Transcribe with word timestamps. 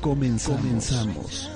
Comenzamos. 0.00 0.60
Comenzamos. 0.60 1.50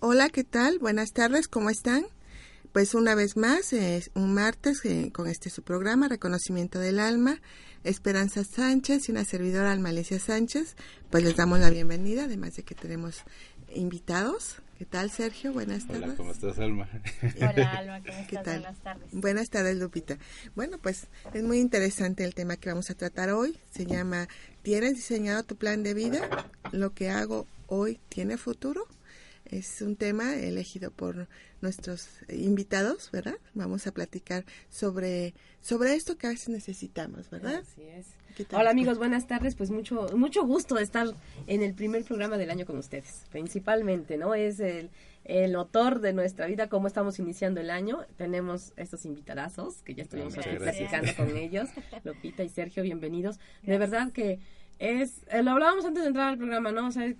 Hola, 0.00 0.28
¿qué 0.30 0.44
tal? 0.44 0.78
Buenas 0.78 1.12
tardes, 1.12 1.46
¿cómo 1.46 1.70
están? 1.70 2.06
Pues 2.72 2.94
una 2.94 3.14
vez 3.14 3.36
más, 3.36 3.72
es 3.72 4.10
un 4.14 4.34
martes 4.34 4.84
eh, 4.84 5.10
con 5.12 5.28
este 5.28 5.50
su 5.50 5.62
programa, 5.62 6.08
Reconocimiento 6.08 6.78
del 6.78 7.00
Alma, 7.00 7.40
Esperanza 7.84 8.44
Sánchez 8.44 9.08
y 9.08 9.12
una 9.12 9.24
servidora 9.24 9.72
Almalecia 9.72 10.18
Sánchez, 10.18 10.76
pues 11.10 11.24
les 11.24 11.36
damos 11.36 11.60
la 11.60 11.70
bienvenida, 11.70 12.24
además 12.24 12.54
de 12.56 12.64
que 12.64 12.74
tenemos 12.74 13.24
invitados. 13.76 14.56
¿Qué 14.78 14.84
tal, 14.84 15.10
Sergio? 15.10 15.52
Buenas 15.52 15.86
tardes. 15.86 16.02
Hola, 16.04 16.14
¿cómo 16.16 16.32
estás, 16.32 16.58
Alma? 16.58 16.88
Hola, 17.36 17.70
Alma, 17.72 18.00
¿cómo 18.06 18.18
estás? 18.18 18.26
¿Qué 18.26 18.36
tal? 18.36 18.60
Buenas 18.60 18.82
tardes. 18.82 19.08
Buenas 19.12 19.50
tardes, 19.50 19.76
Lupita. 19.78 20.18
Bueno, 20.54 20.78
pues 20.78 21.06
es 21.32 21.42
muy 21.42 21.60
interesante 21.60 22.24
el 22.24 22.34
tema 22.34 22.56
que 22.56 22.68
vamos 22.68 22.90
a 22.90 22.94
tratar 22.94 23.30
hoy. 23.30 23.58
Se 23.70 23.86
llama 23.86 24.28
¿Tienes 24.62 24.94
diseñado 24.94 25.44
tu 25.44 25.56
plan 25.56 25.82
de 25.82 25.94
vida? 25.94 26.50
¿Lo 26.72 26.92
que 26.92 27.08
hago 27.08 27.46
hoy 27.68 28.00
tiene 28.08 28.36
futuro? 28.36 28.86
Es 29.46 29.80
un 29.80 29.96
tema 29.96 30.34
elegido 30.34 30.90
por 30.90 31.28
nuestros 31.60 32.08
invitados, 32.28 33.10
¿verdad? 33.12 33.36
Vamos 33.54 33.86
a 33.86 33.92
platicar 33.92 34.44
sobre, 34.68 35.34
sobre 35.60 35.94
esto 35.94 36.16
que 36.16 36.26
a 36.26 36.30
veces 36.30 36.48
necesitamos, 36.48 37.30
¿verdad? 37.30 37.56
Así 37.56 37.82
es. 37.82 38.06
Hola 38.52 38.70
amigos, 38.70 38.98
buenas 38.98 39.26
tardes. 39.26 39.54
Pues 39.54 39.70
mucho, 39.70 40.08
mucho 40.14 40.44
gusto 40.44 40.74
de 40.74 40.82
estar 40.82 41.06
en 41.46 41.62
el 41.62 41.74
primer 41.74 42.04
programa 42.04 42.36
del 42.36 42.50
año 42.50 42.66
con 42.66 42.76
ustedes. 42.76 43.24
Principalmente, 43.30 44.18
¿no? 44.18 44.34
Es 44.34 44.60
el, 44.60 44.90
el 45.24 45.52
motor 45.54 46.00
de 46.00 46.12
nuestra 46.12 46.46
vida, 46.46 46.68
cómo 46.68 46.86
estamos 46.86 47.18
iniciando 47.18 47.60
el 47.60 47.70
año. 47.70 48.04
Tenemos 48.18 48.74
estos 48.76 49.06
invitadazos 49.06 49.82
que 49.82 49.94
ya 49.94 50.02
estuvimos 50.02 50.36
aquí 50.36 50.56
platicando 50.58 51.14
con 51.16 51.34
ellos. 51.36 51.70
Lupita 52.04 52.42
y 52.44 52.50
Sergio, 52.50 52.82
bienvenidos. 52.82 53.38
De 53.62 53.78
verdad 53.78 54.12
que 54.12 54.38
es, 54.78 55.22
eh, 55.28 55.42
lo 55.42 55.52
hablábamos 55.52 55.86
antes 55.86 56.02
de 56.02 56.08
entrar 56.08 56.28
al 56.28 56.36
programa, 56.36 56.72
¿no? 56.72 56.88
O 56.88 56.92
sea, 56.92 57.10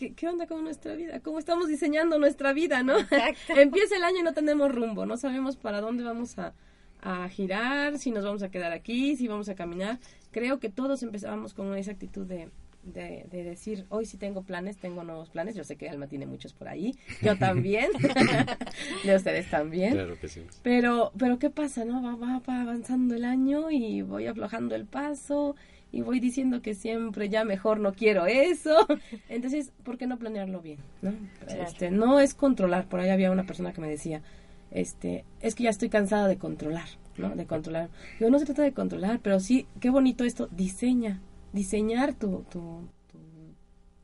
¿Qué, 0.00 0.14
¿qué, 0.14 0.28
onda 0.28 0.46
con 0.46 0.64
nuestra 0.64 0.94
vida? 0.94 1.20
¿Cómo 1.20 1.38
estamos 1.38 1.68
diseñando 1.68 2.18
nuestra 2.18 2.54
vida, 2.54 2.82
no? 2.82 2.94
Empieza 3.54 3.96
el 3.96 4.04
año 4.04 4.20
y 4.20 4.22
no 4.22 4.32
tenemos 4.32 4.74
rumbo, 4.74 5.04
no 5.04 5.18
sabemos 5.18 5.56
para 5.56 5.82
dónde 5.82 6.04
vamos 6.04 6.38
a, 6.38 6.54
a, 7.02 7.28
girar, 7.28 7.98
si 7.98 8.10
nos 8.10 8.24
vamos 8.24 8.42
a 8.42 8.50
quedar 8.50 8.72
aquí, 8.72 9.14
si 9.16 9.28
vamos 9.28 9.50
a 9.50 9.54
caminar. 9.54 9.98
Creo 10.30 10.58
que 10.58 10.70
todos 10.70 11.02
empezábamos 11.02 11.52
con 11.52 11.76
esa 11.76 11.90
actitud 11.90 12.24
de, 12.24 12.48
de, 12.82 13.26
de, 13.30 13.44
decir, 13.44 13.84
hoy 13.90 14.06
sí 14.06 14.16
tengo 14.16 14.40
planes, 14.40 14.78
tengo 14.78 15.04
nuevos 15.04 15.28
planes. 15.28 15.54
Yo 15.54 15.64
sé 15.64 15.76
que 15.76 15.90
Alma 15.90 16.06
tiene 16.06 16.24
muchos 16.24 16.54
por 16.54 16.68
ahí, 16.68 16.96
yo 17.20 17.36
también, 17.36 17.90
de 19.04 19.16
ustedes 19.16 19.50
también. 19.50 19.92
Claro 19.92 20.18
que 20.18 20.28
sí. 20.28 20.46
Pero, 20.62 21.12
pero 21.18 21.38
¿qué 21.38 21.50
pasa, 21.50 21.84
no? 21.84 22.02
Va, 22.02 22.14
va, 22.14 22.40
va 22.48 22.62
avanzando 22.62 23.16
el 23.16 23.26
año 23.26 23.70
y 23.70 24.00
voy 24.00 24.28
aflojando 24.28 24.74
el 24.74 24.86
paso 24.86 25.56
y 25.92 26.02
voy 26.02 26.20
diciendo 26.20 26.62
que 26.62 26.74
siempre 26.74 27.28
ya 27.28 27.44
mejor 27.44 27.80
no 27.80 27.92
quiero 27.92 28.26
eso. 28.26 28.86
Entonces, 29.28 29.72
¿por 29.82 29.98
qué 29.98 30.06
no 30.06 30.18
planearlo 30.18 30.60
bien? 30.60 30.78
¿no? 31.02 31.12
Este, 31.48 31.90
no 31.90 32.20
es 32.20 32.34
controlar. 32.34 32.86
Por 32.86 33.00
ahí 33.00 33.10
había 33.10 33.30
una 33.30 33.44
persona 33.44 33.72
que 33.72 33.80
me 33.80 33.88
decía, 33.88 34.22
este, 34.70 35.24
es 35.40 35.54
que 35.54 35.64
ya 35.64 35.70
estoy 35.70 35.88
cansada 35.88 36.28
de 36.28 36.38
controlar, 36.38 36.88
¿no? 37.16 37.34
De 37.34 37.46
controlar. 37.46 37.88
Yo 38.20 38.30
no 38.30 38.38
se 38.38 38.46
trata 38.46 38.62
de 38.62 38.72
controlar, 38.72 39.20
pero 39.22 39.40
sí, 39.40 39.66
qué 39.80 39.90
bonito 39.90 40.24
esto, 40.24 40.48
diseña, 40.52 41.20
diseñar 41.52 42.14
tu, 42.14 42.44
tu, 42.50 42.88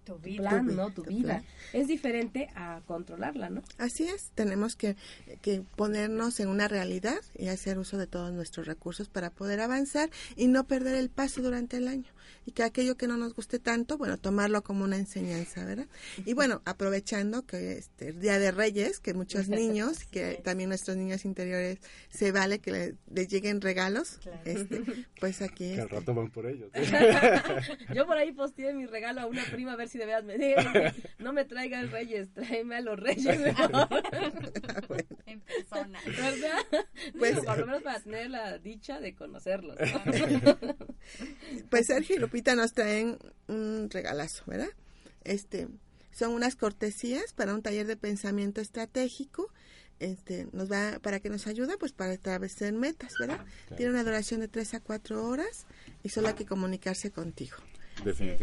tu, 0.07 0.15
tu 0.15 0.19
vida, 0.21 0.49
plan, 0.49 0.75
¿no? 0.75 0.91
Tu, 0.91 1.03
vida. 1.03 1.41
Plan. 1.41 1.45
Es 1.73 1.89
diferente 1.89 2.49
a 2.55 2.81
controlarla, 2.87 3.51
¿no? 3.51 3.63
Así 3.77 4.05
es, 4.05 4.31
tenemos 4.35 4.77
que, 4.77 4.97
que 5.43 5.63
ponernos 5.77 6.41
en 6.41 6.49
una 6.49 6.69
realidad 6.69 7.19
y 7.37 7.49
hacer 7.49 7.79
uso 7.79 7.99
de 7.99 8.07
todos 8.07 8.33
nuestros 8.33 8.67
recursos 8.67 9.09
para 9.09 9.31
poder 9.31 9.61
avanzar 9.61 10.09
y 10.37 10.47
no 10.47 10.65
perder 10.65 10.95
el 10.95 11.11
paso 11.11 11.43
durante 11.43 11.77
el 11.77 11.89
año. 11.89 12.11
Y 12.45 12.53
que 12.53 12.63
aquello 12.63 12.97
que 12.97 13.09
no 13.09 13.17
nos 13.17 13.35
guste 13.35 13.59
tanto, 13.59 13.99
bueno, 13.99 14.19
tomarlo 14.19 14.63
como 14.63 14.85
una 14.85 14.97
enseñanza, 14.97 15.65
¿verdad? 15.65 15.87
Y 16.25 16.35
bueno, 16.35 16.63
aprovechando 16.65 17.45
que 17.45 17.73
este 17.73 18.09
el 18.09 18.21
Día 18.21 18.39
de 18.39 18.51
Reyes, 18.53 19.01
que 19.01 19.15
muchos 19.15 19.49
niños, 19.49 20.05
que 20.05 20.41
también 20.45 20.69
nuestros 20.69 20.97
niños 20.97 21.25
interiores, 21.25 21.79
se 22.09 22.33
vale 22.33 22.61
que 22.61 22.71
les, 22.71 22.95
les 23.13 23.29
lleguen 23.29 23.61
regalos, 23.61 24.19
claro. 24.23 24.41
este, 24.45 24.83
pues 25.21 25.43
aquí... 25.43 25.75
Que 25.75 25.81
al 25.81 25.89
rato 25.89 26.15
van 26.15 26.31
por 26.31 26.47
ellos. 26.47 26.71
Yo 27.95 28.07
por 28.07 28.17
ahí 28.17 28.33
posteé 28.33 28.73
mi 28.73 28.87
regalo 28.87 29.23
a 29.23 29.27
una 29.27 29.45
prima 29.45 29.73
a 29.73 29.77
ver 29.77 29.89
si 29.89 29.99
de 29.99 30.07
verdad 30.07 30.25
me 30.25 30.37
no 31.19 31.33
me 31.33 31.45
traigan 31.45 31.91
reyes, 31.91 32.33
tráeme 32.33 32.77
a 32.77 32.81
los 32.81 32.99
reyes 32.99 33.39
mejor. 33.41 34.05
en 35.27 35.41
persona. 35.41 36.01
¿Verdad? 36.05 36.87
Pues, 37.19 37.41
por 37.41 37.59
lo 37.59 37.67
menos 37.67 37.83
para 37.83 38.01
tener 38.01 38.31
la 38.31 38.59
dicha 38.59 39.01
de 39.01 39.15
conocerlos. 39.15 39.77
¿no? 39.79 40.59
pues 41.71 41.87
Sergio 41.87 42.16
y 42.17 42.19
Lupita 42.19 42.55
nos 42.55 42.73
traen 42.73 43.19
un 43.47 43.89
regalazo, 43.91 44.43
¿verdad? 44.47 44.71
Este, 45.25 45.69
son 46.13 46.33
unas 46.33 46.57
cortesías 46.57 47.33
para 47.35 47.55
un 47.55 47.63
taller 47.63 47.87
de 47.87 47.97
pensamiento 47.97 48.61
estratégico. 48.61 49.53
Este, 49.99 50.49
nos 50.53 50.71
va, 50.71 50.99
para 51.01 51.21
que 51.21 51.31
nos 51.31 51.47
ayude, 51.47 51.79
pues 51.79 51.93
para 51.93 52.13
establecer 52.13 52.73
metas, 52.73 53.15
¿verdad? 53.19 53.37
Claro. 53.37 53.77
Tiene 53.77 53.93
una 53.93 54.05
duración 54.05 54.41
de 54.41 54.49
3 54.49 54.75
a 54.75 54.81
4 54.81 55.27
horas 55.27 55.67
y 56.03 56.09
solo 56.09 56.29
hay 56.29 56.35
que 56.35 56.47
comunicarse 56.47 57.11
contigo. 57.11 57.57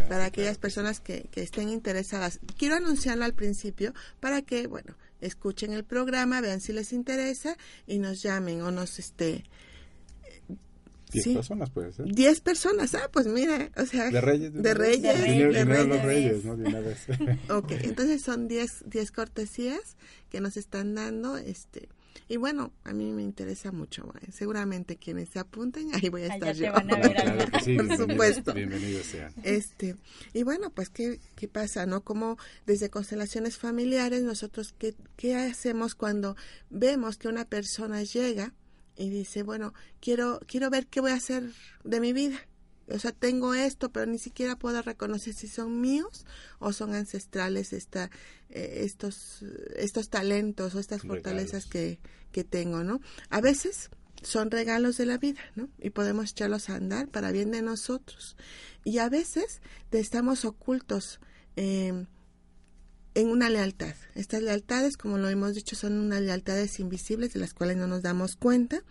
Para 0.09 0.25
aquellas 0.25 0.57
personas 0.57 0.99
que, 0.99 1.29
que, 1.31 1.43
estén 1.43 1.69
interesadas. 1.69 2.39
Quiero 2.57 2.75
anunciarlo 2.75 3.23
al 3.23 3.35
principio 3.35 3.93
para 4.19 4.41
que, 4.41 4.65
bueno, 4.65 4.95
escuchen 5.21 5.73
el 5.73 5.83
programa, 5.83 6.41
vean 6.41 6.59
si 6.59 6.73
les 6.73 6.91
interesa 6.91 7.55
y 7.85 7.99
nos 7.99 8.21
llamen 8.21 8.61
o 8.61 8.71
nos, 8.71 8.97
este... 8.99 9.43
Diez 11.13 11.23
sí. 11.23 11.33
personas 11.33 11.69
puede 11.69 11.91
ser. 11.91 12.05
Diez 12.07 12.41
personas, 12.41 12.95
ah, 12.95 13.09
pues 13.11 13.27
mira, 13.27 13.71
o 13.77 13.85
sea, 13.85 14.09
de 14.09 14.21
Reyes, 14.21 14.53
de, 14.53 14.61
de 14.61 14.73
Reyes, 14.73 15.01
de, 15.01 15.13
reyes, 15.13 15.53
de 15.53 15.65
reyes. 15.65 15.87
los 15.87 16.01
Reyes, 16.03 16.45
¿no? 16.45 16.57
De 16.57 16.67
una 16.67 16.79
vez. 16.79 17.05
ok, 17.49 17.71
entonces 17.83 18.21
son 18.21 18.47
diez, 18.47 18.83
diez 18.85 19.11
cortesías 19.11 19.95
que 20.29 20.41
nos 20.41 20.57
están 20.57 20.95
dando, 20.95 21.37
este, 21.37 21.87
y 22.27 22.37
bueno, 22.37 22.73
a 22.83 22.93
mí 22.93 23.11
me 23.11 23.21
interesa 23.21 23.71
mucho. 23.71 24.11
¿eh? 24.21 24.31
Seguramente 24.31 24.97
quienes 24.97 25.29
se 25.29 25.39
apunten, 25.39 25.89
ahí 25.93 26.09
voy 26.09 26.23
a 26.23 26.33
estar 26.33 26.49
Allá 26.49 26.53
yo. 26.53 26.73
Te 26.73 26.87
van 26.87 26.93
a 26.93 27.07
ver 27.07 27.15
claro 27.15 27.51
que 27.51 27.59
sí, 27.59 27.75
Por 27.75 27.97
supuesto. 27.97 28.53
Bienvenidos 28.53 29.05
sean. 29.07 29.33
Este, 29.43 29.95
y 30.33 30.43
bueno, 30.43 30.69
pues, 30.71 30.89
¿qué, 30.89 31.19
qué 31.35 31.47
pasa? 31.47 31.85
¿No? 31.85 32.01
Como 32.01 32.37
desde 32.65 32.89
constelaciones 32.89 33.57
familiares, 33.57 34.23
nosotros, 34.23 34.73
¿qué, 34.77 34.95
¿qué 35.15 35.35
hacemos 35.35 35.95
cuando 35.95 36.35
vemos 36.69 37.17
que 37.17 37.27
una 37.27 37.45
persona 37.45 38.03
llega 38.03 38.53
y 38.95 39.09
dice, 39.09 39.43
bueno, 39.43 39.73
quiero, 39.99 40.39
quiero 40.47 40.69
ver 40.69 40.87
qué 40.87 41.01
voy 41.01 41.11
a 41.11 41.15
hacer 41.15 41.49
de 41.83 41.99
mi 41.99 42.13
vida? 42.13 42.39
o 42.89 42.99
sea, 42.99 43.11
tengo 43.11 43.53
esto, 43.53 43.91
pero 43.91 44.05
ni 44.05 44.19
siquiera 44.19 44.57
puedo 44.57 44.81
reconocer 44.81 45.33
si 45.33 45.47
son 45.47 45.79
míos 45.79 46.25
o 46.59 46.73
son 46.73 46.93
ancestrales 46.93 47.73
esta, 47.73 48.09
eh, 48.49 48.81
estos, 48.81 49.43
estos 49.75 50.09
talentos 50.09 50.75
o 50.75 50.79
estas 50.79 51.01
fortalezas 51.01 51.65
que, 51.65 51.99
que 52.31 52.43
tengo, 52.43 52.83
¿no? 52.83 52.99
A 53.29 53.39
veces 53.39 53.89
son 54.21 54.51
regalos 54.51 54.97
de 54.97 55.05
la 55.05 55.17
vida, 55.17 55.41
¿no? 55.55 55.69
Y 55.79 55.91
podemos 55.91 56.31
echarlos 56.31 56.69
a 56.69 56.75
andar 56.75 57.07
para 57.07 57.31
bien 57.31 57.51
de 57.51 57.61
nosotros. 57.61 58.35
Y 58.83 58.97
a 58.97 59.09
veces 59.09 59.61
estamos 59.91 60.43
ocultos 60.43 61.19
eh, 61.55 62.05
en 63.15 63.29
una 63.29 63.49
lealtad. 63.49 63.95
Estas 64.15 64.41
lealtades, 64.41 64.97
como 64.97 65.17
lo 65.17 65.29
hemos 65.29 65.53
dicho, 65.53 65.75
son 65.75 65.99
unas 65.99 66.21
lealtades 66.21 66.79
invisibles 66.79 67.33
de 67.33 67.39
las 67.39 67.53
cuales 67.53 67.77
no 67.77 67.87
nos 67.87 68.01
damos 68.01 68.35
cuenta 68.35 68.83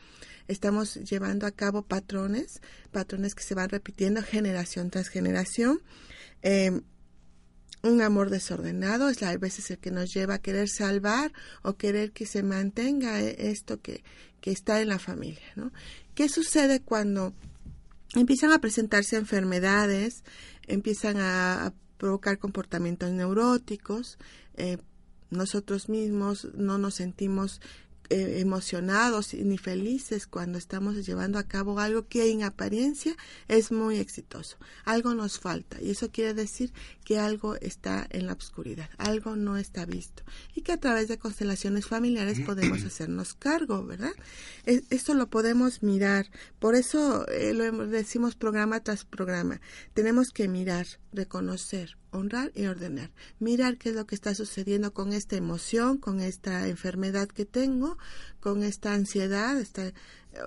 estamos 0.48 0.94
llevando 0.96 1.46
a 1.46 1.50
cabo 1.50 1.82
patrones, 1.82 2.60
patrones 2.90 3.34
que 3.34 3.42
se 3.42 3.54
van 3.54 3.69
repitiendo 3.69 4.22
generación 4.22 4.90
tras 4.90 5.08
generación. 5.08 5.80
Eh, 6.42 6.80
un 7.82 8.00
amor 8.00 8.30
desordenado 8.30 9.08
es 9.08 9.22
a 9.22 9.36
veces 9.36 9.70
el 9.70 9.78
que 9.78 9.90
nos 9.90 10.14
lleva 10.14 10.34
a 10.34 10.38
querer 10.38 10.69
salvar 10.69 11.32
o 11.62 11.74
querer 11.74 12.12
que 12.12 12.26
se 12.26 12.42
mantenga 12.42 13.20
esto 13.20 13.80
que, 13.80 14.04
que 14.40 14.52
está 14.52 14.80
en 14.80 14.88
la 14.88 15.00
familia. 15.00 15.46
¿no? 15.56 15.72
¿Qué 16.14 16.28
sucede 16.28 16.80
cuando 16.80 17.34
empiezan 18.14 18.52
a 18.52 18.60
presentarse 18.60 19.16
enfermedades, 19.16 20.22
empiezan 20.69 21.16
a 21.19 21.72
provocar 22.02 22.40
comportamientos 22.40 23.12
neuróticos, 23.12 24.19
eh, 24.56 24.78
nosotros 25.31 25.88
mismos 25.88 26.49
no 26.52 26.76
nos 26.76 26.94
sentimos 26.96 27.60
eh, 28.12 28.41
emocionados 28.41 29.32
ni 29.32 29.56
felices 29.56 30.26
cuando 30.26 30.59
estamos 30.59 31.06
llevando 31.06 31.38
a 31.38 31.44
cabo 31.44 31.81
algo 31.81 32.06
que 32.09 32.31
en 32.31 32.43
apariencia 32.43 33.17
es 33.49 33.73
muy 33.73 33.97
exitoso. 33.97 34.59
Algo 34.85 35.14
nos 35.14 35.38
falta 35.38 35.81
y 35.81 35.91
eso 35.91 36.11
quiere 36.11 36.35
decir 36.35 36.73
que 37.05 37.19
algo 37.19 37.56
está 37.56 38.06
en 38.11 38.26
la 38.26 38.35
oscuridad, 38.35 38.91
algo 38.99 39.35
no 39.35 39.56
está 39.56 39.87
visto 39.87 40.23
y 40.55 40.61
que 40.61 40.73
a 40.73 40.81
través 40.81 41.09
de 41.09 41.19
constelaciones 41.19 41.87
familiares 41.87 42.41
podemos 42.41 42.85
hacernos 42.85 43.35
cargo, 43.35 43.85
¿verdad? 43.87 44.12
esto 44.67 45.15
lo 45.15 45.29
podemos 45.29 45.82
mirar, 45.82 46.31
por 46.58 46.75
eso 46.75 47.26
eh, 47.29 47.55
lo 47.55 47.87
decimos 47.87 48.37
programa 48.37 48.81
tras 48.81 49.05
programa. 49.05 49.61
Tenemos 49.94 50.31
que 50.32 50.49
mirar, 50.49 50.87
reconocer, 51.12 51.97
honrar 52.12 52.53
y 52.55 52.67
ordenar. 52.67 53.11
Mirar 53.38 53.79
qué 53.79 53.88
es 53.88 53.94
lo 53.94 54.06
que 54.06 54.15
está 54.15 54.35
sucediendo 54.35 54.93
con 54.93 55.12
esta 55.12 55.37
emoción, 55.37 55.99
con 55.99 56.20
esta 56.20 56.69
enfermedad 56.69 57.29
que 57.29 57.44
tengo, 57.44 57.99
con 58.40 58.62
esta 58.62 58.94
ansiedad, 58.94 59.58
esta, 59.58 59.93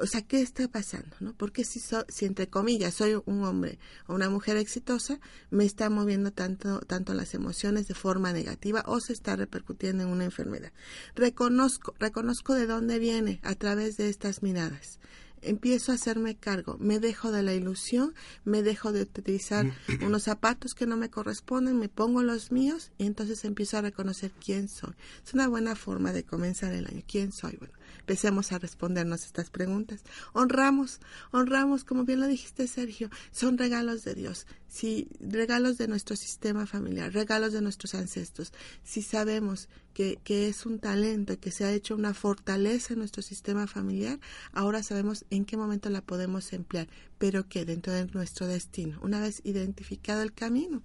o 0.01 0.05
sea, 0.05 0.21
¿qué 0.21 0.41
está 0.41 0.67
pasando? 0.67 1.15
¿no? 1.19 1.33
Porque 1.33 1.63
si, 1.63 1.79
si 1.79 2.25
entre 2.25 2.47
comillas 2.47 2.93
soy 2.93 3.21
un 3.25 3.43
hombre 3.43 3.79
o 4.07 4.15
una 4.15 4.29
mujer 4.29 4.57
exitosa, 4.57 5.19
me 5.49 5.65
está 5.65 5.89
moviendo 5.89 6.31
tanto, 6.31 6.79
tanto 6.79 7.13
las 7.13 7.33
emociones 7.33 7.87
de 7.87 7.93
forma 7.93 8.33
negativa 8.33 8.83
o 8.87 8.99
se 8.99 9.13
está 9.13 9.35
repercutiendo 9.35 10.03
en 10.03 10.09
una 10.09 10.25
enfermedad. 10.25 10.71
Reconozco, 11.15 11.93
reconozco 11.99 12.53
de 12.53 12.67
dónde 12.67 12.99
viene 12.99 13.39
a 13.43 13.55
través 13.55 13.97
de 13.97 14.09
estas 14.09 14.43
miradas 14.43 14.99
empiezo 15.45 15.91
a 15.91 15.95
hacerme 15.95 16.35
cargo, 16.35 16.77
me 16.79 16.99
dejo 16.99 17.31
de 17.31 17.43
la 17.43 17.53
ilusión, 17.53 18.13
me 18.43 18.63
dejo 18.63 18.91
de 18.91 19.01
utilizar 19.01 19.71
unos 20.01 20.23
zapatos 20.23 20.75
que 20.75 20.85
no 20.85 20.97
me 20.97 21.09
corresponden, 21.09 21.79
me 21.79 21.89
pongo 21.89 22.23
los 22.23 22.51
míos 22.51 22.91
y 22.97 23.05
entonces 23.05 23.45
empiezo 23.45 23.77
a 23.77 23.81
reconocer 23.81 24.31
quién 24.43 24.67
soy. 24.67 24.93
Es 25.25 25.33
una 25.33 25.47
buena 25.47 25.75
forma 25.75 26.13
de 26.13 26.23
comenzar 26.23 26.73
el 26.73 26.87
año. 26.87 27.03
¿Quién 27.07 27.31
soy? 27.31 27.57
Bueno, 27.57 27.73
empecemos 28.05 28.51
a 28.51 28.59
respondernos 28.59 29.25
estas 29.25 29.49
preguntas. 29.49 30.03
Honramos, 30.33 30.99
honramos, 31.31 31.83
como 31.83 32.05
bien 32.05 32.19
lo 32.19 32.27
dijiste 32.27 32.67
Sergio, 32.67 33.09
son 33.31 33.57
regalos 33.57 34.03
de 34.03 34.13
Dios, 34.13 34.45
sí, 34.67 35.07
regalos 35.19 35.79
de 35.79 35.87
nuestro 35.87 36.15
sistema 36.15 36.67
familiar, 36.67 37.11
regalos 37.11 37.51
de 37.51 37.61
nuestros 37.61 37.95
ancestros. 37.95 38.53
Si 38.83 39.01
sabemos 39.01 39.69
que, 39.95 40.19
que 40.23 40.47
es 40.47 40.67
un 40.67 40.77
talento, 40.77 41.39
que 41.39 41.49
se 41.49 41.65
ha 41.65 41.71
hecho 41.71 41.95
una 41.95 42.13
fortaleza 42.13 42.93
en 42.93 42.99
nuestro 42.99 43.23
sistema 43.23 43.65
familiar, 43.65 44.19
ahora 44.53 44.83
sabemos 44.83 45.25
en 45.31 45.43
qué 45.43 45.57
momento 45.57 45.89
la 45.89 46.01
podemos 46.01 46.53
emplear, 46.53 46.87
pero 47.17 47.49
que 47.49 47.65
dentro 47.65 47.91
de 47.91 48.05
nuestro 48.05 48.45
destino, 48.45 48.99
una 49.01 49.19
vez 49.19 49.41
identificado 49.43 50.21
el 50.21 50.31
camino, 50.31 50.83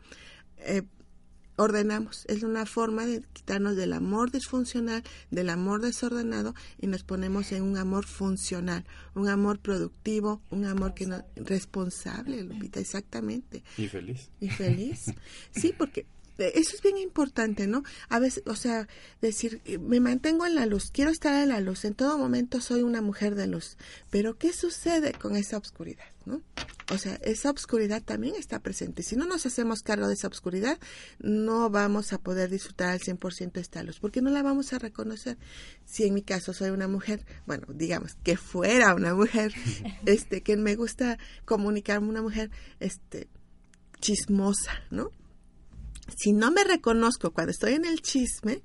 eh, 0.56 0.84
ordenamos. 1.61 2.25
Es 2.27 2.43
una 2.43 2.65
forma 2.65 3.05
de 3.05 3.23
quitarnos 3.33 3.77
del 3.77 3.93
amor 3.93 4.31
disfuncional, 4.31 5.05
del 5.31 5.51
amor 5.51 5.83
desordenado 5.83 6.55
y 6.81 6.87
nos 6.87 7.03
ponemos 7.05 7.53
en 7.53 7.62
un 7.62 7.77
amor 7.77 8.07
funcional, 8.07 8.85
un 9.15 9.29
amor 9.29 9.59
productivo, 9.59 10.41
un 10.51 10.65
amor 10.65 10.95
que 10.95 11.07
no 11.07 11.23
responsable, 11.37 12.43
Lupita, 12.43 12.81
exactamente. 12.81 13.62
Y 13.77 13.89
feliz. 13.89 14.31
Y 14.41 14.49
feliz. 14.49 15.12
Sí, 15.53 15.75
porque 15.77 16.07
eso 16.48 16.75
es 16.75 16.82
bien 16.82 16.98
importante, 16.98 17.66
¿no? 17.66 17.82
A 18.08 18.19
veces, 18.19 18.42
o 18.46 18.54
sea, 18.54 18.88
decir, 19.20 19.60
me 19.81 20.00
mantengo 20.00 20.46
en 20.46 20.54
la 20.54 20.66
luz, 20.66 20.90
quiero 20.90 21.10
estar 21.10 21.42
en 21.42 21.50
la 21.50 21.60
luz, 21.60 21.84
en 21.84 21.94
todo 21.94 22.19
momento 22.19 22.60
soy 22.60 22.82
una 22.82 23.02
mujer 23.02 23.34
de 23.34 23.46
luz, 23.46 23.76
pero 24.10 24.38
¿qué 24.38 24.52
sucede 24.52 25.12
con 25.12 25.37
esa 25.37 25.58
oscuridad, 25.58 26.04
¿no? 26.25 26.42
O 26.92 26.98
sea, 26.98 27.14
esa 27.22 27.50
obscuridad 27.50 28.02
también 28.02 28.34
está 28.34 28.58
presente. 28.58 29.04
Si 29.04 29.14
no 29.14 29.25
nos 29.25 29.46
hacemos 29.46 29.82
cargo 29.82 30.08
de 30.08 30.14
esa 30.14 30.26
obscuridad, 30.26 30.78
no 31.20 31.70
vamos 31.70 32.12
a 32.12 32.19
poder 32.19 32.50
disfrutar 32.50 32.88
al 32.88 33.00
100% 33.00 33.58
esta 33.58 33.82
luz, 33.84 34.00
porque 34.00 34.22
no 34.22 34.31
la 34.31 34.42
vamos 34.42 34.72
a 34.72 34.78
reconocer. 34.78 35.38
Si 35.84 36.04
en 36.04 36.14
mi 36.14 36.22
caso 36.22 36.52
soy 36.52 36.70
una 36.70 36.88
mujer, 36.88 37.25
bueno, 37.46 37.66
digamos 37.72 38.16
que 38.25 38.37
fuera 38.37 38.94
una 38.94 39.14
mujer, 39.14 39.52
este, 40.06 40.42
que 40.42 40.56
me 40.56 40.75
gusta 40.75 41.19
comunicarme 41.44 42.08
una 42.08 42.22
mujer, 42.22 42.50
este, 42.81 43.28
chismosa, 44.00 44.72
¿no? 44.90 45.12
Si 46.17 46.33
no 46.33 46.51
me 46.51 46.65
reconozco 46.65 47.33
cuando 47.33 47.51
estoy 47.51 47.75
en 47.75 47.85
el 47.85 48.03
chisme, 48.03 48.62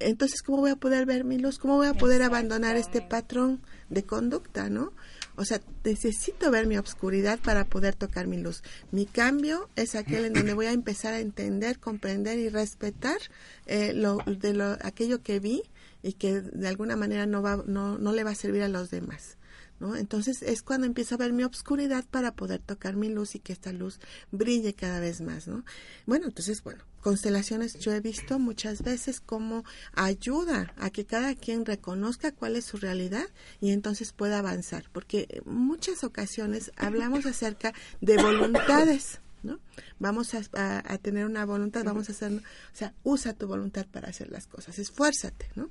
entonces, 0.00 0.42
¿cómo 0.42 0.58
voy 0.58 0.70
a 0.70 0.76
poder 0.76 1.06
ver 1.06 1.24
mi 1.24 1.38
luz? 1.38 1.58
¿Cómo 1.58 1.76
voy 1.76 1.86
a 1.86 1.94
poder 1.94 2.22
abandonar 2.22 2.76
este 2.76 3.00
patrón 3.00 3.62
de 3.90 4.02
conducta, 4.02 4.68
no? 4.68 4.92
O 5.36 5.44
sea, 5.44 5.60
necesito 5.84 6.50
ver 6.50 6.66
mi 6.66 6.76
obscuridad 6.76 7.38
para 7.40 7.64
poder 7.64 7.94
tocar 7.94 8.26
mi 8.26 8.36
luz. 8.36 8.62
Mi 8.90 9.06
cambio 9.06 9.68
es 9.76 9.94
aquel 9.94 10.26
en 10.26 10.32
donde 10.32 10.54
voy 10.54 10.66
a 10.66 10.72
empezar 10.72 11.14
a 11.14 11.20
entender, 11.20 11.78
comprender 11.78 12.38
y 12.38 12.48
respetar 12.48 13.18
eh, 13.66 13.92
lo, 13.94 14.18
de 14.26 14.54
lo, 14.54 14.76
aquello 14.82 15.22
que 15.22 15.40
vi 15.40 15.62
y 16.02 16.12
que 16.14 16.40
de 16.40 16.68
alguna 16.68 16.96
manera 16.96 17.26
no, 17.26 17.42
va, 17.42 17.62
no, 17.66 17.98
no 17.98 18.12
le 18.12 18.24
va 18.24 18.30
a 18.30 18.36
servir 18.36 18.62
a 18.62 18.68
los 18.68 18.90
demás. 18.90 19.38
¿No? 19.80 19.96
Entonces 19.96 20.42
es 20.42 20.62
cuando 20.62 20.86
empiezo 20.86 21.16
a 21.16 21.18
ver 21.18 21.32
mi 21.32 21.42
obscuridad 21.42 22.04
para 22.08 22.32
poder 22.32 22.60
tocar 22.60 22.94
mi 22.94 23.08
luz 23.08 23.34
y 23.34 23.40
que 23.40 23.52
esta 23.52 23.72
luz 23.72 23.98
brille 24.30 24.72
cada 24.72 25.00
vez 25.00 25.20
más, 25.20 25.48
¿no? 25.48 25.64
Bueno, 26.06 26.26
entonces, 26.26 26.62
bueno, 26.62 26.84
constelaciones 27.00 27.78
yo 27.80 27.92
he 27.92 28.00
visto 28.00 28.38
muchas 28.38 28.82
veces 28.82 29.20
cómo 29.20 29.64
ayuda 29.92 30.72
a 30.78 30.90
que 30.90 31.04
cada 31.04 31.34
quien 31.34 31.66
reconozca 31.66 32.32
cuál 32.32 32.56
es 32.56 32.64
su 32.64 32.78
realidad 32.78 33.26
y 33.60 33.72
entonces 33.72 34.12
pueda 34.12 34.38
avanzar, 34.38 34.84
porque 34.92 35.42
muchas 35.44 36.02
ocasiones 36.02 36.72
hablamos 36.76 37.26
acerca 37.26 37.74
de 38.00 38.16
voluntades. 38.16 39.20
¿no? 39.42 39.60
Vamos 39.98 40.34
a, 40.34 40.40
a, 40.54 40.98
tener 40.98 41.26
una 41.26 41.44
voluntad, 41.44 41.84
vamos 41.84 42.08
a 42.08 42.12
hacer, 42.12 42.32
o 42.32 42.40
sea, 42.72 42.94
usa 43.02 43.34
tu 43.34 43.46
voluntad 43.46 43.86
para 43.86 44.08
hacer 44.08 44.30
las 44.30 44.46
cosas, 44.46 44.78
esfuérzate, 44.78 45.50
¿no? 45.54 45.68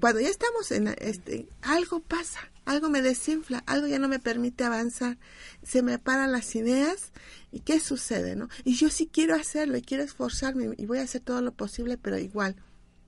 Cuando 0.00 0.20
ya 0.20 0.28
estamos 0.28 0.72
en 0.72 0.88
este, 0.98 1.46
algo 1.62 2.00
pasa, 2.00 2.40
algo 2.64 2.88
me 2.88 3.02
desinfla, 3.02 3.62
algo 3.66 3.86
ya 3.86 3.98
no 3.98 4.08
me 4.08 4.18
permite 4.18 4.64
avanzar, 4.64 5.18
se 5.62 5.82
me 5.82 5.98
paran 5.98 6.32
las 6.32 6.54
ideas 6.56 7.12
y 7.52 7.60
qué 7.60 7.78
sucede, 7.78 8.34
¿no? 8.34 8.48
Y 8.64 8.74
yo 8.74 8.90
sí 8.90 9.08
quiero 9.12 9.34
hacerlo 9.34 9.76
y 9.76 9.82
quiero 9.82 10.02
esforzarme 10.02 10.74
y 10.76 10.86
voy 10.86 10.98
a 10.98 11.02
hacer 11.02 11.20
todo 11.20 11.42
lo 11.42 11.52
posible, 11.52 11.98
pero 11.98 12.18
igual 12.18 12.56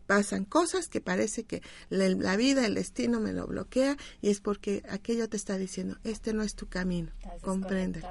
pasan 0.07 0.45
cosas 0.45 0.89
que 0.89 1.01
parece 1.01 1.45
que 1.45 1.63
la, 1.89 2.37
vida, 2.37 2.67
el 2.67 2.75
destino 2.75 3.21
me 3.21 3.33
lo 3.33 3.47
bloquea 3.47 3.97
y 4.21 4.31
es 4.31 4.41
porque 4.41 4.83
aquello 4.89 5.29
te 5.29 5.37
está 5.37 5.57
diciendo, 5.57 5.97
este 6.05 6.33
no 6.35 6.43
es 6.43 6.55
tu 6.55 6.69
camino, 6.69 7.11
comprende. 7.41 8.03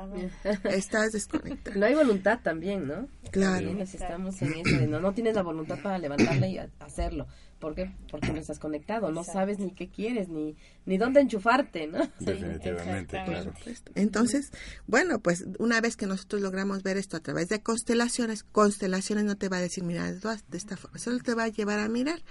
Estás 0.63 1.12
desconectado. 1.12 1.80
No 1.80 1.85
hay 1.85 1.95
voluntad 1.95 2.39
también, 2.41 2.88
¿no? 2.88 3.07
Claro. 3.31 3.69
estamos 3.80 4.41
en 4.41 4.53
eso 4.53 4.88
no, 4.88 5.00
no 5.00 5.13
tienes 5.13 5.35
la 5.35 5.44
voluntad 5.44 5.80
para 5.81 5.97
levantarle 5.97 6.50
y 6.50 6.57
hacerlo. 6.80 7.27
¿Por 7.63 7.75
qué? 7.75 7.89
Porque 8.12 8.33
no 8.33 8.39
estás 8.39 8.60
conectado, 8.60 9.09
no 9.14 9.23
sabes 9.23 9.57
ni 9.57 9.71
qué 9.71 9.87
quieres, 9.87 10.28
ni, 10.28 10.57
ni 10.85 10.97
dónde 10.97 11.21
enchufarte, 11.21 11.87
¿no? 11.87 11.99
Definitivamente, 12.19 13.23
claro. 13.23 13.54
Entonces, 13.95 14.52
bueno, 14.85 15.21
pues 15.21 15.45
una 15.59 15.80
vez 15.80 15.95
que 15.95 16.06
nosotros 16.06 16.42
logramos 16.42 16.83
ver 16.83 16.97
esto 16.97 17.16
a 17.16 17.21
través 17.21 17.47
de 17.47 17.61
constelaciones, 17.61 18.44
constelaciones 18.44 19.23
no 19.23 19.37
te 19.37 19.47
va 19.47 19.59
a 19.59 19.61
decir, 19.61 19.85
mira, 19.85 20.11
de 20.11 20.57
esta 20.57 20.76
forma, 20.76 20.97
solo 20.97 21.19
te 21.19 21.35
va 21.35 21.45
a 21.45 21.47
llevar 21.47 21.80
a 21.80 21.87
mirar 21.87 22.21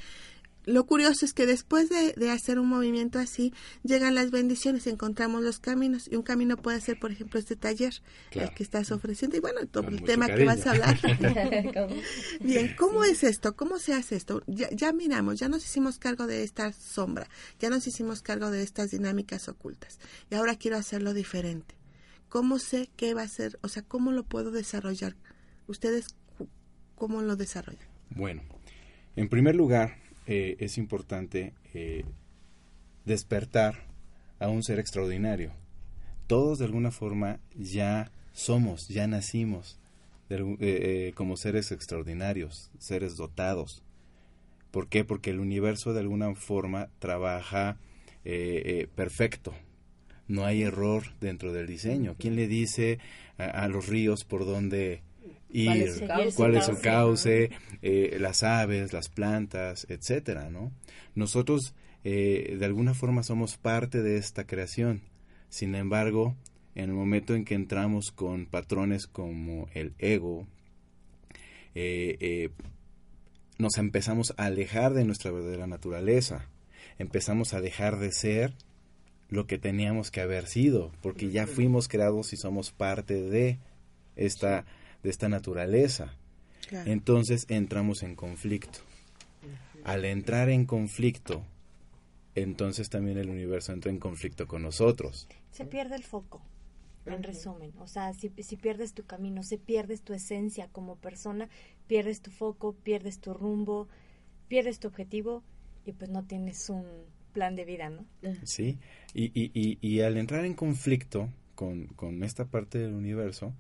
lo 0.65 0.87
curioso 0.87 1.25
es 1.25 1.33
que 1.33 1.47
después 1.47 1.89
de, 1.89 2.31
hacer 2.31 2.59
un 2.59 2.69
movimiento 2.69 3.19
así, 3.19 3.53
llegan 3.83 4.15
las 4.15 4.31
bendiciones, 4.31 4.87
encontramos 4.87 5.43
los 5.43 5.59
caminos. 5.59 6.09
Y 6.11 6.17
un 6.17 6.23
camino 6.23 6.57
puede 6.57 6.81
ser, 6.81 6.99
por 6.99 7.11
ejemplo, 7.11 7.41
este 7.41 7.57
taller, 7.57 7.95
el 8.33 8.53
que 8.55 8.63
estás 8.63 8.93
ofreciendo. 8.93 9.37
Y 9.37 9.41
bueno, 9.41 9.67
todo 9.67 9.89
el 9.89 10.03
tema 10.03 10.27
que 10.27 10.45
vas 10.45 10.67
a 10.67 10.71
hablar. 10.71 10.99
Bien, 12.41 12.75
¿cómo 12.79 13.05
es 13.05 13.25
esto? 13.25 13.57
¿Cómo 13.57 13.79
se 13.79 13.95
hace 13.95 14.17
esto? 14.17 14.43
Ya, 14.47 14.69
ya 14.71 14.93
miramos, 14.93 15.39
ya 15.39 15.49
nos 15.49 15.65
hicimos 15.65 15.99
cargo 15.99 16.27
de 16.27 16.43
esta 16.45 16.73
sombra, 16.73 17.29
ya 17.59 17.69
nos 17.69 17.87
hicimos 17.87 18.23
cargo 18.23 18.51
de 18.51 18.63
estas 18.63 18.91
dinámicas 18.91 19.49
ocultas. 19.49 19.99
Y 20.31 20.37
ahora 20.37 20.57
quiero 20.57 20.77
hacerlo 20.77 21.15
diferente. 21.15 21.75
¿Cómo 22.29 22.59
sé 22.59 22.89
qué 22.97 23.15
va 23.15 23.23
a 23.23 23.29
ser? 23.29 23.59
O 23.63 23.69
sea, 23.69 23.83
¿cómo 23.83 24.13
lo 24.13 24.25
puedo 24.25 24.53
desarrollar? 24.53 25.17
¿Ustedes 25.67 26.07
cómo 26.95 27.21
lo 27.21 27.37
desarrollan? 27.37 27.87
Bueno, 28.11 28.43
en 29.17 29.29
primer 29.29 29.55
lugar, 29.55 30.02
eh, 30.27 30.57
es 30.61 30.79
importante 30.79 31.53
eh, 31.75 32.05
despertar 33.05 33.87
a 34.39 34.49
un 34.49 34.63
ser 34.63 34.79
extraordinario. 34.79 35.53
Todos 36.27 36.59
de 36.59 36.67
alguna 36.67 36.91
forma 36.91 37.41
ya 37.57 38.11
somos, 38.33 38.89
ya 38.89 39.07
nacimos 39.07 39.79
eh, 40.31 41.13
como 41.15 41.37
seres 41.37 41.73
extraordinarios, 41.73 42.71
seres 42.79 43.17
dotados. 43.17 43.83
¿Por 44.71 44.89
qué? 44.89 45.05
Porque 45.05 45.31
el 45.31 45.41
universo 45.41 45.93
de 45.93 46.01
alguna 46.01 46.35
forma 46.35 46.89
trabaja 46.99 47.77
perfecto. 48.95 49.53
No 50.29 50.47
hay 50.47 50.63
error 50.63 51.03
dentro 51.21 51.53
del 51.53 51.67
diseño. 51.67 52.15
¿Quién 52.19 52.37
le 52.37 52.47
dice 52.47 52.99
a 53.37 53.69
los 53.69 53.89
ríos 53.89 54.25
por 54.25 54.47
dónde 54.47 55.03
y 55.53 55.67
cuál 56.35 56.57
es 56.57 56.67
su 56.67 56.81
cauce, 56.81 57.51
eh, 57.83 58.17
las 58.19 58.43
aves, 58.43 58.93
las 58.93 59.09
plantas, 59.09 59.87
etcétera, 59.89 60.49
¿no? 60.51 60.73
Nosotros 61.15 61.75
eh, 62.05 62.57
de 62.59 62.65
alguna 62.65 62.95
forma 62.95 63.23
somos 63.23 63.59
parte 63.59 64.03
de 64.03 64.17
esta 64.17 64.47
creación. 64.47 65.03
Sin 65.51 65.75
embargo, 65.75 66.35
en 66.75 66.85
el 66.91 66.97
momento 66.97 67.35
en 67.35 67.45
que 67.45 67.55
entramos 67.55 68.11
con 68.13 68.47
patrones 68.47 69.07
como 69.07 69.69
el 69.75 69.95
ego, 69.99 70.47
eh, 71.75 72.51
nos 73.59 73.77
empezamos 73.77 74.35
a 74.39 74.47
alejar 74.47 74.95
de 74.95 75.05
nuestra 75.05 75.31
verdadera 75.31 75.67
naturaleza, 75.67 76.49
empezamos 76.99 77.53
a 77.53 77.61
dejar 77.61 77.99
de 77.99 78.11
ser 78.11 78.55
lo 79.29 79.47
que 79.47 79.59
teníamos 79.59 80.11
que 80.11 80.21
haber 80.21 80.47
sido, 80.47 80.93
porque 81.03 81.31
ya 81.31 81.47
fuimos 81.47 81.89
creados 81.89 82.33
y 82.33 82.37
somos 82.37 82.71
parte 82.71 83.23
de 83.23 83.59
esta, 84.17 84.67
de 85.03 85.11
esta 85.11 85.29
naturaleza. 85.29 86.15
Claro. 86.69 86.91
Entonces 86.91 87.47
entramos 87.49 88.03
en 88.03 88.15
conflicto. 88.15 88.81
Al 89.85 90.05
entrar 90.05 90.49
en 90.49 90.65
conflicto, 90.65 91.43
entonces 92.35 92.89
también 92.89 93.19
el 93.19 93.29
universo 93.29 93.73
entra 93.73 93.91
en 93.91 93.99
conflicto 93.99 94.47
con 94.47 94.63
nosotros. 94.63 95.29
Se 95.51 95.65
pierde 95.65 95.97
el 95.97 96.05
foco, 96.05 96.41
en 97.05 97.23
resumen. 97.23 97.73
O 97.81 97.87
sea, 97.87 98.15
si, 98.15 98.31
si 98.39 98.57
pierdes 98.57 98.95
tu 98.95 99.05
camino, 99.05 99.43
si 99.43 99.59
pierdes 99.59 100.03
tu 100.03 100.15
esencia 100.15 100.69
como 100.71 100.97
persona, 100.97 101.49
pierdes 101.89 102.21
tu 102.23 102.31
foco, 102.31 102.75
pierdes 102.75 103.19
tu 103.19 103.35
rumbo, 103.35 103.89
pierdes 104.49 104.79
tu 104.79 104.89
objetivo 104.89 105.43
y 105.85 105.93
pues 105.93 106.11
no 106.11 106.25
tienes 106.25 106.71
un 106.71 106.85
plan 107.33 107.57
de 107.57 107.65
vida, 107.65 107.91
¿no? 107.91 108.05
¿Sí? 108.45 108.79
Y, 109.15 109.25
y, 109.35 109.51
y, 109.53 109.79
y 109.81 110.01
al 110.01 110.17
entrar 110.17 110.45
en 110.45 110.55
conflicto 110.55 111.29
con, 111.55 111.87
con 111.89 112.23
esta 112.23 112.45
parte 112.45 112.79
del 112.79 112.95
universo, 112.95 113.53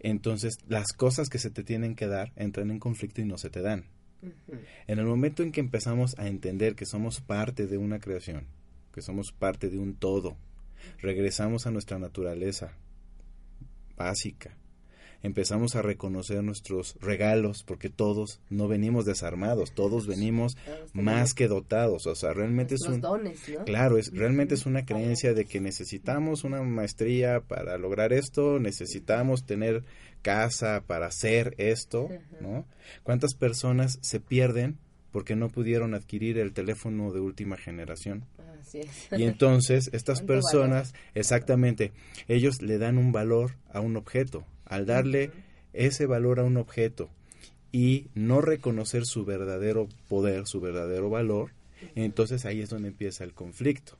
entonces 0.00 0.58
las 0.68 0.92
cosas 0.92 1.28
que 1.28 1.38
se 1.38 1.50
te 1.50 1.64
tienen 1.64 1.94
que 1.94 2.06
dar 2.06 2.32
entran 2.36 2.70
en 2.70 2.78
conflicto 2.78 3.20
y 3.20 3.24
no 3.24 3.38
se 3.38 3.50
te 3.50 3.62
dan. 3.62 3.84
En 4.86 4.98
el 4.98 5.06
momento 5.06 5.42
en 5.42 5.52
que 5.52 5.60
empezamos 5.60 6.18
a 6.18 6.26
entender 6.26 6.74
que 6.74 6.86
somos 6.86 7.20
parte 7.20 7.66
de 7.66 7.78
una 7.78 8.00
creación, 8.00 8.46
que 8.92 9.02
somos 9.02 9.32
parte 9.32 9.68
de 9.68 9.78
un 9.78 9.94
todo, 9.94 10.36
regresamos 11.00 11.66
a 11.66 11.70
nuestra 11.70 11.98
naturaleza 11.98 12.72
básica, 13.96 14.56
empezamos 15.22 15.74
a 15.74 15.82
reconocer 15.82 16.42
nuestros 16.42 16.96
regalos, 17.00 17.64
porque 17.64 17.88
todos 17.88 18.40
no 18.50 18.68
venimos 18.68 19.04
desarmados, 19.04 19.72
todos 19.72 20.06
venimos 20.06 20.56
más 20.92 21.34
que 21.34 21.48
dotados, 21.48 22.06
o 22.06 22.14
sea, 22.14 22.32
realmente 22.32 22.76
es 22.76 22.82
un... 22.82 23.00
dones, 23.00 23.48
¿no? 23.48 23.64
Claro, 23.64 23.98
es, 23.98 24.12
realmente 24.12 24.54
es 24.54 24.66
una 24.66 24.84
creencia 24.84 25.34
de 25.34 25.44
que 25.44 25.60
necesitamos 25.60 26.44
una 26.44 26.62
maestría 26.62 27.40
para 27.40 27.78
lograr 27.78 28.12
esto, 28.12 28.58
necesitamos 28.58 29.44
tener 29.44 29.84
casa 30.22 30.82
para 30.86 31.06
hacer 31.06 31.54
esto, 31.58 32.08
¿no? 32.40 32.66
¿Cuántas 33.02 33.34
personas 33.34 33.98
se 34.02 34.20
pierden 34.20 34.78
porque 35.10 35.36
no 35.36 35.48
pudieron 35.48 35.94
adquirir 35.94 36.38
el 36.38 36.52
teléfono 36.52 37.12
de 37.12 37.20
última 37.20 37.56
generación? 37.56 38.24
Así 38.60 38.80
es. 38.80 39.08
Y 39.16 39.24
entonces 39.24 39.88
estas 39.92 40.18
¿Cuánto 40.18 40.34
personas, 40.34 40.94
exactamente, 41.14 41.92
ellos 42.28 42.60
le 42.62 42.78
dan 42.78 42.98
un 42.98 43.12
valor 43.12 43.56
a 43.72 43.80
un 43.80 43.96
objeto. 43.96 44.44
Al 44.68 44.86
darle 44.86 45.30
ese 45.72 46.06
valor 46.06 46.40
a 46.40 46.44
un 46.44 46.56
objeto 46.56 47.08
y 47.72 48.06
no 48.14 48.40
reconocer 48.40 49.04
su 49.04 49.24
verdadero 49.24 49.88
poder, 50.08 50.46
su 50.46 50.60
verdadero 50.60 51.10
valor, 51.10 51.50
entonces 51.94 52.44
ahí 52.44 52.60
es 52.60 52.70
donde 52.70 52.88
empieza 52.88 53.24
el 53.24 53.34
conflicto. 53.34 53.96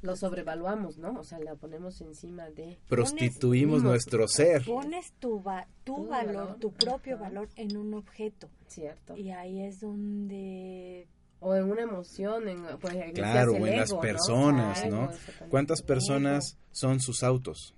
Lo 0.00 0.16
sobrevaluamos, 0.16 0.96
¿no? 0.96 1.12
O 1.20 1.24
sea, 1.24 1.38
la 1.40 1.54
ponemos 1.54 2.00
encima 2.00 2.48
de... 2.48 2.78
Prostituimos 2.88 3.82
Pones- 3.82 3.88
nuestro 3.90 4.26
ser. 4.26 4.64
Pones 4.64 5.12
tu, 5.18 5.42
va- 5.42 5.66
tu 5.84 5.96
Tu 5.96 6.06
valor, 6.06 6.34
valor, 6.34 6.56
tu 6.58 6.72
propio 6.72 7.16
ajá. 7.16 7.24
valor 7.24 7.48
en 7.56 7.76
un 7.76 7.92
objeto. 7.92 8.48
Cierto. 8.66 9.14
Y 9.14 9.30
ahí 9.30 9.60
es 9.62 9.80
donde 9.80 11.06
O 11.40 11.54
en 11.54 11.70
una 11.70 11.82
emoción, 11.82 12.48
en, 12.48 12.64
pues, 12.80 12.96
Claro, 13.14 13.52
o 13.52 13.66
en 13.66 13.76
las 13.76 13.94
personas, 13.94 14.84
¿no? 14.90 15.10
¿Cuántas 15.50 15.82
personas 15.82 16.58
son 16.72 17.00
sus 17.00 17.22
autos? 17.22 17.74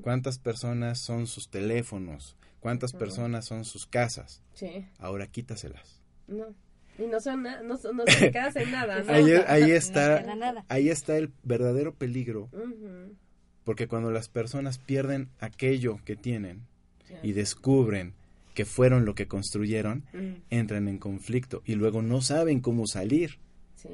¿Cuántas 0.00 0.38
personas 0.38 1.00
son 1.00 1.26
sus 1.26 1.48
teléfonos? 1.50 2.36
¿Cuántas 2.60 2.92
personas 2.92 3.44
son 3.46 3.64
sus 3.64 3.86
casas? 3.86 4.42
Sí, 4.54 4.86
Ahora 4.98 5.26
quítaselas. 5.26 6.00
no. 6.26 6.54
Y 6.98 7.06
no 7.06 7.20
son 7.20 7.42
no, 7.42 7.62
no 7.62 7.76
se 8.06 8.30
quedas 8.30 8.54
en 8.56 8.70
nada, 8.70 9.02
¿no? 9.02 9.12
Ahí, 9.12 9.70
está, 9.70 10.24
ahí 10.68 10.90
está 10.90 11.16
el 11.16 11.32
verdadero 11.42 11.94
peligro, 11.94 12.50
porque 13.64 13.88
cuando 13.88 14.10
las 14.10 14.28
personas 14.28 14.78
pierden 14.78 15.30
aquello 15.38 16.00
que 16.04 16.16
tienen 16.16 16.66
y 17.22 17.32
descubren 17.32 18.14
que 18.54 18.64
fueron 18.64 19.04
lo 19.04 19.14
que 19.14 19.26
construyeron, 19.28 20.04
Mm, 20.12 20.34
entran 20.50 20.88
en 20.88 20.98
conflicto 20.98 21.62
y 21.64 21.74
luego 21.74 22.02
no 22.02 22.20
saben 22.22 22.60
cómo 22.60 22.86
salir 22.86 23.38
sí. 23.76 23.88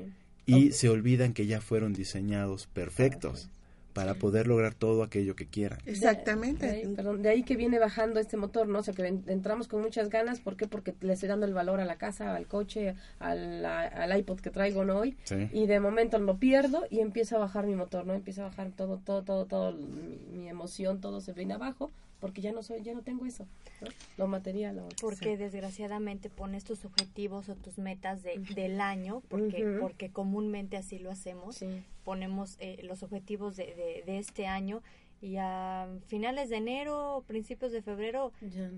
y 0.46 0.72
se 0.72 0.88
olvidan 0.88 1.32
que 1.34 1.46
ya 1.46 1.60
fueron 1.60 1.92
diseñados 1.92 2.66
perfectos 2.66 3.50
para 3.94 4.14
poder 4.14 4.46
lograr 4.46 4.74
todo 4.74 5.02
aquello 5.02 5.34
que 5.34 5.46
quieran. 5.46 5.80
Exactamente. 5.84 6.66
De, 6.66 6.72
ahí, 6.72 6.94
perdón, 6.94 7.20
de 7.22 7.30
ahí 7.30 7.42
que 7.42 7.56
viene 7.56 7.80
bajando 7.80 8.20
este 8.20 8.36
motor, 8.36 8.68
¿no? 8.68 8.78
O 8.78 8.82
sea, 8.84 8.94
que 8.94 9.04
en- 9.04 9.24
entramos 9.26 9.66
con 9.66 9.80
muchas 9.80 10.08
ganas. 10.08 10.38
¿Por 10.38 10.56
qué? 10.56 10.68
Porque 10.68 10.94
le 11.00 11.14
estoy 11.14 11.28
dando 11.28 11.46
el 11.46 11.52
valor 11.54 11.80
a 11.80 11.84
la 11.84 11.96
casa, 11.96 12.32
al 12.36 12.46
coche, 12.46 12.94
al, 13.18 13.64
al 13.64 14.16
iPod 14.20 14.38
que 14.38 14.50
traigo 14.50 14.84
¿no? 14.84 14.98
hoy. 15.00 15.16
Sí. 15.24 15.48
Y 15.52 15.66
de 15.66 15.80
momento 15.80 16.16
lo 16.20 16.36
pierdo 16.38 16.84
y 16.90 17.00
empieza 17.00 17.36
a 17.36 17.38
bajar 17.40 17.66
mi 17.66 17.74
motor, 17.74 18.06
¿no? 18.06 18.14
Empieza 18.14 18.42
a 18.42 18.50
bajar 18.50 18.70
todo, 18.70 18.98
todo, 19.04 19.24
todo, 19.24 19.46
todo, 19.46 19.72
mi, 19.72 20.18
mi 20.32 20.48
emoción, 20.48 21.00
todo 21.00 21.20
se 21.20 21.32
viene 21.32 21.54
abajo 21.54 21.90
porque 22.20 22.40
ya 22.40 22.52
no 22.52 22.62
soy, 22.62 22.82
ya 22.82 22.94
no 22.94 23.02
tengo 23.02 23.26
eso, 23.26 23.46
¿no? 23.80 23.88
Lo 24.16 24.26
material 24.26 24.82
porque 25.00 25.36
desgraciadamente 25.36 26.30
pones 26.30 26.64
tus 26.64 26.84
objetivos 26.84 27.48
o 27.48 27.54
tus 27.54 27.78
metas 27.78 28.22
de, 28.22 28.38
del 28.54 28.80
año, 28.80 29.22
porque, 29.28 29.78
porque 29.80 30.10
comúnmente 30.10 30.76
así 30.76 30.98
lo 30.98 31.10
hacemos. 31.10 31.56
Sí. 31.56 31.82
Ponemos 32.04 32.56
eh, 32.60 32.80
los 32.82 33.02
objetivos 33.02 33.56
de, 33.56 33.74
de, 33.74 34.02
de 34.04 34.18
este 34.18 34.46
año 34.46 34.82
y 35.20 35.36
a 35.36 35.88
finales 36.06 36.48
de 36.48 36.56
enero, 36.56 37.24
principios 37.26 37.72
de 37.72 37.82
febrero, 37.82 38.32
Ya. 38.40 38.70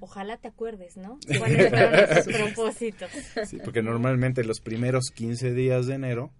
Ojalá 0.00 0.36
te 0.36 0.48
acuerdes, 0.48 0.96
¿no? 0.96 1.18
¿Cuáles 1.38 1.68
fueron 1.70 2.24
tus 2.24 2.34
propósitos? 2.34 3.10
Sí, 3.46 3.58
porque 3.64 3.82
normalmente 3.82 4.44
los 4.44 4.60
primeros 4.60 5.10
15 5.10 5.52
días 5.54 5.86
de 5.86 5.94
enero 5.94 6.32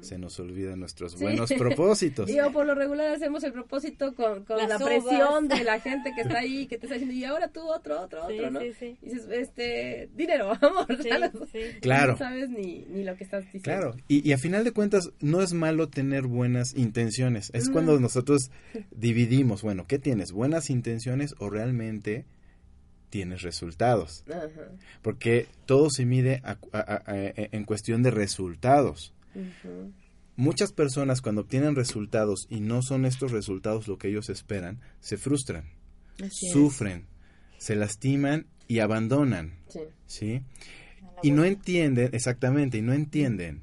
se 0.00 0.18
nos 0.18 0.38
olvidan 0.40 0.80
nuestros 0.80 1.12
Sí. 1.12 1.22
buenos 1.24 1.52
propósitos. 1.52 2.28
Y 2.30 2.38
o 2.40 2.52
por 2.52 2.66
lo 2.66 2.74
regular 2.74 3.12
hacemos 3.14 3.42
el 3.44 3.52
propósito 3.52 4.14
con, 4.14 4.44
con 4.44 4.58
la 4.58 4.66
uvas. 4.76 4.82
presión 4.82 5.48
de 5.48 5.64
la 5.64 5.80
gente 5.80 6.12
que 6.14 6.22
está 6.22 6.38
ahí, 6.38 6.66
que 6.66 6.78
te 6.78 6.86
está 6.86 6.94
diciendo, 6.94 7.14
y 7.14 7.24
ahora 7.24 7.48
tú 7.48 7.60
otro, 7.62 8.00
otro, 8.00 8.28
Sí, 8.28 8.38
otro, 8.38 8.50
¿no? 8.50 8.60
sí, 8.60 8.72
sí. 8.78 8.96
Y 9.02 9.06
dices, 9.10 9.26
este, 9.30 10.08
dinero, 10.14 10.52
amor, 10.60 10.86
Sí, 11.02 11.08
¿sabes? 11.08 11.30
sí. 11.52 11.58
Claro. 11.80 12.12
No 12.12 12.18
sabes 12.18 12.50
ni, 12.50 12.84
ni 12.88 13.04
lo 13.04 13.16
que 13.16 13.24
estás 13.24 13.42
diciendo. 13.44 13.64
Claro, 13.64 13.94
y, 14.08 14.28
y 14.28 14.32
a 14.32 14.38
final 14.38 14.64
de 14.64 14.72
cuentas 14.72 15.10
no 15.20 15.42
es 15.42 15.52
malo 15.52 15.88
tener 15.88 16.22
buenas 16.26 16.74
intenciones. 16.74 17.50
Es 17.54 17.68
cuando 17.70 17.98
nosotros 18.00 18.50
dividimos, 18.90 19.62
bueno, 19.62 19.86
¿qué 19.86 19.98
tienes? 19.98 20.32
¿Buenas 20.32 20.70
intenciones 20.70 21.34
o 21.38 21.50
realmente 21.50 22.24
tienes 23.10 23.42
resultados? 23.42 24.24
Porque 25.02 25.46
todo 25.66 25.90
se 25.90 26.04
mide 26.04 26.40
a- 26.44 26.58
a- 26.72 27.02
en 27.06 27.64
cuestión 27.64 28.02
de 28.02 28.10
resultados. 28.10 29.14
Muchas 30.36 30.72
personas 30.72 31.20
cuando 31.20 31.40
obtienen 31.42 31.74
resultados 31.74 32.46
y 32.48 32.60
no 32.60 32.80
son 32.82 33.04
estos 33.04 33.32
resultados 33.32 33.88
lo 33.88 33.98
que 33.98 34.08
ellos 34.08 34.28
esperan, 34.30 34.80
se 35.00 35.16
frustran, 35.16 35.64
Así 36.22 36.46
es. 36.46 36.52
sufren, 36.52 37.06
se 37.58 37.74
lastiman 37.74 38.46
y 38.68 38.78
abandonan, 38.78 39.54
Sí. 40.06 40.42
Y 41.22 41.32
no 41.32 41.44
entienden, 41.44 42.10
exactamente, 42.12 42.78
y 42.78 42.82
no 42.82 42.92
entienden 42.92 43.62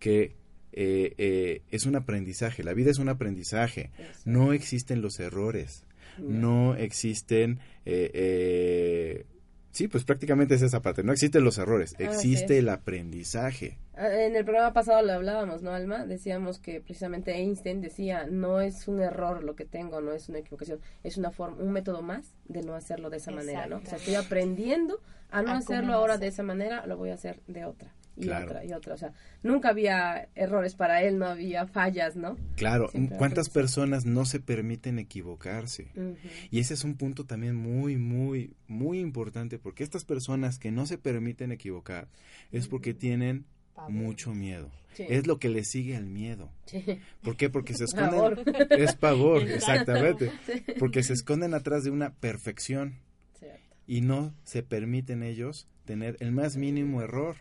que 0.00 0.34
eh, 0.72 1.14
eh, 1.18 1.62
es 1.70 1.84
un 1.86 1.96
aprendizaje, 1.96 2.64
la 2.64 2.72
vida 2.74 2.90
es 2.90 2.98
un 2.98 3.08
aprendizaje, 3.10 3.90
Eso. 3.98 4.20
no 4.24 4.52
existen 4.54 5.02
los 5.02 5.20
errores, 5.20 5.84
no 6.18 6.74
existen, 6.76 7.58
eh, 7.84 8.10
eh, 8.14 9.26
sí, 9.70 9.88
pues 9.88 10.04
prácticamente 10.04 10.54
es 10.54 10.62
esa 10.62 10.80
parte, 10.82 11.02
no 11.02 11.12
existen 11.12 11.44
los 11.44 11.58
errores, 11.58 11.94
Así 11.94 12.04
existe 12.04 12.58
el 12.58 12.68
aprendizaje. 12.68 13.78
Ah, 13.94 14.08
En 14.12 14.36
el 14.36 14.44
programa 14.44 14.72
pasado 14.72 15.02
lo 15.02 15.12
hablábamos, 15.12 15.62
¿no, 15.62 15.72
Alma? 15.72 16.06
Decíamos 16.06 16.58
que 16.58 16.80
precisamente 16.80 17.32
Einstein 17.36 17.80
decía, 17.80 18.26
no 18.30 18.60
es 18.60 18.88
un 18.88 19.00
error 19.00 19.42
lo 19.44 19.54
que 19.54 19.64
tengo, 19.66 20.00
no 20.00 20.12
es 20.12 20.28
una 20.28 20.38
equivocación, 20.38 20.80
es 21.02 21.16
una 21.18 21.30
forma, 21.30 21.56
un 21.62 21.72
método 21.72 22.02
más 22.02 22.34
de 22.48 22.62
no 22.62 22.74
hacerlo 22.74 23.10
de 23.10 23.18
esa 23.18 23.30
manera, 23.32 23.66
¿no? 23.66 23.76
O 23.78 23.84
sea, 23.86 23.98
estoy 23.98 24.14
aprendiendo 24.14 25.00
a 25.30 25.42
no 25.42 25.50
A 25.52 25.56
hacerlo 25.58 25.92
ahora 25.94 26.14
hacer. 26.14 26.22
de 26.24 26.28
esa 26.28 26.42
manera, 26.42 26.86
lo 26.86 26.96
voy 26.96 27.10
a 27.10 27.14
hacer 27.14 27.40
de 27.46 27.64
otra. 27.64 27.92
Y 28.16 28.22
Claro. 28.24 28.46
otra, 28.46 28.64
y 28.64 28.72
otra. 28.72 28.94
O 28.94 28.98
sea, 28.98 29.12
nunca 29.42 29.70
había 29.70 30.28
errores 30.34 30.74
para 30.74 31.02
él, 31.02 31.18
no 31.18 31.26
había 31.26 31.66
fallas, 31.66 32.14
¿no? 32.14 32.36
Claro, 32.56 32.88
Siempre 32.88 33.16
¿cuántas 33.16 33.48
personas 33.48 34.04
no 34.04 34.26
se 34.26 34.38
permiten 34.38 34.98
equivocarse? 34.98 35.88
Y 36.50 36.58
ese 36.60 36.74
es 36.74 36.84
un 36.84 36.96
punto 36.96 37.24
también 37.24 37.54
muy, 37.56 37.96
muy, 37.96 38.54
muy 38.68 39.00
importante, 39.00 39.58
porque 39.58 39.82
estas 39.82 40.04
personas 40.04 40.58
que 40.58 40.70
no 40.70 40.84
se 40.86 40.98
permiten 40.98 41.52
equivocar 41.52 42.08
es 42.50 42.68
porque 42.68 42.92
tienen 42.92 43.46
mucho 43.88 44.34
miedo. 44.34 44.70
Sí. 44.92 45.06
Es 45.08 45.26
lo 45.26 45.38
que 45.38 45.48
le 45.48 45.64
sigue 45.64 45.96
al 45.96 46.04
miedo. 46.04 46.50
Sí. 46.66 46.84
¿Por 47.22 47.38
qué? 47.38 47.48
Porque 47.48 47.72
se 47.74 47.84
esconden. 47.86 48.10
Pavor. 48.10 48.42
Es 48.70 48.94
pavor, 48.94 49.42
exactamente. 49.42 50.30
Porque 50.78 51.02
se 51.02 51.14
esconden 51.14 51.54
atrás 51.54 51.82
de 51.84 51.90
una 51.90 52.12
perfección 52.12 52.96
Cierto, 53.38 53.58
y 53.86 54.02
no 54.02 54.34
se 54.44 54.62
permiten 54.62 55.22
ellos 55.22 55.66
tener 55.86 56.18
el 56.20 56.30
más 56.32 56.58
mínimo 56.58 57.00
error. 57.00 57.36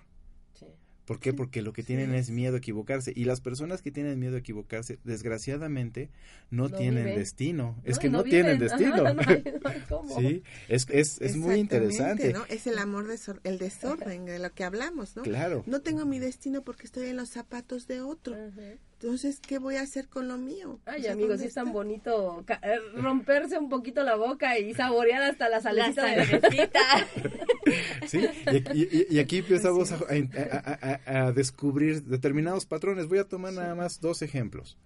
¿Por 1.12 1.20
qué? 1.20 1.34
Porque 1.34 1.62
lo 1.62 1.74
que 1.74 1.84
tienen 1.84 2.12
Sí. 2.12 2.16
es 2.18 2.30
miedo 2.32 2.56
a 2.56 2.58
equivocarse. 2.60 3.12
Y 3.16 3.26
las 3.26 3.42
personas 3.42 3.82
que 3.82 3.92
tienen 3.92 4.18
miedo 4.18 4.36
a 4.38 4.40
equivocarse, 4.40 4.98
desgraciadamente, 5.04 6.10
no, 6.52 6.70
No 6.70 6.78
tienen 6.78 7.04
viven. 7.04 7.20
destino. 7.20 7.76
Es 7.84 7.96
No, 7.98 8.02
que 8.02 8.10
no, 8.10 8.18
no 8.20 8.24
tienen 8.24 8.60
destino. 8.60 9.06
Ajá, 9.08 9.32
hay- 9.32 9.44
hay 9.66 9.84
sí, 10.18 10.44
es, 10.70 10.88
es, 10.90 11.20
es 11.22 11.36
muy 11.36 11.56
interesante. 11.56 12.32
¿no? 12.32 12.46
Es 12.46 12.66
el 12.68 12.78
amor, 12.78 13.08
desor- 13.08 13.40
el 13.44 13.58
desorden 13.58 14.26
de 14.26 14.40
lo 14.40 14.54
que 14.54 14.64
hablamos, 14.64 15.16
¿no? 15.18 15.24
Claro. 15.24 15.64
No 15.68 15.82
tengo 15.82 16.06
mi 16.06 16.20
destino 16.20 16.64
porque 16.64 16.84
estoy 16.86 17.08
en 17.10 17.18
los 17.18 17.30
zapatos 17.30 17.88
de 17.88 18.02
otro. 18.02 18.36
Ajá. 18.36 18.76
Entonces, 19.02 19.40
¿qué 19.40 19.58
voy 19.58 19.78
a 19.78 19.82
hacer 19.82 20.08
con 20.10 20.28
lo 20.28 20.38
mío? 20.38 20.80
Ay, 20.86 21.00
O 21.00 21.04
sea, 21.04 21.12
amigos, 21.14 21.30
¿dónde 21.32 21.44
sí 21.46 21.48
es 21.48 21.54
tan 21.56 21.72
bonito 21.74 22.46
eh, 22.48 22.78
romperse 22.96 23.58
un 23.58 23.68
poquito 23.68 24.04
la 24.04 24.16
boca 24.16 24.60
y 24.60 24.76
saborear 24.76 25.24
hasta 25.24 25.46
la 25.50 25.56
La 25.58 25.62
salecita 25.62 26.06
de 26.06 26.26
sangrecita. 26.26 26.80
Sí, 28.08 28.20
y, 28.52 28.58
aquí- 28.58 28.88
y- 28.92 29.16
y 29.16 29.20
aquí 29.20 29.38
empezamos 29.38 29.92
a, 29.92 29.96
a- 29.96 31.00
a- 31.14 31.26
a 31.28 31.32
descubrir 31.32 32.04
determinados 32.04 32.66
patrones. 32.66 33.08
Voy 33.08 33.20
a 33.20 33.24
tomar 33.24 33.54
nada 33.54 33.74
más 33.76 34.00
dos 34.02 34.22
ejemplos. 34.22 34.78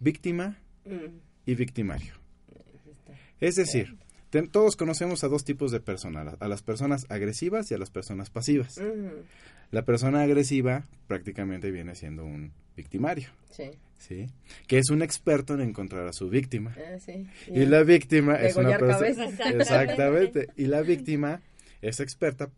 Víctima 0.00 0.58
Mm, 0.84 1.18
y 1.44 1.54
victimario. 1.54 2.14
Es 3.40 3.54
decir, 3.56 3.98
ten- 4.30 4.48
todos 4.48 4.76
conocemos 4.76 5.24
a 5.24 5.28
dos 5.28 5.44
tipos 5.44 5.70
de 5.72 5.80
personas, 5.80 6.36
a 6.40 6.48
las 6.48 6.62
personas 6.62 7.06
agresivas 7.08 7.70
y 7.70 7.74
a 7.74 7.78
las 7.78 7.90
personas 7.90 8.30
pasivas. 8.30 8.80
La 9.70 9.82
persona 9.84 10.22
agresiva 10.22 10.86
prácticamente 11.06 11.70
viene 11.70 11.94
siendo 11.94 12.24
un 12.24 12.52
victimario, 12.76 13.28
sí, 13.50 13.70
¿sí? 13.98 14.28
Que 14.66 14.78
es 14.78 14.88
un 14.90 15.02
experto 15.02 15.54
en 15.54 15.60
encontrar 15.60 16.06
a 16.06 16.12
su 16.12 16.28
víctima. 16.30 16.74
ah, 16.78 16.98
sí. 16.98 17.26
Y 17.48 17.66
la 17.66 17.82
víctima 17.82 18.36
es 18.36 18.56
una 18.56 18.78
persona... 18.78 19.08
Exactamente. 19.50 20.48
Y 20.56 20.66
la 20.66 20.80
víctima 20.82 21.42
es 21.82 22.00
experta 22.00 22.50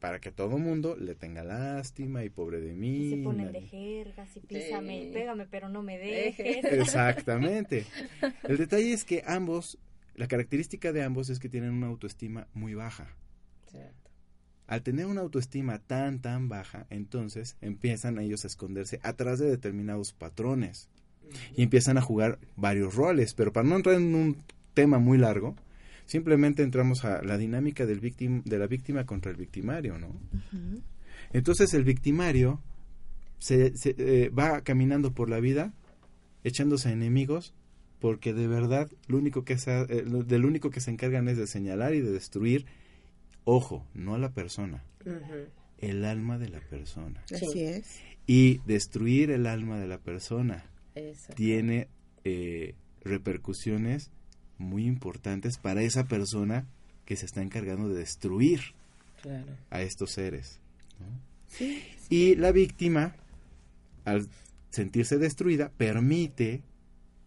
para 0.00 0.18
que 0.20 0.30
todo 0.30 0.58
mundo 0.58 0.96
le 0.96 1.14
tenga 1.14 1.42
lástima 1.44 2.22
y 2.24 2.30
pobre 2.30 2.60
de 2.60 2.72
mí. 2.74 3.06
Y 3.06 3.10
se 3.10 3.16
ponen 3.22 3.52
de 3.52 3.60
jergas 3.62 4.36
y 4.36 4.40
písame 4.40 5.02
Sí. 5.02 5.08
y 5.08 5.12
pégame, 5.12 5.46
pero 5.46 5.68
no 5.68 5.82
me 5.82 5.98
Deje. 5.98 6.42
dejes. 6.42 6.64
Exactamente. 6.72 7.84
El 8.44 8.56
detalle 8.58 8.92
es 8.92 9.04
que 9.04 9.22
ambos, 9.26 9.78
la 10.16 10.28
característica 10.28 10.92
de 10.92 11.02
ambos 11.02 11.28
es 11.28 11.38
que 11.38 11.48
tienen 11.48 11.72
una 11.72 11.86
autoestima 11.88 12.48
muy 12.54 12.74
baja. 12.74 13.14
Cierto. 13.70 14.10
Al 14.66 14.82
tener 14.82 15.06
una 15.06 15.20
autoestima 15.20 15.78
tan, 15.78 16.20
tan 16.20 16.48
baja, 16.48 16.86
entonces 16.90 17.56
empiezan 17.60 18.18
ellos 18.18 18.44
a 18.44 18.48
esconderse 18.48 18.98
atrás 19.02 19.38
de 19.38 19.46
determinados 19.46 20.12
patrones 20.12 20.88
y 21.54 21.62
empiezan 21.62 21.98
a 21.98 22.02
jugar 22.02 22.38
varios 22.56 22.94
roles. 22.94 23.34
Pero 23.34 23.52
para 23.52 23.68
no 23.68 23.76
entrar 23.76 23.96
en 23.96 24.14
un 24.14 24.42
tema 24.74 24.98
muy 24.98 25.18
largo, 25.18 25.54
simplemente 26.06 26.62
entramos 26.62 27.04
a 27.04 27.22
la 27.22 27.36
dinámica 27.36 27.86
del 27.86 28.00
víctim, 28.00 28.42
de 28.44 28.58
la 28.58 28.66
víctima 28.66 29.06
contra 29.06 29.30
el 29.30 29.36
victimario, 29.36 29.98
¿no? 29.98 30.18
Entonces 31.32 31.74
el 31.74 31.84
victimario 31.84 32.60
se, 33.38 33.76
se, 33.76 33.94
eh, 33.98 34.30
va 34.30 34.62
caminando 34.62 35.12
por 35.12 35.28
la 35.28 35.40
vida 35.40 35.74
echándose 36.42 36.88
a 36.88 36.92
enemigos 36.92 37.54
porque 38.00 38.32
de 38.34 38.46
verdad 38.46 38.90
lo 39.08 39.18
único 39.18 39.44
que 39.44 39.58
se, 39.58 39.80
eh, 39.82 40.04
del 40.04 40.44
único 40.44 40.70
que 40.70 40.80
se 40.80 40.90
encargan 40.90 41.28
es 41.28 41.36
de 41.38 41.46
señalar 41.46 41.94
y 41.94 42.00
de 42.00 42.10
destruir, 42.12 42.66
ojo, 43.44 43.84
no 43.94 44.14
a 44.14 44.18
la 44.18 44.30
persona, 44.32 44.82
el 45.78 46.04
alma 46.04 46.38
de 46.38 46.48
la 46.48 46.60
persona. 46.60 47.22
Así 47.32 47.46
Sí. 47.52 47.60
es. 47.60 48.00
Y 48.26 48.58
destruir 48.66 49.30
el 49.30 49.46
alma 49.46 49.78
de 49.78 49.86
la 49.86 49.98
persona 49.98 50.64
Eso. 50.94 51.32
tiene 51.34 51.88
eh, 52.24 52.74
repercusiones 53.04 54.10
muy 54.58 54.84
importantes 54.86 55.58
para 55.58 55.82
esa 55.82 56.04
persona 56.08 56.66
que 57.04 57.14
se 57.16 57.24
está 57.26 57.40
encargando 57.42 57.88
de 57.88 58.00
destruir 58.00 58.60
Claro. 59.22 59.46
a 59.70 59.82
estos 59.82 60.10
seres. 60.10 60.58
¿no? 60.98 61.06
Sí. 61.46 61.82
Y 62.10 62.34
la 62.36 62.50
víctima, 62.52 63.14
al 64.04 64.26
sentirse 64.70 65.18
destruida, 65.18 65.70
permite 65.76 66.62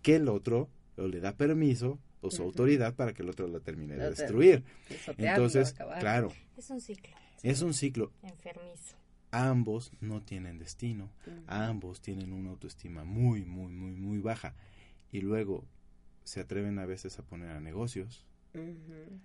que 0.10 0.16
el 0.16 0.28
otro, 0.28 0.70
o 0.98 1.08
le 1.08 1.20
da 1.20 1.36
permiso, 1.38 2.00
o 2.22 2.32
su 2.32 2.42
autoridad 2.42 2.96
para 2.96 3.14
que 3.14 3.22
el 3.22 3.30
otro 3.30 3.48
la 3.48 3.60
termine 3.60 3.96
de 3.96 4.04
Lo 4.04 4.10
destruir. 4.10 4.64
Entonces, 5.18 5.76
claro, 6.00 6.32
Es 6.58 6.70
un 6.70 6.82
ciclo 6.82 7.10
es 7.44 7.62
un 7.62 7.74
ciclo. 7.74 8.12
enfermizo. 8.24 8.96
Ambos 9.32 9.94
no 10.02 10.22
tienen 10.22 10.58
destino. 10.58 11.12
Ambos 11.48 12.02
tienen 12.02 12.34
una 12.34 12.50
autoestima 12.50 13.04
muy, 13.04 13.46
muy, 13.46 13.72
muy, 13.72 13.92
muy 13.92 14.20
baja. 14.20 14.56
Y 15.12 15.22
luego 15.22 15.64
se 16.24 16.40
atreven 16.42 16.80
a 16.80 16.86
veces 16.86 17.20
a 17.20 17.24
poner 17.24 17.52
a 17.52 17.60
negocios. 17.60 18.26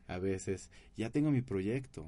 A 0.06 0.18
veces, 0.18 0.70
ya 0.96 1.08
tengo 1.10 1.30
mi 1.30 1.40
proyecto. 1.40 2.06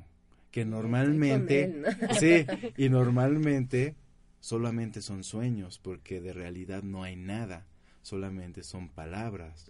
Que 0.51 0.65
normalmente... 0.65 1.65
él, 1.65 1.83
¿no? 1.83 2.15
Sí, 2.15 2.45
y 2.77 2.89
normalmente 2.91 3.97
solamente 4.41 5.01
son 5.01 5.25
sueños, 5.25 5.81
porque 5.83 6.21
de 6.21 6.33
realidad 6.35 6.83
no 6.83 7.03
hay 7.03 7.17
nada, 7.17 7.67
solamente 8.07 8.63
son 8.63 8.89
palabras. 8.89 9.67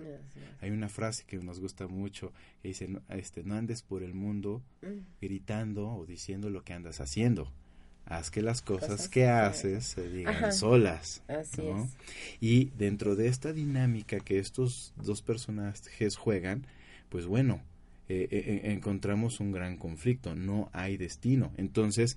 Hay 0.61 0.71
una 0.71 0.91
frase 0.91 1.25
que 1.27 1.39
nos 1.39 1.59
gusta 1.59 1.89
mucho 1.89 2.33
que 2.61 2.69
dice, 2.69 2.87
no, 2.87 3.01
este, 3.09 3.43
no 3.43 3.55
andes 3.55 3.83
por 3.83 4.03
el 4.03 4.13
mundo 4.13 4.63
Mm. 4.83 5.01
gritando 5.23 5.89
o 5.89 6.05
diciendo 6.05 6.51
lo 6.51 6.63
que 6.63 6.75
andas 6.75 7.01
haciendo. 7.01 7.51
Haz 8.05 8.31
que 8.31 8.43
las 8.43 8.61
cosas, 8.63 8.91
Cosas 8.91 9.09
que 9.09 9.27
haces 9.27 9.87
se 9.87 10.09
digan 10.09 10.35
Ajá. 10.37 10.53
solas. 10.53 11.23
Así 11.29 11.63
¿no? 11.63 11.85
es. 11.85 11.97
Y 12.41 12.67
dentro 12.77 13.17
de 13.17 13.29
esta 13.29 13.53
dinámica 13.55 14.21
que 14.21 14.39
estos 14.39 14.93
dos 15.03 15.23
personajes 15.23 16.17
juegan, 16.17 16.67
pues 17.09 17.27
bueno, 17.27 17.63
eh, 18.09 18.29
eh, 18.31 18.61
eh, 18.65 18.73
encontramos 18.73 19.41
un 19.41 19.51
gran 19.51 19.77
conflicto, 19.79 20.37
no 20.37 20.69
hay 20.73 20.97
destino. 20.99 21.53
Entonces, 21.57 22.17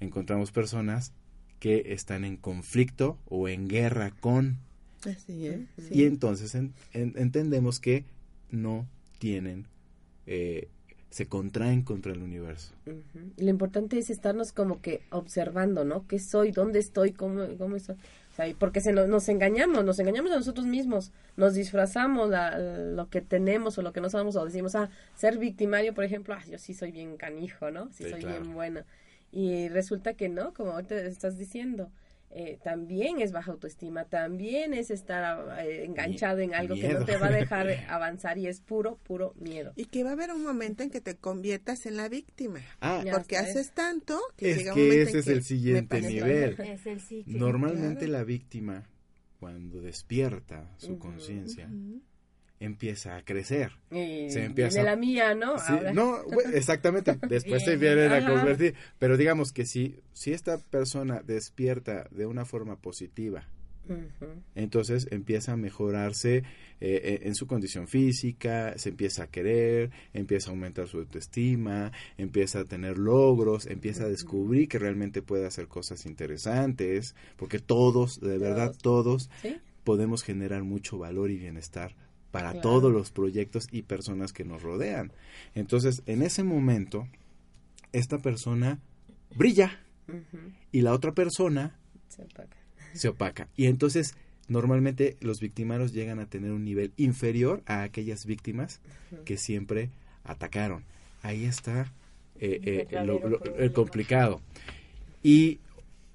encontramos 0.00 0.52
personas 0.52 1.12
que 1.58 1.92
están 1.92 2.24
en 2.24 2.36
conflicto 2.36 3.18
o 3.26 3.48
en 3.48 3.66
guerra 3.68 4.12
con, 4.12 4.58
Así 5.04 5.46
es. 5.46 5.56
Ujú. 5.56 5.66
sí. 5.78 5.88
y 5.92 6.04
entonces 6.04 6.54
en- 6.54 6.72
en- 6.92 7.14
entendemos 7.16 7.80
que 7.80 8.04
no 8.50 8.86
tienen, 9.18 9.66
eh, 10.26 10.68
se 11.10 11.26
contraen 11.26 11.82
contra 11.82 12.12
el 12.12 12.22
universo. 12.22 12.74
Ujú. 12.86 13.30
Y 13.36 13.44
Lo 13.44 13.50
importante 13.50 13.98
es 13.98 14.10
estarnos 14.10 14.52
como 14.52 14.80
que 14.82 15.02
observando, 15.10 15.84
¿no? 15.84 16.06
¿Qué 16.06 16.18
soy? 16.18 16.50
¿Dónde 16.50 16.78
estoy? 16.78 17.12
¿Cómo, 17.12 17.46
cómo 17.56 17.76
estoy? 17.76 17.94
O 17.96 18.36
sea, 18.36 18.48
y 18.48 18.54
porque 18.54 18.80
se 18.82 18.92
nos, 18.92 19.08
nos 19.08 19.28
engañamos, 19.30 19.82
nos 19.84 19.98
engañamos 19.98 20.30
a 20.32 20.36
nosotros 20.36 20.66
mismos, 20.66 21.12
nos 21.36 21.54
disfrazamos 21.54 22.28
la- 22.28 22.58
lo 22.58 23.08
que 23.08 23.22
tenemos 23.22 23.78
o 23.78 23.82
lo 23.82 23.92
que 23.94 24.00
no 24.02 24.10
sabemos 24.10 24.36
o 24.36 24.44
decimos, 24.44 24.74
ah, 24.74 24.90
ser 25.16 25.38
victimario, 25.38 25.94
por 25.94 26.04
ejemplo, 26.04 26.34
ah, 26.34 26.42
yo 26.50 26.58
sí 26.58 26.74
soy 26.74 26.90
bien 26.92 27.16
canijo, 27.16 27.70
¿no? 27.70 27.86
Sí, 27.92 28.04
Sí, 28.04 28.10
soy 28.10 28.20
claro. 28.20 28.40
bien 28.42 28.54
buena. 28.54 28.84
Y 29.32 29.68
resulta 29.68 30.14
que 30.14 30.28
no, 30.28 30.52
como 30.52 30.72
ahorita 30.72 31.00
estás 31.00 31.38
diciendo, 31.38 31.90
eh, 32.30 32.58
también 32.62 33.20
es 33.20 33.32
baja 33.32 33.52
autoestima, 33.52 34.04
también 34.04 34.74
es 34.74 34.90
estar 34.90 35.60
eh, 35.60 35.84
enganchado 35.84 36.40
en 36.40 36.54
algo 36.54 36.74
que 36.74 36.88
no 36.92 37.04
te 37.04 37.16
va 37.16 37.28
a 37.28 37.30
dejar 37.30 37.68
avanzar 37.88 38.36
y 38.38 38.46
es 38.46 38.60
puro, 38.60 38.98
puro 39.04 39.34
miedo. 39.38 39.72
Y 39.76 39.86
que 39.86 40.04
va 40.04 40.10
a 40.10 40.12
haber 40.14 40.32
un 40.32 40.42
momento 40.42 40.82
en 40.82 40.90
que 40.90 41.00
te 41.00 41.16
conviertas 41.16 41.86
en 41.86 41.96
la 41.96 42.08
víctima. 42.08 42.60
Ah, 42.80 43.02
Porque 43.10 43.36
haces 43.36 43.72
tanto 43.72 44.20
que 44.36 44.50
es 44.50 44.58
llega 44.58 44.72
un 44.72 44.76
que 44.76 44.86
momento 44.86 45.02
ese 45.02 45.12
en 45.12 45.18
es 45.18 45.24
que 45.24 45.32
el 45.32 45.42
siguiente 45.44 46.00
nivel. 46.02 46.60
Es 46.60 46.86
el 46.86 47.00
ciclo. 47.00 47.38
Normalmente 47.38 48.06
claro. 48.06 48.12
la 48.12 48.24
víctima, 48.24 48.84
cuando 49.40 49.80
despierta 49.80 50.70
su 50.76 50.98
conciencia. 50.98 51.70
Empieza 52.60 53.16
a 53.16 53.22
crecer. 53.24 53.72
Y 53.90 54.30
Se 54.30 54.44
empieza- 54.44 54.76
viene 54.76 54.90
la 54.90 54.96
mía, 54.96 55.34
¿no? 55.34 55.58
Sí, 55.58 55.72
no, 55.94 56.18
exactamente. 56.54 57.16
Después 57.28 57.64
se 57.64 57.76
vienen 57.76 58.12
a 58.12 58.26
convertir. 58.26 58.74
Pero 58.98 59.16
digamos 59.16 59.52
que 59.52 59.66
si, 59.66 59.96
si 60.12 60.32
esta 60.32 60.58
persona 60.58 61.22
despierta 61.24 62.08
de 62.10 62.26
una 62.26 62.44
forma 62.44 62.76
positiva, 62.76 63.46
entonces 64.54 65.06
empieza 65.10 65.52
a 65.52 65.56
mejorarse 65.56 66.38
eh, 66.38 66.42
eh, 66.80 67.20
en 67.22 67.34
su 67.34 67.46
condición 67.46 67.86
física, 67.88 68.76
se 68.78 68.88
empieza 68.90 69.24
a 69.24 69.26
querer, 69.28 69.90
empieza 70.12 70.50
a 70.50 70.54
aumentar 70.54 70.88
su 70.88 70.98
autoestima, 70.98 71.92
empieza 72.18 72.60
a 72.60 72.64
tener 72.64 72.98
logros, 72.98 73.66
empieza 73.66 74.04
a 74.04 74.08
descubrir 74.08 74.68
que 74.68 74.78
realmente 74.78 75.22
puede 75.22 75.46
hacer 75.46 75.68
cosas 75.68 76.04
interesantes, 76.06 77.14
porque 77.36 77.58
todos, 77.60 78.20
de 78.20 78.38
verdad, 78.38 78.74
todos 78.80 79.30
¿Sí? 79.42 79.56
podemos 79.84 80.22
generar 80.24 80.64
mucho 80.64 80.98
valor 80.98 81.30
y 81.30 81.36
bienestar 81.38 81.94
para 82.36 82.52
Claro. 82.52 82.68
todos 82.68 82.92
los 82.92 83.10
proyectos 83.10 83.66
y 83.72 83.82
personas 83.82 84.32
que 84.32 84.44
nos 84.44 84.62
rodean. 84.62 85.12
Entonces, 85.54 86.02
en 86.06 86.22
ese 86.22 86.42
momento, 86.44 87.08
esta 87.92 88.18
persona 88.18 88.78
brilla 89.34 89.80
y 90.72 90.82
la 90.82 90.92
otra 90.92 91.12
persona 91.12 91.78
Se 92.92 93.08
opaca. 93.08 93.48
Y 93.56 93.66
entonces, 93.66 94.14
normalmente 94.48 95.16
los 95.20 95.40
victimarios 95.40 95.92
llegan 95.92 96.18
a 96.18 96.26
tener 96.26 96.50
un 96.52 96.64
nivel 96.64 96.92
inferior 96.96 97.62
a 97.66 97.82
aquellas 97.82 98.24
víctimas 98.26 98.80
que 99.24 99.36
siempre 99.38 99.90
atacaron. 100.24 100.84
Ahí 101.22 101.44
está 101.44 101.92
eh, 102.38 102.86
El 102.90 102.96
eh, 102.96 103.04
lo- 103.06 103.56
el 103.56 103.72
complicado. 103.72 104.40
Y 105.22 105.58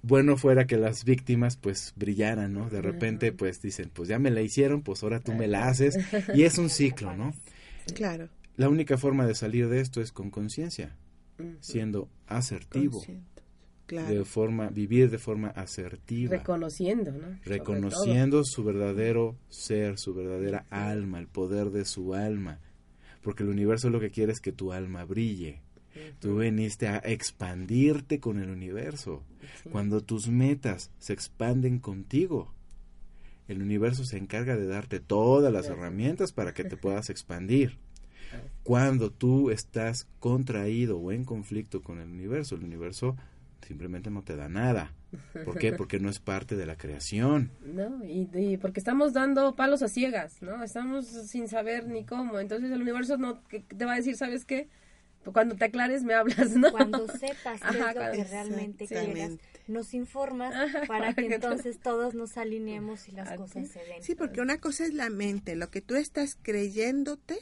bueno 0.04 0.38
fuera 0.38 0.66
que 0.66 0.78
las 0.78 1.06
víctimas 1.06 1.58
pues 1.58 1.94
brillaran, 1.96 2.54
¿no? 2.54 2.70
De 2.70 2.82
repente 2.82 3.32
pues 3.32 3.62
dicen, 3.62 3.92
pues 3.94 4.10
ya 4.10 4.20
me 4.20 4.32
la 4.32 4.42
hicieron, 4.42 4.82
pues 4.82 5.04
ahora 5.04 5.20
tú 5.20 5.34
me 5.34 5.48
la 5.48 5.68
haces. 5.68 5.98
Y 6.34 6.44
es 6.44 6.58
un 6.58 6.70
ciclo, 6.70 7.16
¿no? 7.16 7.34
Claro. 7.96 8.30
La 8.58 8.70
única 8.70 8.98
forma 8.98 9.26
de 9.26 9.34
salir 9.34 9.68
de 9.68 9.82
esto 9.82 10.02
es 10.02 10.12
con 10.12 10.30
conciencia, 10.30 10.96
siendo 11.62 12.10
asertivo. 12.28 13.00
consciente. 13.00 13.42
de 13.88 14.24
forma, 14.24 14.70
vivir 14.70 15.10
de 15.10 15.18
forma 15.18 15.48
asertiva. 15.48 16.38
Reconociendo, 16.38 17.12
¿no? 17.12 17.40
Reconociendo 17.44 18.44
su 18.44 18.64
verdadero 18.64 19.36
ser, 19.50 19.98
su 19.98 20.14
verdadera 20.14 20.68
alma, 20.70 21.20
el 21.20 21.28
poder 21.28 21.72
de 21.72 21.86
su 21.86 22.14
alma. 22.14 22.60
Porque 23.24 23.42
el 23.44 23.50
universo 23.50 23.90
lo 23.90 24.00
que 24.00 24.12
quiere 24.12 24.32
es 24.32 24.40
que 24.40 24.52
tu 24.52 24.72
alma 24.72 25.06
brille. 25.06 25.62
Tú 26.20 26.38
veniste 26.38 26.88
a 26.88 26.98
expandirte 26.98 28.20
con 28.20 28.40
el 28.40 28.50
universo. 28.50 29.24
Cuando 29.72 30.02
tus 30.02 30.30
metas 30.30 30.92
se 31.00 31.14
expanden 31.14 31.80
contigo, 31.80 32.54
el 33.48 33.62
universo 33.62 34.06
se 34.06 34.18
encarga 34.18 34.56
de 34.56 34.68
darte 34.68 35.00
todas 35.00 35.52
las 35.52 35.68
herramientas 35.68 36.32
para 36.32 36.54
que 36.54 36.64
te 36.64 36.78
puedas 36.78 37.10
expandir. 37.10 37.78
Cuando 38.64 39.12
tú 39.12 39.50
estás 39.50 40.08
contraído 40.20 40.98
o 40.98 41.12
en 41.12 41.26
conflicto 41.26 41.82
con 41.82 42.00
el 42.00 42.10
universo, 42.10 42.56
el 42.56 42.64
universo 42.64 43.18
simplemente 43.68 44.10
no 44.10 44.24
te 44.24 44.36
da 44.36 44.48
nada. 44.48 44.94
¿Por 45.44 45.58
qué? 45.58 45.74
Porque 45.74 46.00
no 46.00 46.10
es 46.10 46.20
parte 46.20 46.56
de 46.56 46.66
la 46.66 46.78
creación. 46.78 47.52
No, 47.66 48.04
y, 48.06 48.58
porque 48.58 48.80
estamos 48.80 49.14
dando 49.14 49.56
palos 49.56 49.82
a 49.82 49.90
ciegas, 49.90 50.42
¿no? 50.42 50.64
Estamos 50.64 51.08
sin 51.08 51.48
saber 51.48 51.88
ni 51.88 52.06
cómo. 52.06 52.40
Entonces 52.40 52.72
el 52.72 52.82
universo 52.82 53.18
no 53.18 53.40
te 53.40 53.86
va 53.86 53.94
a 53.94 53.98
decir, 53.98 54.16
¿sabes 54.16 54.46
qué? 54.46 54.70
Cuando 55.24 55.56
te 55.56 55.66
aclares 55.66 56.04
me 56.04 56.14
hablas, 56.14 56.52
¿no? 56.52 56.72
Cuando 56.72 57.08
sepas 57.08 57.62
qué 57.72 57.78
es 57.78 57.96
lo 57.96 58.12
que 58.12 58.24
realmente 58.24 58.88
quieras, 58.88 59.34
nos 59.68 59.94
informas 59.94 60.54
para 60.88 61.14
que 61.14 61.28
entonces 61.28 61.80
todos 61.80 62.16
nos 62.16 62.38
alineemos 62.38 63.08
y 63.08 63.12
las 63.12 63.38
cosas 63.38 63.68
se 63.68 63.80
den. 63.84 64.02
Sí, 64.02 64.16
porque 64.16 64.42
una 64.42 64.60
cosa 64.60 64.86
es 64.86 64.94
la 64.94 65.10
mente, 65.10 65.56
lo 65.56 65.70
que 65.70 65.82
tú 65.82 65.96
estás 65.96 66.38
creyéndote 66.42 67.38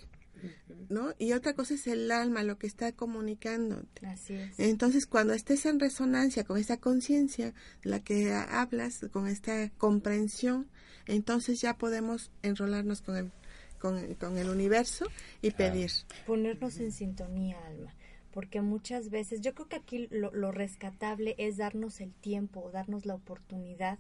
¿no? 0.90 1.14
Y 1.20 1.34
otra 1.34 1.54
cosa 1.54 1.76
es 1.76 1.88
el 1.88 2.12
alma, 2.12 2.44
lo 2.44 2.58
que 2.58 2.68
está 2.68 2.92
comunicando. 2.92 3.84
Así 4.06 4.36
es. 4.36 4.60
Entonces, 4.60 5.06
cuando 5.06 5.34
estés 5.34 5.66
en 5.66 5.80
resonancia 5.80 6.44
con 6.44 6.58
esa 6.58 6.78
conciencia 6.78 7.54
la 7.84 8.00
que 8.00 8.34
hablas, 8.34 9.06
con 9.12 9.28
esta 9.28 9.70
comprensión, 9.78 10.68
entonces 11.06 11.62
ya 11.62 11.78
podemos 11.78 12.32
enrolarnos 12.42 13.02
con 13.02 13.18
el, 13.18 13.32
con, 13.80 13.98
el 14.38 14.50
universo 14.50 15.08
y 15.42 15.52
pedir. 15.52 15.92
Ponernos 16.28 16.78
en 16.80 16.92
sintonía, 16.92 17.58
alma. 17.66 17.96
Porque 18.32 18.62
muchas 18.62 19.10
veces, 19.10 19.42
yo 19.42 19.56
creo 19.56 19.68
que 19.68 19.76
aquí 19.78 20.08
lo, 20.12 20.32
lo 20.32 20.52
rescatable 20.52 21.36
es 21.38 21.58
darnos 21.58 22.00
el 22.00 22.14
tiempo, 22.14 22.70
darnos 22.72 23.06
la 23.06 23.16
oportunidad 23.16 23.98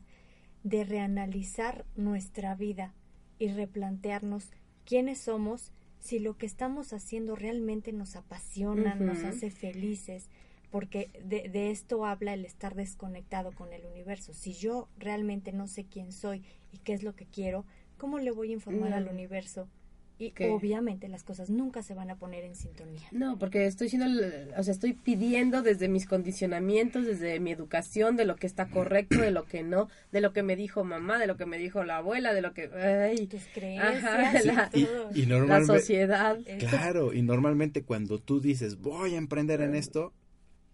de 0.63 0.83
reanalizar 0.83 1.85
nuestra 1.95 2.53
vida 2.55 2.93
y 3.39 3.47
replantearnos 3.47 4.51
quiénes 4.85 5.21
somos 5.21 5.71
si 5.99 6.19
lo 6.19 6.37
que 6.37 6.45
estamos 6.45 6.93
haciendo 6.93 7.35
realmente 7.35 7.91
nos 7.91 8.15
apasiona, 8.15 8.95
nos 8.95 9.23
hace 9.23 9.51
felices, 9.51 10.29
porque 10.71 11.09
de, 11.23 11.49
de, 11.49 11.71
esto 11.71 12.05
habla 12.05 12.33
el 12.33 12.45
estar 12.45 12.75
desconectado 12.75 13.51
con 13.51 13.73
el 13.73 13.85
universo. 13.85 14.33
Si 14.33 14.53
yo 14.53 14.87
realmente 14.97 15.51
no 15.51 15.67
sé 15.67 15.85
quién 15.85 16.11
soy 16.11 16.43
y 16.71 16.77
qué 16.79 16.93
es 16.93 17.03
lo 17.03 17.15
que 17.15 17.25
quiero, 17.25 17.65
¿cómo 17.99 18.17
le 18.17 18.31
voy 18.31 18.49
a 18.49 18.53
informar 18.53 18.93
al 18.93 19.07
universo 19.07 19.67
y 20.19 20.33
obviamente 20.49 21.07
las 21.07 21.23
cosas 21.23 21.49
nunca 21.49 21.81
se 21.81 21.93
van 21.93 22.09
a 22.09 22.17
poner 22.17 22.43
en 22.43 22.53
sintonía. 22.53 23.07
No, 23.11 23.39
porque 23.39 23.65
estoy 23.65 23.87
siendo, 23.87 24.05
o 24.57 24.63
sea, 24.63 24.73
estoy 24.73 24.91
pidiendo 24.91 25.61
desde 25.61 25.87
mis 25.87 26.05
condicionamientos, 26.05 27.05
desde 27.05 27.39
mi 27.39 27.51
educación, 27.51 28.17
de 28.17 28.25
lo 28.25 28.35
que 28.35 28.45
está 28.45 28.67
correcto, 28.67 29.17
de 29.21 29.31
lo 29.31 29.45
que 29.45 29.63
no, 29.63 29.87
de 30.11 30.19
lo 30.19 30.33
que 30.33 30.43
me 30.43 30.57
dijo 30.57 30.83
mamá, 30.83 31.19
de 31.19 31.27
lo 31.27 31.37
que 31.37 31.45
me 31.45 31.57
dijo 31.57 31.85
la 31.85 31.97
abuela, 31.97 32.33
de 32.33 32.41
lo 32.41 32.53
que... 32.53 32.69
Ay, 32.69 33.27
Tus 33.27 33.45
creencias, 33.53 34.43
la, 34.43 34.69
y, 34.73 35.25
la 35.25 35.63
sociedad. 35.63 36.37
Claro, 36.69 37.13
y 37.13 37.21
normalmente 37.21 37.83
cuando 37.83 38.19
tú 38.19 38.41
dices, 38.41 38.77
voy 38.77 39.15
a 39.15 39.17
emprender 39.17 39.61
en 39.61 39.73
esto, 39.73 40.11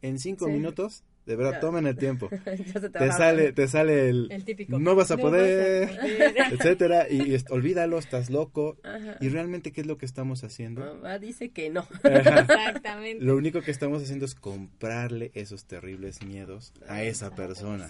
en 0.02 0.18
cinco 0.18 0.48
minutos 0.48 1.04
de 1.26 1.36
verdad, 1.36 1.60
tomen 1.60 1.88
el 1.88 1.98
tiempo. 1.98 2.30
te, 2.94 3.12
sale, 3.12 3.52
te 3.52 3.68
sale 3.68 4.10
el, 4.10 4.44
típico. 4.46 4.78
No 4.78 4.96
vas 4.96 5.10
a 5.10 5.18
poder, 5.18 5.90
etcétera, 6.52 7.08
y, 7.10 7.36
olvídalo, 7.50 7.98
estás 7.98 8.30
loco. 8.30 8.78
Y 9.20 9.30
realmente, 9.30 9.72
¿qué 9.72 9.82
es 9.82 9.88
lo 9.88 9.98
que 9.98 10.06
estamos 10.06 10.44
haciendo? 10.44 11.02
dice 11.20 11.50
que 11.50 11.70
no. 11.70 11.88
Exactamente. 12.04 13.24
Lo 13.24 13.36
único 13.36 13.62
que 13.62 13.72
estamos 13.72 14.04
haciendo 14.04 14.26
es 14.26 14.36
comprarle 14.36 15.32
esos 15.34 15.66
terribles 15.66 16.24
miedos 16.24 16.74
a 16.88 17.04
esa 17.04 17.34
persona. 17.34 17.90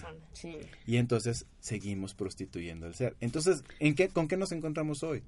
Y 0.86 0.96
entonces 0.96 1.46
seguimos 1.60 2.14
prostituyendo 2.14 2.86
el 2.86 2.94
ser. 2.94 3.16
Entonces, 3.20 3.64
¿en 3.80 3.94
qué, 3.94 4.08
¿con 4.08 4.28
qué 4.28 4.36
nos 4.36 4.52
encontramos 4.52 5.02
hoy? 5.02 5.22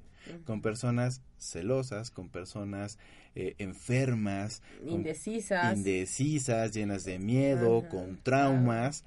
Con 0.45 0.61
personas 0.61 1.23
celosas, 1.39 2.11
con 2.11 2.29
personas 2.29 2.99
eh, 3.35 3.55
enfermas, 3.59 4.63
indecisas, 4.85 5.77
indecisas, 5.77 6.73
llenas 6.73 7.05
de 7.05 7.19
miedo, 7.19 7.89
con 7.89 8.19
traumas. 8.23 9.05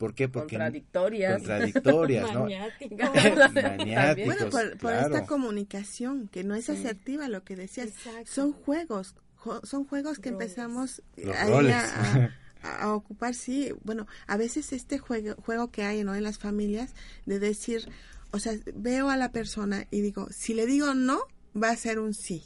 ¿Por 0.00 0.14
qué? 0.14 0.30
Porque 0.30 0.56
contradictorias. 0.56 1.34
Contradictorias, 1.34 2.32
¿no? 2.32 2.46
Bueno, 4.24 4.48
por, 4.80 4.94
esta 4.94 5.26
comunicación 5.26 6.28
que 6.28 6.42
no 6.42 6.54
es 6.54 6.70
asertiva, 6.70 7.28
lo 7.28 7.44
que 7.44 7.54
decías. 7.54 7.90
Son 8.24 8.52
juegos, 8.52 9.14
son 9.62 9.84
juegos 9.84 10.18
que 10.18 10.30
empezamos 10.30 11.02
a, 11.36 12.30
a, 12.82 12.94
ocupar, 12.94 13.34
sí. 13.34 13.74
Bueno, 13.84 14.06
a 14.26 14.38
veces 14.38 14.72
este 14.72 14.98
juego, 14.98 15.34
juego 15.44 15.70
que 15.70 15.82
hay 15.82 16.02
¿no? 16.02 16.14
en 16.14 16.22
las 16.22 16.38
familias 16.38 16.94
de 17.26 17.38
decir, 17.38 17.86
o 18.32 18.38
sea, 18.38 18.54
veo 18.74 19.10
a 19.10 19.16
la 19.16 19.32
persona 19.32 19.86
y 19.90 20.00
digo, 20.00 20.28
si 20.30 20.54
le 20.54 20.66
digo 20.66 20.94
no, 20.94 21.20
va 21.60 21.70
a 21.70 21.76
ser 21.76 21.98
un 21.98 22.14
sí. 22.14 22.44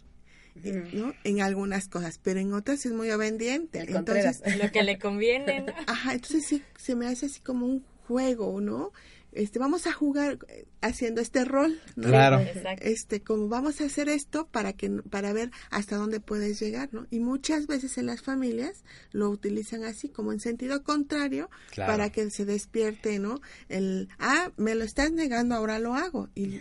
¿no? 0.93 1.13
En 1.25 1.41
algunas 1.41 1.89
cosas, 1.89 2.21
pero 2.23 2.39
en 2.39 2.53
otras 2.53 2.87
es 2.87 2.93
muy 2.93 3.11
obediente. 3.11 3.81
entonces, 3.89 4.41
lo 4.63 4.71
que 4.71 4.85
le 4.85 4.99
conviene. 4.99 5.67
Ajá, 5.87 6.15
entonces 6.15 6.45
sí, 6.47 6.63
se 6.79 6.95
me 6.95 7.07
hace 7.07 7.27
así 7.27 7.41
como 7.41 7.67
un 7.67 7.85
juego, 8.07 8.61
¿no? 8.61 8.93
Este, 9.35 9.59
vamos 9.59 9.87
a 9.87 9.93
jugar 9.93 10.39
eh, 10.49 10.67
haciendo 10.81 11.21
este 11.21 11.45
rol, 11.45 11.81
¿no? 11.97 12.09
Claro. 12.09 12.41
Este, 12.81 13.21
como 13.21 13.49
vamos 13.49 13.81
a 13.81 13.85
hacer 13.85 14.09
esto 14.09 14.47
para 14.47 14.73
que 14.73 14.91
para 14.91 15.33
ver 15.33 15.51
hasta 15.71 15.97
dónde 15.97 16.21
puedes 16.21 16.61
llegar, 16.61 16.89
¿no? 16.93 17.07
Y 17.11 17.21
muchas 17.21 17.67
veces 17.67 17.99
en 17.99 18.07
las 18.07 18.23
familias 18.23 18.85
lo 19.13 19.29
utilizan 19.31 19.85
así 19.85 20.09
como 20.09 20.33
en 20.33 20.41
sentido 20.41 20.83
contrario 20.83 21.51
para 21.77 22.11
que 22.11 22.31
se 22.31 22.45
despierte, 22.45 23.19
¿no? 23.19 23.41
El 23.69 24.09
ah, 24.19 24.53
me 24.57 24.75
lo 24.75 24.85
estás 24.85 25.11
negando, 25.13 25.55
ahora 25.55 25.79
lo 25.79 25.95
hago 25.95 26.29
y 26.35 26.61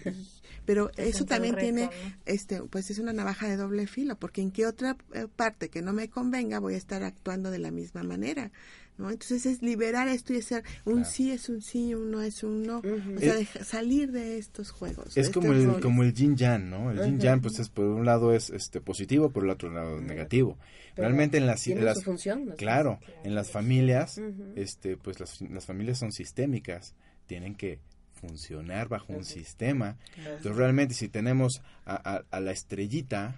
pero 0.66 0.92
eso 0.98 1.26
también 1.26 1.56
tiene, 1.56 1.90
este, 2.26 2.62
pues 2.64 2.90
es 2.90 3.00
una 3.00 3.14
navaja 3.14 3.48
de 3.48 3.58
doble 3.58 3.88
filo, 3.88 4.18
porque 4.18 4.42
en 4.42 4.52
qué 4.52 4.66
otra 4.66 4.98
eh, 5.14 5.28
parte 5.34 5.70
que 5.70 5.82
no 5.82 5.94
me 5.94 6.10
convenga 6.10 6.60
voy 6.60 6.76
a 6.76 6.78
estar 6.78 7.04
actuando 7.04 7.52
de 7.52 7.60
la 7.60 7.72
misma 7.72 8.04
manera. 8.04 8.52
¿No? 8.98 9.10
Entonces 9.10 9.46
es 9.46 9.62
liberar 9.62 10.08
esto 10.08 10.34
y 10.34 10.42
ser 10.42 10.64
un 10.86 11.06
sí 11.06 11.32
es 11.32 11.50
un 11.50 11.62
sí, 11.62 11.94
un 11.94 12.12
no 12.12 12.22
es 12.22 12.44
un 12.44 12.64
no. 12.64 12.80
O 12.80 13.20
sea, 13.20 13.64
salir 13.64 14.12
de 14.12 14.38
estos 14.38 14.72
juegos. 14.72 15.18
Es 15.18 15.30
como 15.30 15.54
el, 15.54 15.80
como 15.80 16.04
el 16.04 16.14
yin 16.14 16.36
yang, 16.36 16.70
¿no? 16.70 16.92
El 16.92 17.04
yin 17.04 17.20
yang, 17.20 17.42
pues 17.42 17.60
es, 17.60 17.70
por 17.70 17.86
un 17.86 18.06
lado 18.06 18.34
es 18.34 18.50
este 18.50 18.82
positivo, 18.82 19.30
por 19.30 19.44
el 19.44 19.50
otro 19.50 19.72
lado 19.72 20.02
negativo. 20.02 20.58
Realmente 20.96 21.38
en 21.38 21.48
las, 21.48 21.66
las 21.68 22.04
función, 22.04 22.54
claro, 22.58 23.00
en 23.24 23.34
las 23.34 23.50
familias, 23.50 24.22
este, 24.56 24.96
pues 24.98 25.20
las, 25.20 25.42
las 25.42 25.66
familias 25.66 25.98
son 25.98 26.12
sistémicas, 26.12 26.94
tienen 27.26 27.56
que 27.56 27.80
funcionar 28.14 28.88
bajo 28.88 29.14
un 29.14 29.26
sistema. 29.26 29.98
Entonces 30.18 30.56
realmente 30.56 30.94
si 30.94 31.10
tenemos 31.10 31.62
a, 31.86 32.24
a, 32.30 32.40
la 32.40 32.52
estrellita 32.52 33.36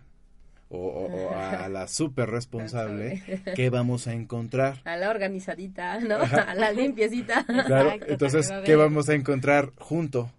o, 0.70 1.32
a 1.36 1.68
la 1.70 1.88
super 1.88 2.30
responsable, 2.30 3.22
¿qué 3.56 3.70
vamos 3.70 4.08
a 4.08 4.14
encontrar? 4.14 4.82
A 4.86 4.98
la 4.98 5.10
organizadita, 5.10 6.00
¿no? 6.00 6.18
A 6.18 6.56
la 6.56 6.72
limpiecita. 6.72 7.46
Claro, 7.66 7.94
entonces, 8.08 8.52
¿qué 8.64 8.76
vamos 8.76 9.10
a 9.10 9.14
encontrar 9.14 9.72
junto? 9.78 10.32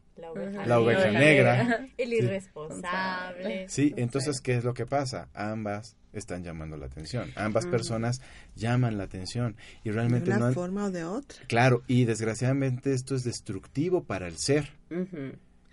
La 0.66 0.80
oveja, 0.80 1.10
negra. 1.10 1.86
El 1.96 2.12
irresponsable. 2.12 3.68
Sí, 3.68 3.94
entonces, 3.96 4.40
¿qué 4.40 4.56
es 4.56 4.64
lo 4.64 4.74
que 4.74 4.86
pasa? 4.86 5.28
Ambas 5.34 5.96
están 6.12 6.42
llamando 6.42 6.76
la 6.76 6.86
atención. 6.86 7.30
Ambas 7.36 7.66
personas 7.66 8.22
llaman 8.54 8.96
la 8.96 9.04
atención 9.04 9.56
y 9.84 9.90
realmente 9.90 10.30
de 10.30 10.36
una 10.36 10.52
forma 10.52 10.86
o 10.86 10.90
de 10.90 11.04
otra. 11.04 11.38
Claro, 11.46 11.82
y 11.86 12.04
desgraciadamente 12.04 12.92
esto 12.92 13.14
es 13.14 13.24
destructivo 13.24 14.04
para 14.04 14.26
el 14.26 14.38
ser. 14.38 14.72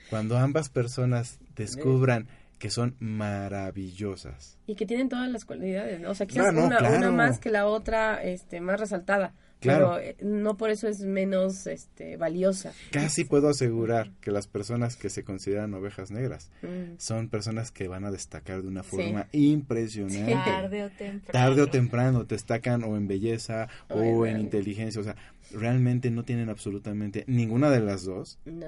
Cuando 0.09 0.37
ambas 0.37 0.69
personas 0.69 1.39
descubran 1.55 2.27
que 2.59 2.69
son 2.69 2.95
maravillosas 2.99 4.57
y 4.65 4.75
que 4.75 4.85
tienen 4.85 5.09
todas 5.09 5.29
las 5.29 5.45
cualidades, 5.45 6.05
o 6.05 6.15
sea, 6.15 6.25
quizás 6.25 6.53
una, 6.53 6.79
una, 6.79 7.11
más 7.11 7.39
que 7.39 7.49
la 7.49 7.65
otra, 7.65 8.23
este, 8.23 8.61
más 8.61 8.79
resaltada. 8.79 9.33
Claro. 9.59 9.93
Pero 9.95 9.99
eh, 9.99 10.17
no 10.21 10.57
por 10.57 10.71
eso 10.71 10.89
es 10.89 10.99
menos 11.01 11.67
este, 11.67 12.17
valiosa. 12.17 12.73
Casi 12.91 13.23
puedo 13.23 13.47
asegurar 13.47 14.11
que 14.19 14.29
las 14.29 14.45
personas 14.47 14.97
que 14.97 15.09
se 15.09 15.23
consideran 15.23 15.73
ovejas 15.73 16.11
negras 16.11 16.51
mm. 16.63 16.95
son 16.97 17.29
personas 17.29 17.71
que 17.71 17.87
van 17.87 18.03
a 18.03 18.11
destacar 18.11 18.61
de 18.61 18.67
una 18.67 18.83
forma 18.83 19.27
impresionante. 19.31 20.33
Tarde 20.33 20.83
o 20.83 20.89
temprano. 20.89 21.31
Tarde 21.31 21.61
o 21.61 21.67
temprano 21.67 22.23
destacan 22.25 22.83
o 22.83 22.97
en 22.97 23.07
belleza 23.07 23.69
o, 23.89 24.25
en, 24.25 24.41
inteligencia. 24.41 24.99
O 24.99 25.03
sea, 25.05 25.15
realmente 25.51 26.11
no 26.11 26.23
tienen 26.25 26.49
absolutamente 26.49 27.23
ninguna 27.27 27.69
de 27.69 27.79
las 27.79 28.03
dos. 28.03 28.39
No. 28.43 28.67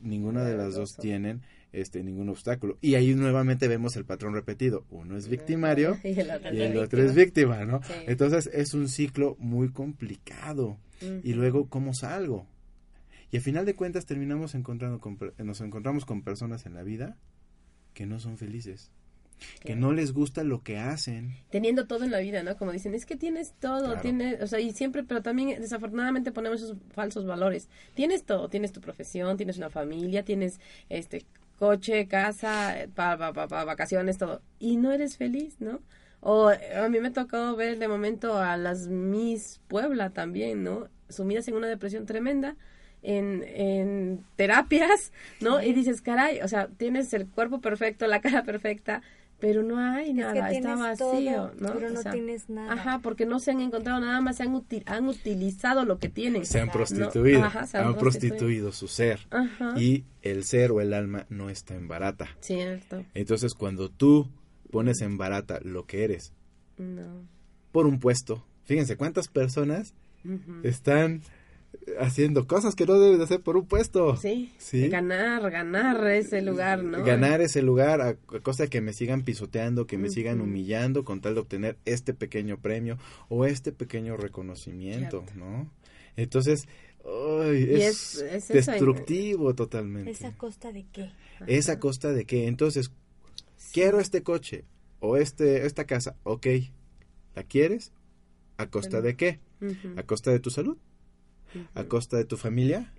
Ninguna 0.00 0.44
de 0.44 0.56
las 0.56 0.74
dos 0.74 0.96
tienen 0.96 1.42
este 1.72 2.02
ningún 2.02 2.28
obstáculo. 2.28 2.78
Y 2.80 2.94
ahí 2.94 3.14
nuevamente 3.14 3.68
vemos 3.68 3.96
el 3.96 4.04
patrón 4.04 4.34
repetido. 4.34 4.84
Uno 4.90 5.16
es 5.16 5.28
victimario 5.28 5.98
y 6.04 6.18
el 6.18 6.76
otro, 6.78 7.02
es 7.02 7.14
víctima, 7.14 7.64
¿no? 7.64 7.80
Entonces 8.06 8.48
es 8.52 8.74
un 8.74 8.88
ciclo 8.88 9.36
muy 9.38 9.70
complicado. 9.70 10.78
y 11.22 11.32
luego 11.34 11.68
cómo 11.68 11.94
salgo. 11.94 12.46
Y 13.30 13.36
al 13.36 13.42
final 13.42 13.66
de 13.66 13.74
cuentas 13.76 14.06
terminamos 14.06 14.54
encontrando 14.54 14.98
con 15.00 15.18
nos 15.38 15.60
encontramos 15.60 16.04
con 16.04 16.22
personas 16.22 16.66
en 16.66 16.74
la 16.74 16.82
vida 16.82 17.16
que 17.92 18.06
no 18.06 18.18
son 18.20 18.38
felices, 18.38 18.90
que 19.60 19.76
no 19.76 19.92
les 19.92 20.12
gusta 20.12 20.44
lo 20.44 20.62
que 20.62 20.78
hacen. 20.78 21.34
teniendo 21.50 21.86
todo 21.86 22.04
en 22.04 22.10
la 22.10 22.18
vida, 22.20 22.42
¿no? 22.42 22.56
Como 22.56 22.72
dicen, 22.72 22.94
es 22.94 23.06
que 23.06 23.16
tienes 23.16 23.52
todo, 23.60 23.86
Claro. 23.86 24.00
tienes, 24.00 24.40
o 24.42 24.46
sea, 24.46 24.60
y 24.60 24.72
siempre, 24.72 25.02
pero 25.04 25.22
también 25.22 25.60
desafortunadamente 25.60 26.32
ponemos 26.32 26.62
esos 26.62 26.76
falsos 26.90 27.26
valores. 27.26 27.68
Tienes 27.94 28.24
todo, 28.24 28.48
tienes 28.48 28.72
tu 28.72 28.80
profesión, 28.80 29.36
tienes 29.36 29.58
una 29.58 29.68
familia, 29.70 30.24
tienes 30.24 30.58
este 30.88 31.26
coche, 31.58 32.06
casa, 32.06 32.76
para 32.94 33.30
vacaciones, 33.32 34.18
todo, 34.18 34.42
y 34.58 34.76
no 34.76 34.92
eres 34.92 35.16
feliz, 35.16 35.60
¿no? 35.60 35.80
O 36.20 36.48
a 36.48 36.88
mí 36.88 37.00
me 37.00 37.10
tocó 37.10 37.54
ver 37.56 37.78
de 37.78 37.88
momento 37.88 38.38
a 38.38 38.56
las 38.56 38.88
Miss 38.88 39.60
Puebla 39.68 40.10
también, 40.10 40.64
¿no? 40.64 40.88
Sumidas 41.08 41.46
en 41.48 41.54
una 41.54 41.68
depresión 41.68 42.06
tremenda. 42.06 42.56
En, 43.00 43.44
en 43.46 44.24
terapias, 44.34 45.12
¿no? 45.40 45.62
Y 45.62 45.72
dices, 45.72 46.02
caray, 46.02 46.40
o 46.40 46.48
sea, 46.48 46.66
tienes 46.66 47.14
el 47.14 47.28
cuerpo 47.28 47.60
perfecto, 47.60 48.08
la 48.08 48.20
cara 48.20 48.42
perfecta, 48.44 49.02
pero 49.40 49.62
no 49.62 49.78
hay 49.78 50.10
Es 50.10 50.14
que 50.14 50.14
nada, 50.14 50.50
está 50.50 50.74
vacío, 50.74 51.06
todo, 51.06 51.52
¿no? 51.60 51.72
pero 51.74 51.86
O 51.88 51.90
no 51.90 52.02
sea, 52.02 52.12
tienes 52.12 52.48
nada. 52.48 52.72
Ajá, 52.72 52.98
porque 53.00 53.24
no 53.26 53.38
se 53.38 53.52
han 53.52 53.60
encontrado 53.60 54.00
nada 54.00 54.20
más, 54.20 54.36
se 54.36 54.42
han, 54.42 54.54
uti- 54.54 54.82
han 54.86 55.06
utilizado 55.08 55.84
lo 55.84 55.98
que 55.98 56.08
tienen. 56.08 56.44
Se 56.44 56.60
han 56.60 56.66
No, 56.66 56.72
prostituido, 56.72 57.44
ajá, 57.44 57.66
se 57.66 57.78
han 57.78 57.94
prostituido. 57.96 58.36
prostituido 58.36 58.72
su 58.72 58.88
ser. 58.88 59.20
Ajá. 59.30 59.74
Y 59.80 60.04
el 60.22 60.44
ser 60.44 60.72
o 60.72 60.80
el 60.80 60.92
alma 60.92 61.26
no 61.28 61.50
está 61.50 61.74
en 61.76 61.86
barata. 61.88 62.28
Cierto. 62.40 63.04
Entonces 63.14 63.54
cuando 63.54 63.88
tú 63.90 64.28
pones 64.70 65.00
en 65.02 65.16
barata 65.18 65.60
lo 65.62 65.86
que 65.86 66.04
eres 66.04 66.32
No. 66.76 67.22
por 67.72 67.86
un 67.86 68.00
puesto, 68.00 68.44
fíjense 68.64 68.96
cuántas 68.96 69.28
personas 69.28 69.94
están 70.62 71.22
haciendo 71.98 72.46
cosas 72.46 72.74
que 72.74 72.86
no 72.86 72.98
deben 72.98 73.18
de 73.18 73.24
hacer 73.24 73.40
por 73.42 73.56
un 73.56 73.66
puesto. 73.66 74.16
Sí. 74.16 74.52
Sí. 74.58 74.88
Ganar, 74.88 75.50
ganar 75.50 76.06
ese 76.08 76.42
lugar, 76.42 76.82
¿no? 76.82 77.02
Ganar 77.04 77.40
ese 77.40 77.62
lugar 77.62 78.00
a, 78.00 78.14
costa 78.42 78.64
de 78.64 78.68
que 78.68 78.80
me 78.80 78.92
sigan 78.92 79.22
pisoteando, 79.22 79.86
que 79.86 79.98
me 79.98 80.08
sigan 80.10 80.40
humillando 80.40 81.04
con 81.04 81.20
tal 81.20 81.34
de 81.34 81.40
obtener 81.40 81.76
este 81.84 82.14
pequeño 82.14 82.58
premio 82.60 82.98
o 83.28 83.44
este 83.44 83.72
pequeño 83.72 84.16
reconocimiento, 84.16 85.22
Cierto. 85.24 85.38
¿no? 85.38 85.70
Entonces, 86.16 86.66
ay, 87.04 87.68
es, 87.70 88.16
es- 88.16 88.22
es 88.22 88.50
eso, 88.50 88.70
destructivo 88.72 89.54
totalmente. 89.54 90.10
¿Es 90.10 90.24
a 90.24 90.34
costa 90.36 90.72
de 90.72 90.84
qué? 90.92 91.10
¿Es 91.46 91.68
a 91.68 91.78
costa 91.78 92.12
de 92.12 92.24
qué? 92.24 92.48
Entonces, 92.48 92.90
quiero 93.72 94.00
este 94.00 94.22
coche 94.22 94.64
o 95.00 95.16
este 95.16 95.66
esta 95.66 95.84
casa, 95.84 96.16
ok. 96.24 96.46
¿La 97.34 97.44
quieres? 97.44 97.92
¿A 98.56 98.66
costa 98.68 98.98
Pero- 98.98 99.02
de 99.02 99.16
qué? 99.16 99.40
¿A 99.96 100.02
costa 100.02 100.30
de 100.32 100.40
tu 100.40 100.50
salud? 100.50 100.76
¿A 101.74 101.84
costa 101.84 102.16
de 102.16 102.24
tu 102.24 102.36
familia? 102.36 102.92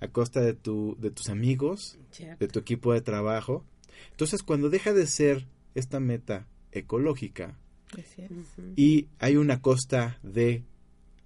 ¿A 0.00 0.08
costa 0.08 0.40
de, 0.40 0.54
tu, 0.54 0.96
de 1.00 1.10
tus 1.10 1.28
amigos? 1.28 1.98
Cierto. 2.10 2.44
¿De 2.44 2.48
tu 2.50 2.58
equipo 2.58 2.92
de 2.92 3.00
trabajo? 3.00 3.64
Entonces, 4.10 4.42
cuando 4.42 4.68
deja 4.70 4.92
de 4.92 5.06
ser 5.06 5.46
esta 5.74 6.00
meta 6.00 6.46
ecológica 6.72 7.56
y 8.76 9.06
hay 9.18 9.36
una 9.36 9.60
costa 9.60 10.18
de 10.22 10.62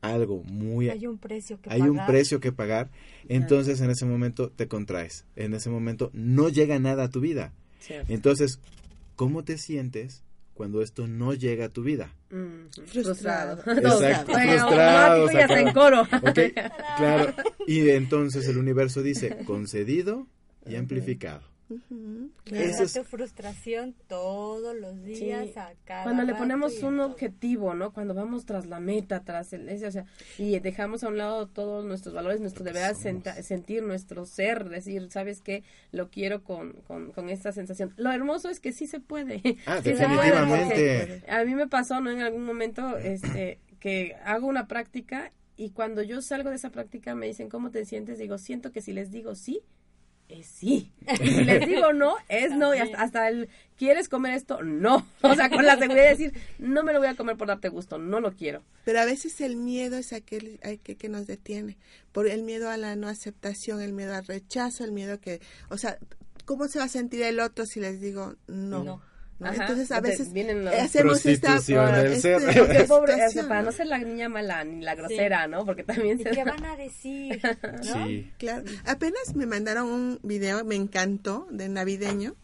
algo 0.00 0.42
muy... 0.44 0.90
Hay 0.90 1.06
un 1.06 1.18
precio 1.18 1.60
que 1.60 1.70
hay 1.70 1.82
un 1.82 1.96
pagar. 1.96 2.06
precio 2.08 2.40
que 2.40 2.52
pagar, 2.52 2.90
entonces 3.28 3.80
en 3.80 3.90
ese 3.90 4.04
momento 4.04 4.50
te 4.50 4.68
contraes. 4.68 5.24
En 5.36 5.54
ese 5.54 5.70
momento 5.70 6.10
no 6.12 6.48
llega 6.48 6.78
nada 6.78 7.04
a 7.04 7.10
tu 7.10 7.20
vida. 7.20 7.52
Cierto. 7.80 8.12
Entonces, 8.12 8.60
¿cómo 9.14 9.44
te 9.44 9.58
sientes 9.58 10.22
cuando 10.56 10.82
esto 10.82 11.06
no 11.06 11.34
llega 11.34 11.66
a 11.66 11.68
tu 11.68 11.82
vida? 11.82 12.12
Ujú. 12.30 12.86
Frustrado. 12.86 13.60
Exacto, 13.70 14.32
Bueno, 14.32 14.52
frustrado, 14.52 15.28
en 15.30 15.72
coro. 15.72 16.02
¿Ok? 16.02 16.38
Claro. 16.96 17.34
Y 17.66 17.90
entonces 17.90 18.48
el 18.48 18.56
universo 18.56 19.02
dice 19.02 19.44
concedido 19.44 20.26
y 20.66 20.76
amplificado. 20.76 21.42
Claro. 21.68 22.64
Eso 22.64 22.82
esa 22.82 22.82
es- 22.84 22.92
tu 22.94 23.04
frustración 23.04 23.94
todos 24.06 24.74
los 24.76 25.02
días 25.02 25.46
Sí. 25.46 25.52
a 25.58 25.72
cada 25.84 26.04
Cuando 26.04 26.22
le 26.22 26.34
ponemos 26.34 26.82
un 26.82 27.00
objetivo, 27.00 27.74
¿no? 27.74 27.92
Cuando 27.92 28.14
vamos 28.14 28.46
tras 28.46 28.66
la 28.66 28.78
meta, 28.80 29.24
tras 29.24 29.52
el 29.52 29.68
ese, 29.68 29.86
o 29.86 29.90
sea, 29.90 30.04
y 30.38 30.58
dejamos 30.60 31.02
a 31.02 31.08
un 31.08 31.18
lado 31.18 31.48
todos 31.48 31.84
nuestros 31.84 32.14
valores, 32.14 32.40
nuestro 32.40 32.64
deber 32.64 32.82
somos. 32.90 33.02
senta- 33.02 33.42
sentir 33.42 33.82
nuestro 33.82 34.26
ser, 34.26 34.68
decir, 34.68 35.08
¿sabes 35.10 35.40
qué? 35.40 35.64
Lo 35.92 36.08
quiero 36.10 36.44
con, 36.44 36.72
con, 36.86 37.10
con 37.12 37.28
esta 37.30 37.50
sensación. 37.52 37.92
Lo 37.96 38.12
hermoso 38.12 38.48
es 38.48 38.60
que 38.60 38.72
sí 38.72 38.86
se 38.86 39.00
puede. 39.00 39.40
Ah, 39.66 39.80
Sí 39.82 39.96
se 39.96 40.06
puede, 40.06 40.30
definitivamente. 40.30 41.24
A 41.28 41.44
mí 41.44 41.54
me 41.54 41.66
pasó, 41.66 42.00
¿no? 42.00 42.10
En 42.10 42.20
algún 42.20 42.44
momento, 42.44 42.96
este, 42.96 43.58
que 43.80 44.14
hago 44.24 44.46
una 44.46 44.68
práctica 44.68 45.32
y 45.56 45.70
cuando 45.70 46.02
yo 46.02 46.20
salgo 46.22 46.50
de 46.50 46.56
esa 46.56 46.70
práctica 46.70 47.14
me 47.14 47.26
dicen, 47.26 47.48
¿cómo 47.48 47.70
te 47.70 47.84
sientes? 47.84 48.18
Digo, 48.18 48.38
siento 48.38 48.70
que 48.72 48.82
si 48.82 48.92
les 48.92 49.10
digo 49.10 49.34
sí, 49.34 49.62
es 50.28 50.46
sí. 50.46 50.92
Y 51.06 51.16
si 51.30 51.44
les 51.44 51.66
digo 51.66 51.92
no, 51.92 52.16
es 52.28 52.52
no. 52.52 52.74
Y 52.74 52.78
hasta, 52.78 53.02
hasta 53.02 53.28
el, 53.28 53.48
¿quieres 53.76 54.08
comer 54.08 54.34
esto? 54.34 54.62
No. 54.62 55.06
O 55.22 55.34
sea, 55.34 55.50
con 55.50 55.64
la 55.64 55.78
seguridad 55.78 56.04
de 56.04 56.10
decir, 56.10 56.32
no 56.58 56.82
me 56.82 56.92
lo 56.92 56.98
voy 56.98 57.08
a 57.08 57.14
comer 57.14 57.36
por 57.36 57.48
darte 57.48 57.68
gusto, 57.68 57.98
no 57.98 58.20
lo 58.20 58.32
quiero. 58.32 58.62
Pero 58.84 59.00
a 59.00 59.04
veces 59.04 59.40
el 59.40 59.56
miedo 59.56 59.96
es 59.96 60.12
aquel, 60.12 60.60
aquel 60.62 60.96
que 60.96 61.08
nos 61.08 61.26
detiene. 61.26 61.76
Por 62.12 62.28
el 62.28 62.42
miedo 62.42 62.70
a 62.70 62.76
la 62.76 62.96
no 62.96 63.08
aceptación, 63.08 63.80
el 63.80 63.92
miedo 63.92 64.14
al 64.14 64.26
rechazo, 64.26 64.84
el 64.84 64.92
miedo 64.92 65.20
que, 65.20 65.40
o 65.68 65.78
sea, 65.78 65.98
¿cómo 66.44 66.68
se 66.68 66.78
va 66.78 66.86
a 66.86 66.88
sentir 66.88 67.22
el 67.22 67.40
otro 67.40 67.66
si 67.66 67.80
les 67.80 68.00
digo 68.00 68.34
no? 68.46 68.84
No. 68.84 69.02
¿No? 69.38 69.48
Ajá, 69.48 69.62
Entonces 69.62 69.90
a 69.92 70.00
veces 70.00 70.28
los- 70.32 70.74
hacemos 70.74 71.26
esta 71.26 71.56
este, 71.56 72.20
ser. 72.20 72.40
Porque 72.58 72.84
pobre, 72.88 73.12
o 73.14 73.16
sea, 73.16 73.28
situación, 73.28 73.48
para 73.48 73.62
¿no? 73.62 73.72
ser 73.72 73.86
la 73.86 73.98
niña 73.98 74.28
mala 74.28 74.64
ni 74.64 74.82
la 74.82 74.94
grosera, 74.94 75.46
¿no? 75.46 75.64
Porque 75.66 75.84
también 75.84 76.18
¿Y 76.20 76.22
se 76.22 76.30
qué 76.30 76.44
van 76.44 76.64
a 76.64 76.76
decir? 76.76 77.40
¿no? 77.84 78.06
Sí. 78.06 78.30
Claro. 78.38 78.64
Apenas 78.86 79.34
me 79.34 79.46
mandaron 79.46 79.88
un 79.88 80.20
video, 80.22 80.64
me 80.64 80.74
encantó, 80.74 81.46
de 81.50 81.68
navideño, 81.68 82.34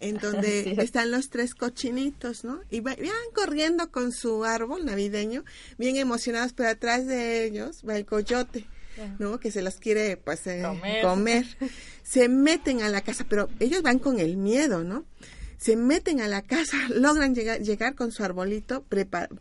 en 0.00 0.18
donde 0.18 0.72
están 0.82 1.10
los 1.10 1.30
tres 1.30 1.54
cochinitos, 1.54 2.44
¿no? 2.44 2.60
Y 2.70 2.80
va- 2.80 2.96
van 2.96 3.32
corriendo 3.34 3.90
con 3.90 4.12
su 4.12 4.44
árbol 4.44 4.84
navideño, 4.84 5.44
bien 5.78 5.96
emocionados, 5.96 6.52
pero 6.52 6.68
atrás 6.68 7.06
de 7.06 7.44
ellos 7.46 7.82
va 7.88 7.96
el 7.96 8.04
coyote, 8.04 8.66
¿no? 9.18 9.40
Que 9.40 9.50
se 9.50 9.62
los 9.62 9.76
quiere, 9.76 10.18
pues, 10.18 10.46
eh, 10.46 10.60
Comer. 10.62 11.02
comer. 11.02 11.46
Se 12.02 12.28
meten 12.28 12.82
a 12.82 12.88
la 12.90 13.00
casa, 13.00 13.24
pero 13.26 13.48
ellos 13.58 13.80
van 13.82 13.98
con 13.98 14.18
el 14.20 14.36
miedo, 14.36 14.84
¿no? 14.84 15.06
Se 15.62 15.76
meten 15.76 16.20
a 16.20 16.26
la 16.26 16.42
casa, 16.42 16.76
logran 16.90 17.34
llegar, 17.34 17.60
llegar 17.60 17.94
con 17.94 18.10
su 18.10 18.24
arbolito, 18.24 18.84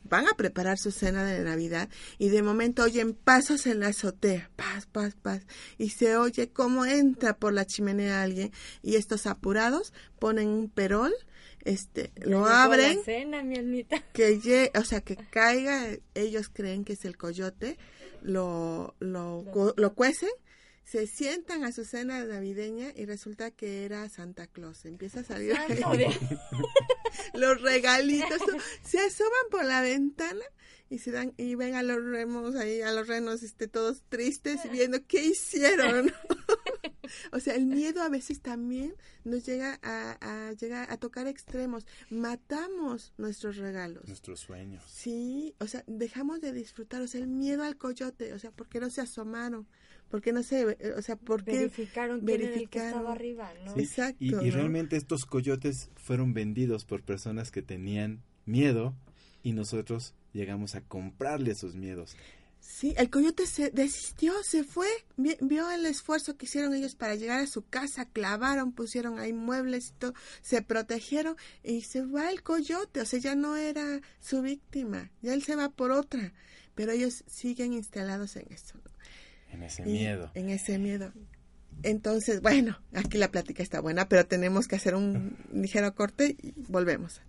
van 0.04 0.28
a 0.28 0.34
preparar 0.38 0.78
su 0.78 0.92
cena 0.92 1.24
de 1.26 1.40
Navidad 1.44 1.90
y 2.20 2.30
de 2.30 2.44
momento 2.44 2.84
oyen 2.84 3.14
pasos 3.14 3.66
en 3.66 3.80
la 3.80 3.88
azotea, 3.88 4.52
paz, 4.56 4.86
paz, 4.86 5.16
paz, 5.20 5.42
y 5.80 5.90
se 5.90 6.18
oye 6.18 6.50
cómo 6.50 6.86
entra 6.86 7.36
por 7.36 7.54
la 7.54 7.66
chimenea 7.66 8.22
alguien 8.22 8.52
y 8.84 8.98
estos 8.98 9.26
apurados 9.26 9.94
ponen 10.20 10.48
un 10.50 10.70
perol, 10.70 11.12
este, 11.64 12.12
lo 12.18 12.38
llegó 12.38 12.46
la 12.50 12.64
abren, 12.66 13.04
cena, 13.04 13.42
mi 13.44 13.84
que 14.14 14.40
lle- 14.40 14.72
o 14.80 14.84
sea, 14.84 15.02
que 15.02 15.16
caiga, 15.16 15.88
ellos 16.14 16.50
creen 16.54 16.84
que 16.86 16.94
es 16.94 17.04
el 17.06 17.18
coyote, 17.18 17.78
lo, 18.22 18.94
lo, 19.00 19.44
cu- 19.52 19.74
lo 19.76 19.94
cuecen, 19.96 20.30
se 20.84 21.08
sientan 21.08 21.64
a 21.64 21.72
su 21.72 21.86
cena 21.86 22.24
navideña 22.26 22.92
y 22.96 23.06
resulta 23.06 23.52
que 23.52 23.86
era 23.86 24.08
Santa 24.10 24.48
Claus. 24.48 24.86
Empieza 24.86 25.22
a 25.22 25.24
salir 25.24 25.56
los 27.34 27.62
regalitos, 27.62 28.42
se 28.84 29.00
asoman 29.00 29.50
por 29.50 29.66
la 29.66 29.82
ventana 29.82 30.44
y 30.90 31.00
se 31.00 31.12
dan 31.12 31.34
y 31.38 31.56
ven 31.56 31.76
a 31.76 31.84
los 31.84 32.04
remos 32.04 32.56
ahí, 32.56 32.82
a 32.82 32.92
los 32.92 33.08
renos 33.08 33.44
este 33.44 33.68
todos 33.68 34.04
tristes 34.10 34.60
viendo 34.72 35.00
qué 35.08 35.24
hicieron. 35.24 36.12
O 37.32 37.40
sea, 37.40 37.56
el 37.56 37.66
miedo 37.66 38.02
a 38.02 38.10
veces 38.10 38.42
también 38.42 38.94
nos 39.24 39.46
llega 39.46 39.80
a, 39.84 40.18
a 40.50 40.54
llegar 40.54 40.92
a 40.92 40.98
tocar 40.98 41.28
extremos. 41.28 41.86
Matamos 42.10 43.14
nuestros 43.18 43.58
regalos. 43.58 44.08
Nuestros 44.08 44.40
sueños. 44.40 44.84
Sí, 44.88 45.56
o 45.60 45.68
sea, 45.68 45.84
dejamos 45.88 46.42
de 46.42 46.54
disfrutar, 46.54 47.02
o 47.02 47.08
sea, 47.08 47.22
el 47.22 47.28
miedo 47.28 47.64
al 47.64 47.78
coyote, 47.78 48.34
o 48.34 48.40
sea, 48.40 48.52
¿por 48.52 48.68
qué 48.68 48.80
no 48.80 48.90
se 48.90 49.02
asomaron? 49.02 49.68
¿Por 50.10 50.22
qué 50.22 50.34
no 50.34 50.44
se, 50.44 50.62
eh, 50.80 50.94
o 50.98 51.02
sea, 51.02 51.16
por 51.16 51.44
qué 51.44 51.52
Verificaron 51.60 52.20
quién 52.20 52.30
era 52.30 52.44
el 52.44 52.50
que 52.50 52.56
verificaron? 52.56 52.90
estaba 52.90 53.12
arriba, 53.14 53.52
¿no? 53.66 53.74
Sí. 53.76 53.80
Exacto, 53.82 54.18
Y, 54.20 54.28
y 54.30 54.32
¿no? 54.32 54.42
realmente 54.42 54.98
estos 54.98 55.26
coyotes 55.26 55.90
fueron 55.96 56.34
vendidos 56.34 56.84
por 56.86 57.02
personas 57.04 57.50
que 57.52 57.62
tenían 57.62 58.22
miedo 58.46 58.94
y 59.44 59.54
nosotros 59.54 60.14
llegamos 60.34 60.76
a 60.76 60.82
comprarle 60.82 61.52
esos 61.52 61.76
miedos. 61.76 62.16
Sí, 62.64 62.94
el 62.98 63.10
coyote 63.10 63.48
se 63.48 63.72
desistió, 63.72 64.34
se 64.44 64.64
fue, 64.64 64.88
vi- 65.18 65.36
vio 65.42 65.70
el 65.72 65.86
esfuerzo 65.88 66.38
que 66.38 66.46
hicieron 66.46 66.74
ellos 66.76 66.94
para 66.96 67.16
llegar 67.16 67.40
a 67.42 67.48
su 67.48 67.66
casa, 67.66 68.06
clavaron, 68.06 68.72
pusieron 68.72 69.18
ahí 69.20 69.34
muebles 69.34 69.90
y 69.90 69.94
todo, 69.94 70.14
se 70.44 70.62
protegieron 70.62 71.36
y 71.64 71.82
se 71.82 72.06
va 72.06 72.30
el 72.30 72.44
coyote, 72.44 73.02
o 73.02 73.06
sea, 73.06 73.20
ya 73.20 73.34
no 73.36 73.56
era 73.58 74.00
su 74.20 74.42
víctima, 74.44 75.10
ya 75.24 75.34
él 75.34 75.44
se 75.44 75.56
va 75.56 75.70
por 75.70 75.90
otra, 75.92 76.34
pero 76.76 76.92
ellos 76.92 77.24
siguen 77.28 77.74
instalados 77.74 78.36
en 78.36 78.46
eso. 78.54 78.78
¿no? 78.78 78.92
En 79.54 79.64
ese 79.64 79.82
Y- 79.82 79.92
miedo. 79.94 80.32
En 80.36 80.50
ese 80.50 80.78
miedo. 80.78 81.12
Entonces, 81.84 82.42
bueno, 82.42 82.80
aquí 82.94 83.18
la 83.18 83.32
plática 83.32 83.64
está 83.64 83.80
buena, 83.80 84.08
pero 84.08 84.26
tenemos 84.28 84.68
que 84.68 84.76
hacer 84.76 84.94
un 84.94 85.36
ligero 85.52 85.94
corte 85.96 86.36
y 86.42 86.54
volvemos. 86.68 87.22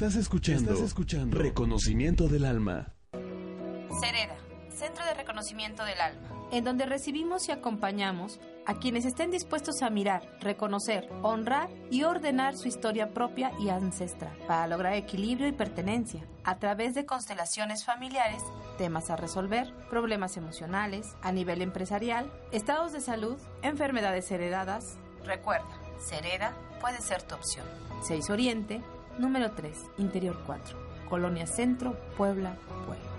Estás 0.00 0.16
escuchando, 0.16 0.72
Estás 0.72 0.86
escuchando 0.86 1.38
Reconocimiento 1.38 2.26
del 2.26 2.46
Alma. 2.46 2.94
Cereda, 3.12 4.34
Centro 4.70 5.04
de 5.04 5.12
Reconocimiento 5.12 5.84
del 5.84 6.00
Alma, 6.00 6.48
en 6.52 6.64
donde 6.64 6.86
recibimos 6.86 7.46
y 7.50 7.52
acompañamos 7.52 8.40
a 8.64 8.78
quienes 8.78 9.04
estén 9.04 9.30
dispuestos 9.30 9.82
a 9.82 9.90
mirar, 9.90 10.38
reconocer, 10.40 11.06
honrar 11.20 11.68
y 11.90 12.04
ordenar 12.04 12.56
su 12.56 12.66
historia 12.66 13.12
propia 13.12 13.52
y 13.60 13.68
ancestral 13.68 14.34
para 14.46 14.66
lograr 14.68 14.94
equilibrio 14.94 15.46
y 15.48 15.52
pertenencia 15.52 16.26
a 16.44 16.58
través 16.58 16.94
de 16.94 17.04
constelaciones 17.04 17.84
familiares, 17.84 18.40
temas 18.78 19.10
a 19.10 19.16
resolver, 19.16 19.70
problemas 19.90 20.38
emocionales, 20.38 21.08
a 21.20 21.30
nivel 21.30 21.60
empresarial, 21.60 22.32
estados 22.52 22.94
de 22.94 23.02
salud, 23.02 23.36
enfermedades 23.60 24.30
heredadas. 24.30 24.96
Recuerda, 25.26 25.68
Cereda 25.98 26.56
puede 26.80 27.02
ser 27.02 27.22
tu 27.22 27.34
opción. 27.34 27.66
6 28.02 28.30
Oriente 28.30 28.80
Número 29.18 29.50
3, 29.50 29.90
Interior 29.98 30.36
4, 30.46 30.78
Colonia 31.08 31.46
Centro, 31.46 31.96
Puebla, 32.16 32.54
Puebla. 32.86 33.10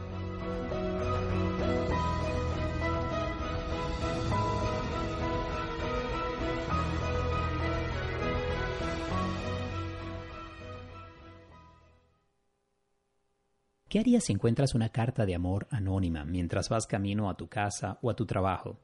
¿Qué 13.92 14.00
harías 14.00 14.24
si 14.24 14.32
encuentras 14.32 14.74
una 14.74 14.88
carta 14.88 15.26
de 15.26 15.36
amor 15.36 15.68
anónima 15.70 16.24
mientras 16.24 16.70
vas 16.70 16.88
camino 16.88 17.30
a 17.30 17.36
tu 17.36 17.50
casa 17.50 18.00
o 18.02 18.10
a 18.10 18.16
tu 18.16 18.26
trabajo? 18.26 18.80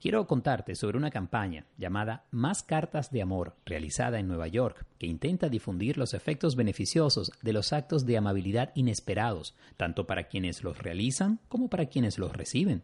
Quiero 0.00 0.26
contarte 0.26 0.74
sobre 0.74 0.96
una 0.96 1.10
campaña 1.10 1.66
llamada 1.76 2.24
Más 2.30 2.62
Cartas 2.62 3.10
de 3.10 3.22
Amor, 3.22 3.56
realizada 3.66 4.18
en 4.18 4.28
Nueva 4.28 4.48
York, 4.48 4.86
que 4.98 5.06
intenta 5.06 5.48
difundir 5.48 5.98
los 5.98 6.14
efectos 6.14 6.56
beneficiosos 6.56 7.32
de 7.42 7.52
los 7.52 7.72
actos 7.72 8.06
de 8.06 8.16
amabilidad 8.16 8.72
inesperados, 8.74 9.54
tanto 9.76 10.06
para 10.06 10.24
quienes 10.24 10.62
los 10.62 10.78
realizan 10.78 11.40
como 11.48 11.68
para 11.68 11.86
quienes 11.86 12.18
los 12.18 12.32
reciben. 12.32 12.82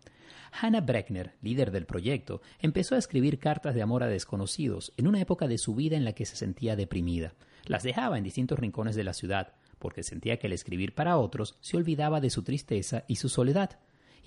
Hannah 0.61 0.81
Breckner, 0.81 1.35
líder 1.43 1.71
del 1.71 1.87
proyecto, 1.87 2.41
empezó 2.61 2.95
a 2.95 2.99
escribir 2.99 3.39
cartas 3.39 3.75
de 3.75 3.83
amor 3.83 4.03
a 4.03 4.09
desconocidos 4.09 4.93
en 4.97 5.07
una 5.07 5.21
época 5.21 5.49
de 5.49 5.59
su 5.59 5.75
vida 5.75 5.97
en 5.97 6.05
la 6.05 6.13
que 6.13 6.27
se 6.27 6.37
sentía 6.37 6.77
deprimida. 6.77 7.35
Las 7.65 7.83
dejaba 7.83 8.19
en 8.19 8.25
distintos 8.25 8.59
rincones 8.59 8.97
de 8.97 9.05
la 9.05 9.13
ciudad, 9.13 9.53
porque 9.79 10.03
sentía 10.03 10.39
que 10.39 10.47
al 10.47 10.53
escribir 10.53 10.95
para 10.95 11.19
otros 11.19 11.57
se 11.61 11.77
olvidaba 11.77 12.21
de 12.21 12.31
su 12.31 12.43
tristeza 12.43 13.05
y 13.07 13.17
su 13.17 13.29
soledad. 13.29 13.79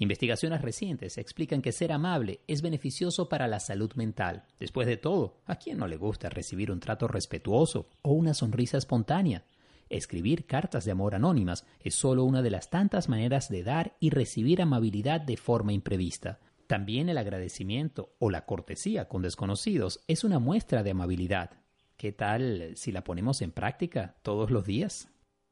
Investigaciones 0.02 0.62
recientes 0.62 1.18
explican 1.18 1.62
que 1.62 1.74
ser 1.74 1.92
amable 1.92 2.40
es 2.48 2.62
beneficioso 2.62 3.28
para 3.28 3.50
la 3.50 3.60
salud 3.60 3.92
mental. 3.96 4.46
Después 4.58 4.88
de 4.88 4.96
todo, 4.96 5.42
¿a 5.46 5.58
quién 5.58 5.78
no 5.78 5.88
le 5.88 5.98
gusta 5.98 6.30
recibir 6.30 6.72
un 6.72 6.80
trato 6.80 7.10
respetuoso 7.10 7.90
o 8.02 8.14
una 8.14 8.34
sonrisa 8.34 8.78
espontánea? 8.78 9.44
Escribir 9.90 10.46
cartas 10.46 10.86
de 10.86 10.92
amor 10.92 11.16
anónimas 11.16 11.66
es 11.82 11.96
solo 11.96 12.24
una 12.24 12.42
de 12.42 12.50
las 12.50 12.70
tantas 12.70 13.10
maneras 13.10 13.50
de 13.50 13.64
dar 13.64 13.98
y 14.00 14.12
recibir 14.12 14.62
amabilidad 14.62 15.20
de 15.20 15.36
forma 15.36 15.74
imprevista. 15.74 16.40
También 16.66 17.10
el 17.10 17.18
agradecimiento 17.18 18.16
o 18.20 18.30
la 18.30 18.46
cortesía 18.46 19.10
con 19.10 19.22
desconocidos 19.22 20.00
es 20.08 20.24
una 20.24 20.40
muestra 20.40 20.82
de 20.82 20.92
amabilidad. 20.92 21.52
¿Qué 21.98 22.14
tal 22.14 22.72
si 22.78 22.94
la 22.94 23.04
ponemos 23.04 23.42
en 23.42 23.52
práctica 23.52 24.16
todos 24.22 24.50
los 24.50 24.64
días? 24.64 25.10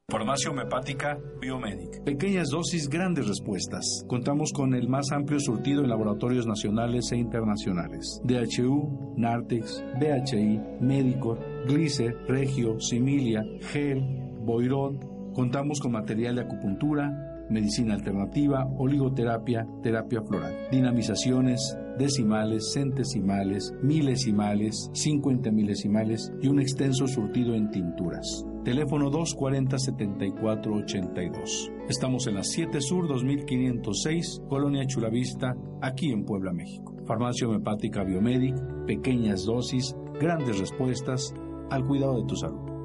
Farmacia 0.10 0.52
homeopática 0.52 1.20
Biomedic. 1.42 2.02
Pequeñas 2.06 2.48
dosis, 2.48 2.88
grandes 2.88 3.28
respuestas. 3.28 4.06
Contamos 4.08 4.54
con 4.54 4.74
el 4.74 4.88
más 4.88 5.12
amplio 5.12 5.38
surtido 5.38 5.84
en 5.84 5.90
laboratorios 5.90 6.48
nacionales 6.48 7.12
e 7.12 7.18
internacionales. 7.18 8.22
DHU, 8.24 9.16
Nartex, 9.18 9.84
BHI, 10.00 10.62
Medicor, 10.80 11.38
Glicer, 11.68 12.16
Regio, 12.26 12.80
Similia, 12.80 13.44
Gel, 13.74 14.02
Boirón. 14.46 14.98
Contamos 15.34 15.82
con 15.82 15.92
material 15.92 16.36
de 16.36 16.44
acupuntura, 16.44 17.46
medicina 17.50 17.94
alternativa, 17.96 18.66
oligoterapia, 18.78 19.68
terapia 19.84 20.22
floral, 20.22 20.70
dinamizaciones, 20.72 21.78
decimales, 21.98 22.72
centesimales, 22.72 23.74
milesimales, 23.84 24.90
cincuenta 24.94 25.52
milesimales 25.52 26.32
y 26.42 26.48
un 26.48 26.62
extenso 26.62 27.08
surtido 27.08 27.56
en 27.56 27.70
tinturas. 27.72 28.46
Teléfono 28.68 29.08
240-7482. 29.10 31.88
Estamos 31.88 32.28
en 32.28 32.36
la 32.36 32.44
7 32.44 32.82
Sur 32.82 33.08
2506, 33.08 34.42
Colonia 34.50 34.86
Chulavista, 34.86 35.56
aquí 35.82 36.12
en 36.12 36.26
Puebla, 36.26 36.52
México. 36.52 36.94
Farmacia 37.06 37.48
homeopática 37.48 38.04
Biomedic, 38.04 38.58
pequeñas 38.86 39.46
dosis, 39.46 39.96
grandes 40.20 40.60
respuestas 40.60 41.34
al 41.70 41.86
cuidado 41.86 42.18
de 42.18 42.26
tu 42.28 42.36
salud. 42.36 42.77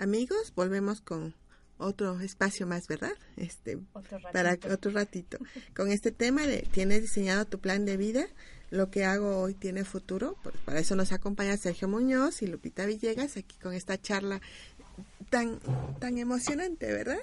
Amigos, 0.00 0.54
volvemos 0.56 1.02
con 1.02 1.34
otro 1.76 2.18
espacio 2.22 2.66
más, 2.66 2.88
¿verdad? 2.88 3.12
Este, 3.36 3.78
para 4.32 4.56
otro 4.72 4.92
ratito. 4.92 5.36
Con 5.76 5.92
este 5.92 6.10
tema 6.10 6.46
de 6.46 6.66
¿tienes 6.72 7.02
diseñado 7.02 7.44
tu 7.44 7.58
plan 7.58 7.84
de 7.84 7.98
vida? 7.98 8.26
Lo 8.70 8.90
que 8.90 9.04
hago 9.04 9.36
hoy 9.42 9.52
tiene 9.52 9.84
futuro. 9.84 10.38
Pues 10.42 10.54
para 10.64 10.80
eso 10.80 10.96
nos 10.96 11.12
acompaña 11.12 11.54
Sergio 11.58 11.86
Muñoz 11.86 12.40
y 12.40 12.46
Lupita 12.46 12.86
Villegas 12.86 13.36
aquí 13.36 13.58
con 13.58 13.74
esta 13.74 14.00
charla 14.00 14.40
tan 15.28 15.60
tan 15.98 16.16
emocionante, 16.16 16.90
¿verdad? 16.90 17.20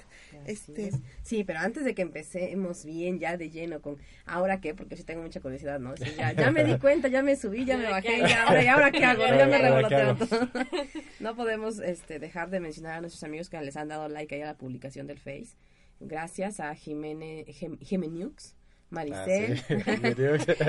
Este 0.50 0.90
sí, 1.22 1.44
pero 1.44 1.60
antes 1.60 1.84
de 1.84 1.94
que 1.94 2.02
empecemos 2.02 2.84
bien 2.84 3.18
ya 3.18 3.36
de 3.36 3.50
lleno 3.50 3.80
con 3.80 3.98
ahora 4.26 4.60
qué, 4.60 4.74
porque 4.74 4.96
sí 4.96 5.04
tengo 5.04 5.22
mucha 5.22 5.40
curiosidad, 5.40 5.78
¿no? 5.78 5.94
ya, 5.94 6.50
me 6.50 6.64
di 6.64 6.78
cuenta, 6.78 7.08
ya 7.08 7.22
me 7.22 7.36
subí, 7.36 7.64
ya 7.64 7.76
me 7.76 7.88
bajé, 7.90 8.20
ya 8.20 8.44
ahora, 8.44 8.62
¿y 8.62 8.66
ahora 8.66 8.90
qué 8.90 9.04
hago? 9.04 9.26
Ya 9.26 9.46
me 9.46 9.58
revoloteo 9.58 10.16
No 11.20 11.36
podemos 11.36 11.78
este 11.78 12.18
dejar 12.18 12.50
de 12.50 12.60
mencionar 12.60 12.94
a 12.94 13.00
nuestros 13.00 13.22
amigos 13.24 13.48
que 13.48 13.60
les 13.60 13.76
han 13.76 13.88
dado 13.88 14.08
like 14.08 14.34
ahí 14.34 14.42
a 14.42 14.46
la 14.46 14.56
publicación 14.56 15.06
del 15.06 15.18
Face. 15.18 15.56
Gracias 16.00 16.60
a 16.60 16.74
Jimene 16.74 17.44
Jimenux. 17.80 18.54
Maricel, 18.90 19.62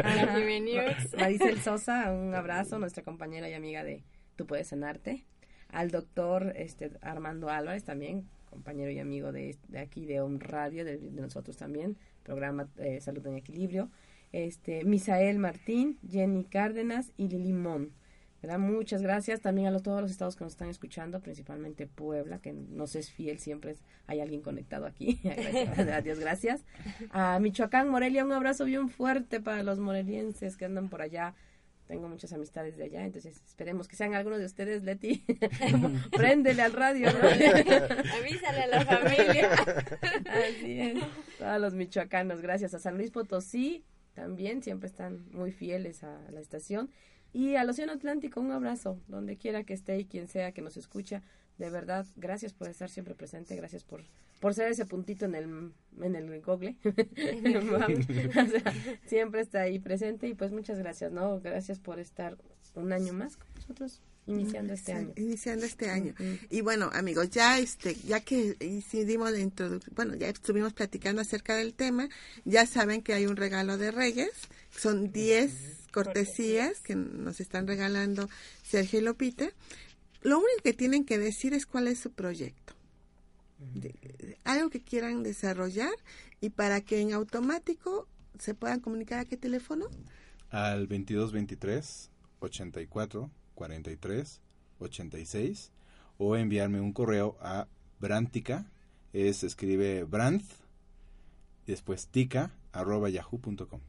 ah, 0.04 0.38
Maricel 1.18 1.62
Sosa, 1.62 2.12
un 2.12 2.36
abrazo, 2.36 2.78
nuestra 2.78 3.02
compañera 3.02 3.48
y 3.50 3.54
amiga 3.54 3.82
de 3.86 4.04
Tú 4.36 4.46
puedes 4.46 4.68
sanarte 4.68 5.26
al 5.70 5.92
doctor 5.92 6.54
este, 6.56 6.92
Armando 7.02 7.50
Álvarez 7.50 7.84
también, 7.84 8.30
compañero 8.50 8.92
y 8.92 9.00
amigo 9.00 9.32
de, 9.32 9.58
aquí 9.78 10.06
de 10.06 10.22
On 10.22 10.40
Radio, 10.40 10.86
de, 10.86 10.98
nosotros 11.12 11.58
también, 11.58 11.98
programa 12.24 12.68
eh, 12.78 13.00
Salud 13.02 13.26
en 13.28 13.36
Equilibrio, 13.36 13.90
este, 14.32 14.84
Misael 14.84 15.40
Martín, 15.40 15.98
Jenny 16.08 16.44
Cárdenas 16.44 17.12
y 17.18 17.30
Lili 17.30 17.54
Mon. 17.54 17.92
Muchas 18.58 19.02
gracias 19.02 19.42
también 19.42 19.68
a 19.68 19.72
los, 19.72 19.84
todos 19.84 20.02
los 20.02 20.12
estados 20.12 20.38
que 20.38 20.46
nos 20.46 20.54
están 20.54 20.70
escuchando, 20.70 21.20
principalmente 21.20 21.88
Puebla, 21.88 22.40
que 22.40 22.54
nos 22.54 22.96
es 22.96 23.12
fiel, 23.12 23.38
siempre 23.38 23.76
hay 24.08 24.22
alguien 24.22 24.42
conectado 24.42 24.86
aquí. 24.86 25.20
Adiós, 25.94 26.20
gracias. 26.20 26.64
A 27.12 27.38
Michoacán, 27.40 27.90
Morelia, 27.90 28.24
un 28.24 28.32
abrazo 28.32 28.64
bien 28.64 28.88
fuerte 28.88 29.42
para 29.42 29.62
los 29.64 29.80
morelienses 29.80 30.56
que 30.56 30.66
andan 30.66 30.88
por 30.88 31.02
allá. 31.02 31.36
Tengo 31.90 32.08
muchas 32.08 32.32
amistades 32.34 32.78
de 32.78 32.84
allá, 32.84 33.04
entonces 33.04 33.42
esperemos 33.48 33.88
que 33.88 33.96
sean 33.96 34.14
algunos 34.14 34.38
de 34.38 34.46
ustedes, 34.46 34.84
Leti. 34.84 35.26
Préndele 36.12 36.62
al 36.62 36.74
radio. 36.74 37.08
Avísale 38.20 38.62
a 38.62 38.68
la 38.68 38.86
familia. 38.86 39.54
Así 40.30 40.82
es. 40.82 41.04
Todos 41.40 41.60
los 41.60 41.74
michoacanos, 41.74 42.42
gracias. 42.42 42.76
A 42.76 42.80
San 42.80 42.96
Luis 42.96 43.10
Potosí 43.10 43.84
también, 44.14 44.62
siempre 44.62 44.86
están 44.86 45.26
muy 45.32 45.52
fieles 45.52 46.04
a 46.04 46.30
la 46.30 46.40
estación. 46.42 46.92
Y 47.34 47.56
al 47.56 47.68
Océano 47.68 47.94
Atlántico, 47.94 48.40
un 48.40 48.52
abrazo, 48.52 49.02
donde 49.08 49.38
quiera 49.38 49.64
que 49.64 49.74
esté 49.74 49.98
y 49.98 50.06
quien 50.06 50.28
sea 50.28 50.52
que 50.52 50.62
nos 50.62 50.78
escucha. 50.78 51.24
De 51.60 51.70
verdad, 51.70 52.06
gracias 52.16 52.54
por 52.54 52.70
estar 52.70 52.90
siempre 52.90 53.14
presente, 53.14 53.56
gracias 53.56 53.84
por, 53.84 54.02
por 54.40 54.54
ser 54.54 54.72
ese 54.72 54.86
puntito 54.86 55.26
en 55.26 55.36
el, 55.36 55.72
en 56.02 56.16
el 56.16 56.42
google. 56.42 56.76
siempre 59.06 59.42
está 59.42 59.62
ahí 59.62 59.78
presente 59.78 60.28
y 60.28 60.34
pues 60.34 60.52
muchas 60.52 60.80
gracias, 60.80 61.12
¿no? 61.12 61.40
Gracias 61.42 61.78
por 61.78 62.00
estar 62.00 62.38
un 62.76 62.94
año 62.94 63.12
más 63.12 63.36
con 63.36 63.48
nosotros 63.56 64.02
iniciando 64.26 64.74
este 64.74 64.94
año. 64.94 65.12
Iniciando 65.18 65.66
este 65.66 65.90
año. 65.90 66.14
Y 66.50 66.62
bueno, 66.62 66.90
amigos, 66.94 67.30
ya 67.30 67.60
este, 67.60 67.96
ya 67.96 68.22
que 68.22 68.56
hicimos 68.62 69.32
la 69.32 69.40
introducción, 69.40 69.94
bueno, 69.96 70.16
ya 70.16 70.30
estuvimos 70.30 70.74
platicando 70.74 71.22
acerca 71.22 71.56
del 71.56 71.74
tema, 71.74 72.08
ya 72.46 72.66
saben 72.66 73.02
que 73.02 73.14
hay 73.14 73.26
un 73.26 73.36
regalo 73.36 73.78
de 73.78 73.92
Reyes, 73.92 74.32
son 74.72 75.12
10 75.12 75.52
cortesías 75.92 76.80
que 76.82 76.96
nos 76.96 77.42
están 77.42 77.68
regalando 77.68 78.30
Sergio 78.64 79.00
y 79.00 79.04
Lopita. 79.04 79.50
Lo 80.22 80.38
único 80.38 80.64
que 80.64 80.74
tienen 80.74 81.06
que 81.06 81.18
decir 81.18 81.54
es 81.54 81.66
cuál 81.66 81.88
es 81.88 82.00
su 82.00 82.12
proyecto. 82.12 82.74
algo 84.44 84.70
que 84.70 84.82
quieran 84.82 85.24
desarrollar 85.24 85.92
y 86.42 86.50
para 86.50 86.82
que 86.82 87.02
en 87.02 87.14
automático 87.14 88.08
se 88.38 88.54
puedan 88.54 88.80
comunicar 88.80 89.20
a 89.20 89.26
qué 89.26 89.38
teléfono? 89.38 89.88
Al 90.50 90.88
2223 90.88 92.10
84 92.40 93.30
43 93.56 94.42
86 94.80 95.72
o 96.18 96.36
enviarme 96.36 96.82
un 96.82 96.94
correo 96.94 97.38
a 97.42 97.68
Brantica, 98.00 98.66
es 99.14 99.44
escribe 99.44 100.04
brand, 100.04 100.42
después 101.66 102.08
tica 102.08 102.52
arroba 102.72 103.10
yahoo.com. 103.10 103.82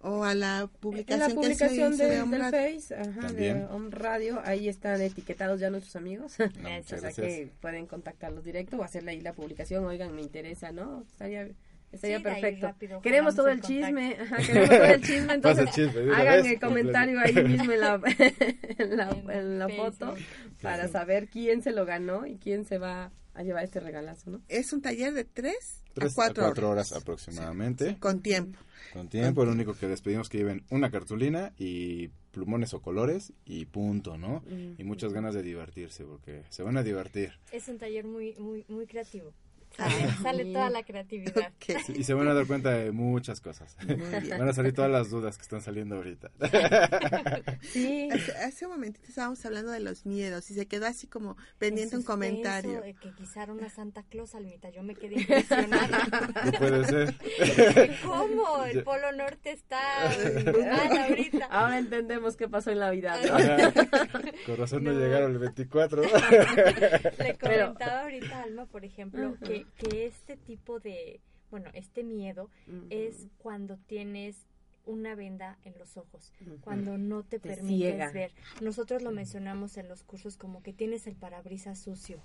O 0.00 0.24
a 0.24 0.34
la 0.34 0.68
publicación, 0.80 1.28
la 1.28 1.34
publicación 1.34 1.96
de, 1.96 2.06
del 2.06 2.42
Face, 2.50 2.94
ajá, 2.94 3.32
de 3.32 3.64
Home 3.70 3.90
Radio, 3.90 4.40
ahí 4.44 4.68
están 4.68 5.00
etiquetados 5.00 5.60
ya 5.60 5.70
nuestros 5.70 5.96
amigos. 5.96 6.34
o 6.40 6.98
sea 6.98 7.12
que 7.12 7.50
pueden 7.60 7.86
contactarlos 7.86 8.44
directo 8.44 8.76
o 8.76 8.82
hacerle 8.82 9.12
ahí 9.12 9.20
la 9.20 9.32
publicación, 9.32 9.84
oigan, 9.84 10.14
me 10.14 10.22
interesa, 10.22 10.72
¿no? 10.72 11.02
Estaría 11.02 11.48
Estaría 11.92 12.20
perfecto. 12.20 12.72
queremos 13.02 13.34
todo 13.34 13.48
el 13.48 13.60
chisme, 13.60 14.16
ajá, 14.20 14.36
queremos 14.36 14.68
todo 14.68 14.84
el 14.84 15.02
chisme, 15.02 15.34
entonces 15.34 15.90
hagan 16.14 16.46
el 16.46 16.60
comentario 16.60 17.18
ahí 17.18 17.34
mismo 17.34 17.72
en 17.72 17.80
la, 17.80 18.00
en 18.78 19.58
la, 19.58 19.68
foto 19.68 20.14
para 20.62 20.86
saber 20.86 21.28
quién 21.28 21.62
se 21.62 21.72
lo 21.72 21.84
ganó 21.86 22.26
y 22.26 22.36
quién 22.38 22.64
se 22.64 22.78
va 22.78 23.10
a 23.34 23.42
llevar 23.42 23.64
este 23.64 23.80
regalazo, 23.80 24.30
¿no? 24.30 24.40
Es 24.48 24.72
un 24.72 24.82
taller 24.82 25.12
de 25.14 25.24
tres, 25.24 25.82
a 26.00 26.08
cuatro, 26.14 26.70
horas. 26.70 26.92
aproximadamente. 26.92 27.96
con 27.98 28.20
tiempo. 28.20 28.58
Con 28.92 29.08
tiempo, 29.08 29.44
lo 29.44 29.52
único 29.52 29.74
que 29.74 29.86
les 29.86 30.00
pedimos 30.00 30.28
que 30.28 30.38
lleven 30.38 30.64
una 30.70 30.90
cartulina 30.90 31.52
y 31.58 32.08
plumones 32.32 32.74
o 32.74 32.80
colores 32.80 33.32
y 33.44 33.66
punto, 33.66 34.16
¿no? 34.16 34.42
Y 34.78 34.84
muchas 34.84 35.12
ganas 35.12 35.34
de 35.34 35.42
divertirse 35.42 36.04
porque 36.04 36.42
se 36.48 36.62
van 36.62 36.76
a 36.76 36.82
divertir. 36.82 37.32
Es 37.52 37.68
un 37.68 37.78
taller 37.78 38.04
muy 38.04 38.34
muy 38.38 38.64
muy 38.68 38.86
creativo. 38.86 39.32
Sale, 39.76 40.52
toda 40.52 40.70
la 40.70 40.82
creatividad. 40.82 41.52
y 41.88 42.04
se 42.04 42.14
van 42.14 42.28
a 42.28 42.34
dar 42.34 42.46
cuenta 42.46 42.70
de 42.70 42.90
muchas 42.92 43.40
cosas. 43.40 43.76
Van 44.38 44.48
a 44.48 44.52
salir 44.52 44.74
todas 44.74 44.90
las 44.90 45.10
dudas 45.10 45.36
que 45.36 45.42
están 45.42 45.60
saliendo 45.60 45.96
ahorita. 45.96 46.30
Sí. 47.62 48.08
Hace, 48.44 48.66
un 48.66 48.72
momentito 48.72 49.06
estábamos 49.08 49.44
hablando 49.44 49.70
de 49.70 49.80
los 49.80 50.04
miedos 50.06 50.50
y 50.50 50.54
se 50.54 50.66
quedó 50.66 50.86
así 50.86 51.06
como 51.06 51.36
pendiente 51.58 51.96
un 51.96 52.02
comentario. 52.02 52.80
De 52.80 52.94
que 52.94 53.12
quizá 53.12 53.44
una 53.44 53.68
Santa 53.68 54.02
Claus, 54.02 54.34
Almita, 54.34 54.70
yo 54.70 54.82
me 54.82 54.94
quedé 54.94 55.20
impresionada. 55.20 55.98
No 56.44 56.52
puede 56.52 56.84
ser. 56.84 57.14
¿Cómo? 58.04 58.64
El 58.64 58.82
Polo 58.82 59.12
Norte 59.12 59.52
está 59.52 59.80
mal 60.44 60.98
ahorita. 60.98 61.46
Ahora 61.46 61.78
entendemos 61.78 62.36
qué 62.36 62.48
pasó 62.48 62.70
en 62.70 62.80
la 62.80 62.90
vida. 62.90 63.18
Con 64.46 64.56
razón 64.56 64.84
no, 64.84 64.92
llegaron 64.92 65.32
el 65.32 65.38
24. 65.38 66.02
Le 66.02 67.38
comentaba 67.38 68.00
ahorita 68.02 68.42
Alma, 68.42 68.66
por 68.66 68.84
ejemplo, 68.84 69.36
que 69.44 69.59
que 69.78 70.06
este 70.06 70.36
tipo 70.36 70.80
de, 70.80 71.20
bueno, 71.50 71.70
este 71.74 72.04
miedo 72.04 72.50
es 72.90 73.28
cuando 73.38 73.76
tienes 73.76 74.46
una 74.86 75.14
venda 75.14 75.58
en 75.64 75.78
los 75.78 75.96
ojos, 75.96 76.32
cuando 76.62 76.98
no 76.98 77.22
te, 77.22 77.38
permites 77.38 78.12
ver. 78.12 78.32
Nosotros 78.60 79.02
lo 79.02 79.10
mencionamos 79.10 79.76
en 79.76 79.88
los 79.88 80.02
cursos 80.02 80.36
como 80.36 80.62
que 80.62 80.72
tienes 80.72 81.06
el 81.06 81.16
parabrisas 81.16 81.78
sucio. 81.78 82.20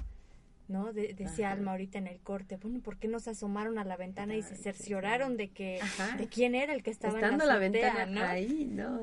¿no? 0.67 0.93
decía 0.93 1.51
Alma 1.51 1.71
ahorita 1.71 1.99
en 1.99 2.07
el 2.07 2.19
corte, 2.19 2.57
bueno, 2.57 2.79
¿por 2.79 2.97
qué 2.97 3.07
no 3.07 3.19
se 3.19 3.31
asomaron 3.31 3.77
a 3.77 3.83
la 3.83 3.97
ventana 3.97 4.36
y 4.36 4.41
se 4.41 4.55
cercioraron 4.55 5.38
de 5.38 5.49
que 5.49 5.79
de 6.17 6.27
quién 6.27 6.55
era 6.55 6.73
el 6.73 6.81
que 6.81 6.89
estaba 6.89 7.19
en 7.19 7.38
la, 7.38 7.57
ventana 7.57 8.05
¿no? 8.07 8.21
ahí, 8.23 8.65
¿no? 8.65 8.99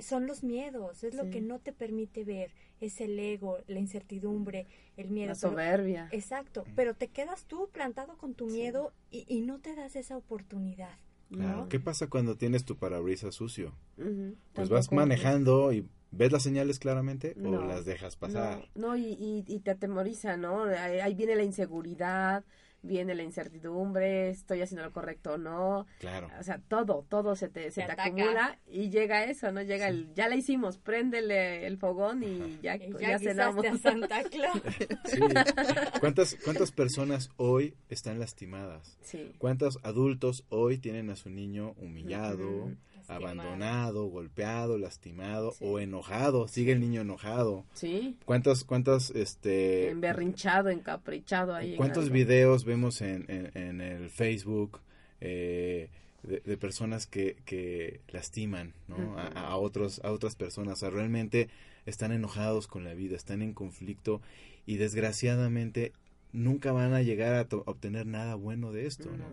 Son 0.00 0.26
los 0.26 0.42
miedos, 0.42 1.04
es 1.04 1.14
lo 1.14 1.28
que 1.30 1.40
no 1.40 1.58
te 1.58 1.72
permite 1.72 2.24
ver, 2.24 2.50
es 2.80 3.00
el 3.00 3.18
ego, 3.18 3.58
la 3.66 3.78
incertidumbre, 3.78 4.66
el 4.96 5.10
miedo. 5.10 5.28
La 5.28 5.34
soberbia. 5.34 6.08
exacto, 6.12 6.64
pero 6.76 6.94
te 6.94 7.08
quedas 7.08 7.44
tú 7.44 7.68
plantado 7.72 8.16
con 8.16 8.34
tu 8.34 8.46
miedo 8.46 8.92
y, 9.10 9.24
y 9.28 9.40
no 9.40 9.60
te 9.60 9.74
das 9.74 9.96
esa 9.96 10.16
oportunidad. 10.16 10.98
Claro. 11.30 11.68
¿Qué 11.68 11.80
pasa 11.80 12.08
cuando 12.08 12.36
tienes 12.36 12.64
tu 12.64 12.76
parabrisas 12.76 13.34
sucio? 13.34 13.74
Pues 14.52 14.68
vas 14.68 14.92
manejando 14.92 15.72
y 15.72 15.88
¿Ves 16.16 16.30
las 16.30 16.44
señales 16.44 16.78
claramente 16.78 17.34
o 17.44 17.62
las 17.62 17.84
dejas 17.84 18.14
pasar? 18.14 18.68
No, 18.74 18.96
y, 18.96 19.44
y, 19.46 19.58
te 19.60 19.72
atemoriza, 19.72 20.36
¿no? 20.36 20.64
Ahí, 20.64 21.14
viene 21.14 21.34
la 21.34 21.42
inseguridad, 21.42 22.44
viene 22.84 23.14
la 23.14 23.22
incertidumbre, 23.22 24.30
estoy 24.30 24.60
haciendo 24.62 24.84
lo 24.84 24.92
correcto 24.92 25.32
o 25.32 25.38
no. 25.38 25.86
Claro. 25.98 26.28
O 26.38 26.42
sea, 26.42 26.60
todo, 26.68 27.04
todo 27.08 27.34
se 27.34 27.48
te, 27.48 27.70
se 27.70 27.82
te 27.82 27.92
acumula 27.92 28.58
y 28.66 28.90
llega 28.90 29.24
eso, 29.24 29.50
¿no? 29.50 29.62
Llega 29.62 29.88
el, 29.88 30.12
ya 30.14 30.28
la 30.28 30.36
hicimos, 30.36 30.78
préndele 30.78 31.66
el 31.66 31.78
fogón 31.78 32.22
y 32.22 32.58
ya, 32.62 32.76
ya, 32.76 32.86
ya 33.00 33.18
cenamos. 33.18 33.64
A 33.64 33.78
Santa 33.78 34.22
Claus. 34.24 34.60
sí. 35.04 35.20
¿Cuántas, 36.00 36.36
¿Cuántas 36.44 36.70
personas 36.72 37.30
hoy 37.36 37.74
están 37.88 38.18
lastimadas? 38.18 38.98
Sí. 39.02 39.34
¿Cuántos 39.38 39.78
adultos 39.82 40.44
hoy 40.48 40.78
tienen 40.78 41.10
a 41.10 41.16
su 41.16 41.30
niño 41.30 41.74
humillado? 41.78 42.70
Abandonado, 43.08 44.06
golpeado, 44.06 44.78
lastimado 44.78 45.54
o 45.60 45.78
enojado. 45.78 46.48
Sigue 46.48 46.72
el 46.72 46.80
niño 46.80 47.02
enojado. 47.02 47.64
Sí. 47.74 48.16
¿Cuántas, 48.24 48.64
cuántas, 48.64 49.10
este... 49.10 49.90
Emberrinchado, 49.90 50.70
encaprichado 50.70 51.54
ahí. 51.54 51.76
¿Cuántos 51.76 52.10
videos 52.10 52.64
vemos 52.64 53.00
en, 53.00 53.26
en, 53.28 53.80
el 53.80 54.10
Facebook 54.10 54.80
eh, 55.20 55.90
de, 56.22 56.56
personas 56.56 57.06
que, 57.06 57.36
que 57.44 58.00
lastiman 58.08 58.74
¿no? 58.88 59.16
a, 59.18 59.56
otros, 59.56 60.00
a 60.04 60.12
otras 60.12 60.36
personas? 60.36 60.74
O 60.74 60.80
sea, 60.80 60.90
realmente 60.90 61.48
están 61.86 62.12
enojados 62.12 62.66
con 62.66 62.84
la 62.84 62.94
vida, 62.94 63.16
están 63.16 63.42
en 63.42 63.52
conflicto 63.52 64.20
y 64.66 64.76
desgraciadamente 64.76 65.92
nunca 66.32 66.72
van 66.72 66.94
a 66.94 67.02
llegar 67.02 67.34
a, 67.34 67.46
obtener 67.66 68.06
nada 68.06 68.34
bueno 68.34 68.72
de 68.72 68.86
esto, 68.86 69.10
¿no? 69.16 69.24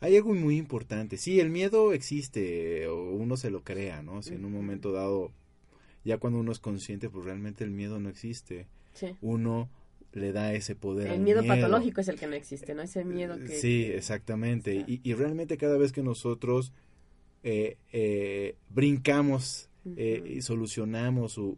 Hay 0.00 0.16
algo 0.16 0.34
muy 0.34 0.56
importante. 0.56 1.16
Sí, 1.16 1.40
el 1.40 1.50
miedo 1.50 1.92
existe, 1.92 2.86
o 2.88 3.12
uno 3.12 3.36
se 3.36 3.50
lo 3.50 3.62
crea, 3.62 4.02
¿no? 4.02 4.22
Si 4.22 4.34
en 4.34 4.44
un 4.44 4.52
momento 4.52 4.92
dado, 4.92 5.32
ya 6.04 6.18
cuando 6.18 6.38
uno 6.38 6.52
es 6.52 6.58
consciente, 6.58 7.08
pues 7.10 7.24
realmente 7.24 7.64
el 7.64 7.70
miedo 7.70 7.98
no 8.00 8.08
existe. 8.08 8.66
Sí. 8.92 9.16
Uno 9.20 9.68
le 10.12 10.32
da 10.32 10.52
ese 10.52 10.74
poder. 10.74 11.08
El 11.08 11.20
miedo, 11.20 11.44
patológico 11.44 12.00
es 12.00 12.08
el 12.08 12.18
que 12.18 12.26
no 12.26 12.34
existe, 12.34 12.74
¿no? 12.74 12.82
Ese 12.82 13.04
miedo 13.04 13.38
que... 13.38 13.48
Sí, 13.48 13.84
exactamente. 13.84 14.84
Y, 14.86 15.00
y, 15.02 15.14
realmente 15.14 15.56
cada 15.56 15.76
vez 15.76 15.92
que 15.92 16.02
nosotros 16.02 16.72
eh, 17.42 17.78
eh, 17.92 18.56
brincamos 18.70 19.68
eh, 19.96 20.22
y 20.36 20.42
solucionamos 20.42 21.36
o, 21.38 21.56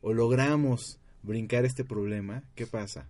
o, 0.00 0.12
logramos 0.12 0.98
brincar 1.22 1.64
este 1.64 1.84
problema, 1.84 2.42
¿qué 2.54 2.66
pasa? 2.66 3.08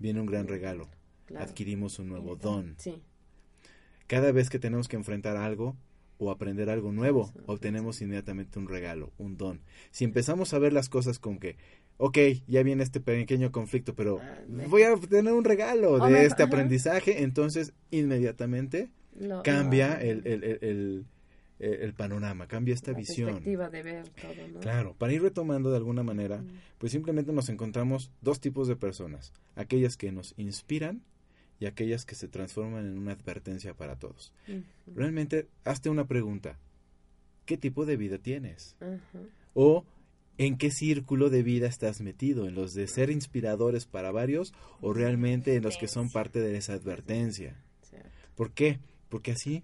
Viene 0.00 0.20
un 0.20 0.26
gran 0.26 0.46
regalo. 0.46 0.88
Adquirimos 1.36 1.98
un 1.98 2.08
nuevo 2.08 2.36
don. 2.36 2.74
Sí 2.78 3.00
cada 4.06 4.32
vez 4.32 4.50
que 4.50 4.58
tenemos 4.58 4.88
que 4.88 4.96
enfrentar 4.96 5.36
algo 5.36 5.76
o 6.18 6.30
aprender 6.30 6.70
algo 6.70 6.92
nuevo, 6.92 7.32
obtenemos 7.46 8.00
inmediatamente 8.00 8.58
un 8.58 8.68
regalo, 8.68 9.12
un 9.18 9.36
don. 9.36 9.60
Si 9.90 10.04
empezamos 10.04 10.54
a 10.54 10.58
ver 10.58 10.72
las 10.72 10.88
cosas 10.88 11.18
como 11.18 11.40
que, 11.40 11.56
ok, 11.96 12.18
ya 12.46 12.62
viene 12.62 12.82
este 12.84 13.00
pequeño 13.00 13.50
conflicto, 13.50 13.94
pero 13.94 14.20
ah, 14.22 14.38
voy 14.68 14.82
a 14.84 14.92
obtener 14.92 15.32
un 15.32 15.44
regalo 15.44 15.98
de 16.06 16.24
este 16.26 16.42
aprendizaje, 16.44 17.22
entonces 17.24 17.72
inmediatamente 17.90 18.90
cambia 19.42 19.94
el, 20.00 21.04
el 21.58 21.94
panorama, 21.94 22.46
cambia 22.48 22.74
esta 22.74 22.92
La 22.92 22.98
visión. 22.98 23.26
perspectiva 23.28 23.68
de 23.70 23.82
ver 23.82 24.08
todo, 24.10 24.48
¿no? 24.52 24.60
Claro, 24.60 24.94
para 24.98 25.12
ir 25.12 25.22
retomando 25.22 25.70
de 25.70 25.76
alguna 25.76 26.02
manera, 26.02 26.38
Mm. 26.38 26.48
pues 26.78 26.92
simplemente 26.92 27.32
nos 27.32 27.48
encontramos 27.48 28.10
dos 28.20 28.40
tipos 28.40 28.66
de 28.68 28.76
personas, 28.76 29.32
aquellas 29.54 29.96
que 29.96 30.10
nos 30.12 30.34
inspiran 30.36 31.02
y 31.62 31.66
aquellas 31.66 32.04
que 32.04 32.16
se 32.16 32.26
transforman 32.26 32.86
en 32.86 32.98
una 32.98 33.12
advertencia 33.12 33.72
para 33.72 33.94
todos. 33.94 34.32
Realmente, 34.96 35.46
hazte 35.62 35.90
una 35.90 36.08
pregunta, 36.08 36.58
¿qué 37.46 37.56
tipo 37.56 37.86
de 37.86 37.96
vida 37.96 38.18
tienes? 38.18 38.76
¿O 39.54 39.84
en 40.38 40.58
qué 40.58 40.72
círculo 40.72 41.30
de 41.30 41.44
vida 41.44 41.68
estás 41.68 42.00
metido? 42.00 42.48
¿En 42.48 42.56
los 42.56 42.74
de 42.74 42.88
ser 42.88 43.10
inspiradores 43.10 43.86
para 43.86 44.10
varios 44.10 44.52
o 44.80 44.92
realmente 44.92 45.54
en 45.54 45.62
los 45.62 45.76
que 45.76 45.86
son 45.86 46.10
parte 46.10 46.40
de 46.40 46.56
esa 46.56 46.72
advertencia? 46.72 47.62
Cierto. 47.82 48.08
¿Por 48.34 48.50
qué? 48.50 48.80
Porque 49.08 49.30
así 49.30 49.62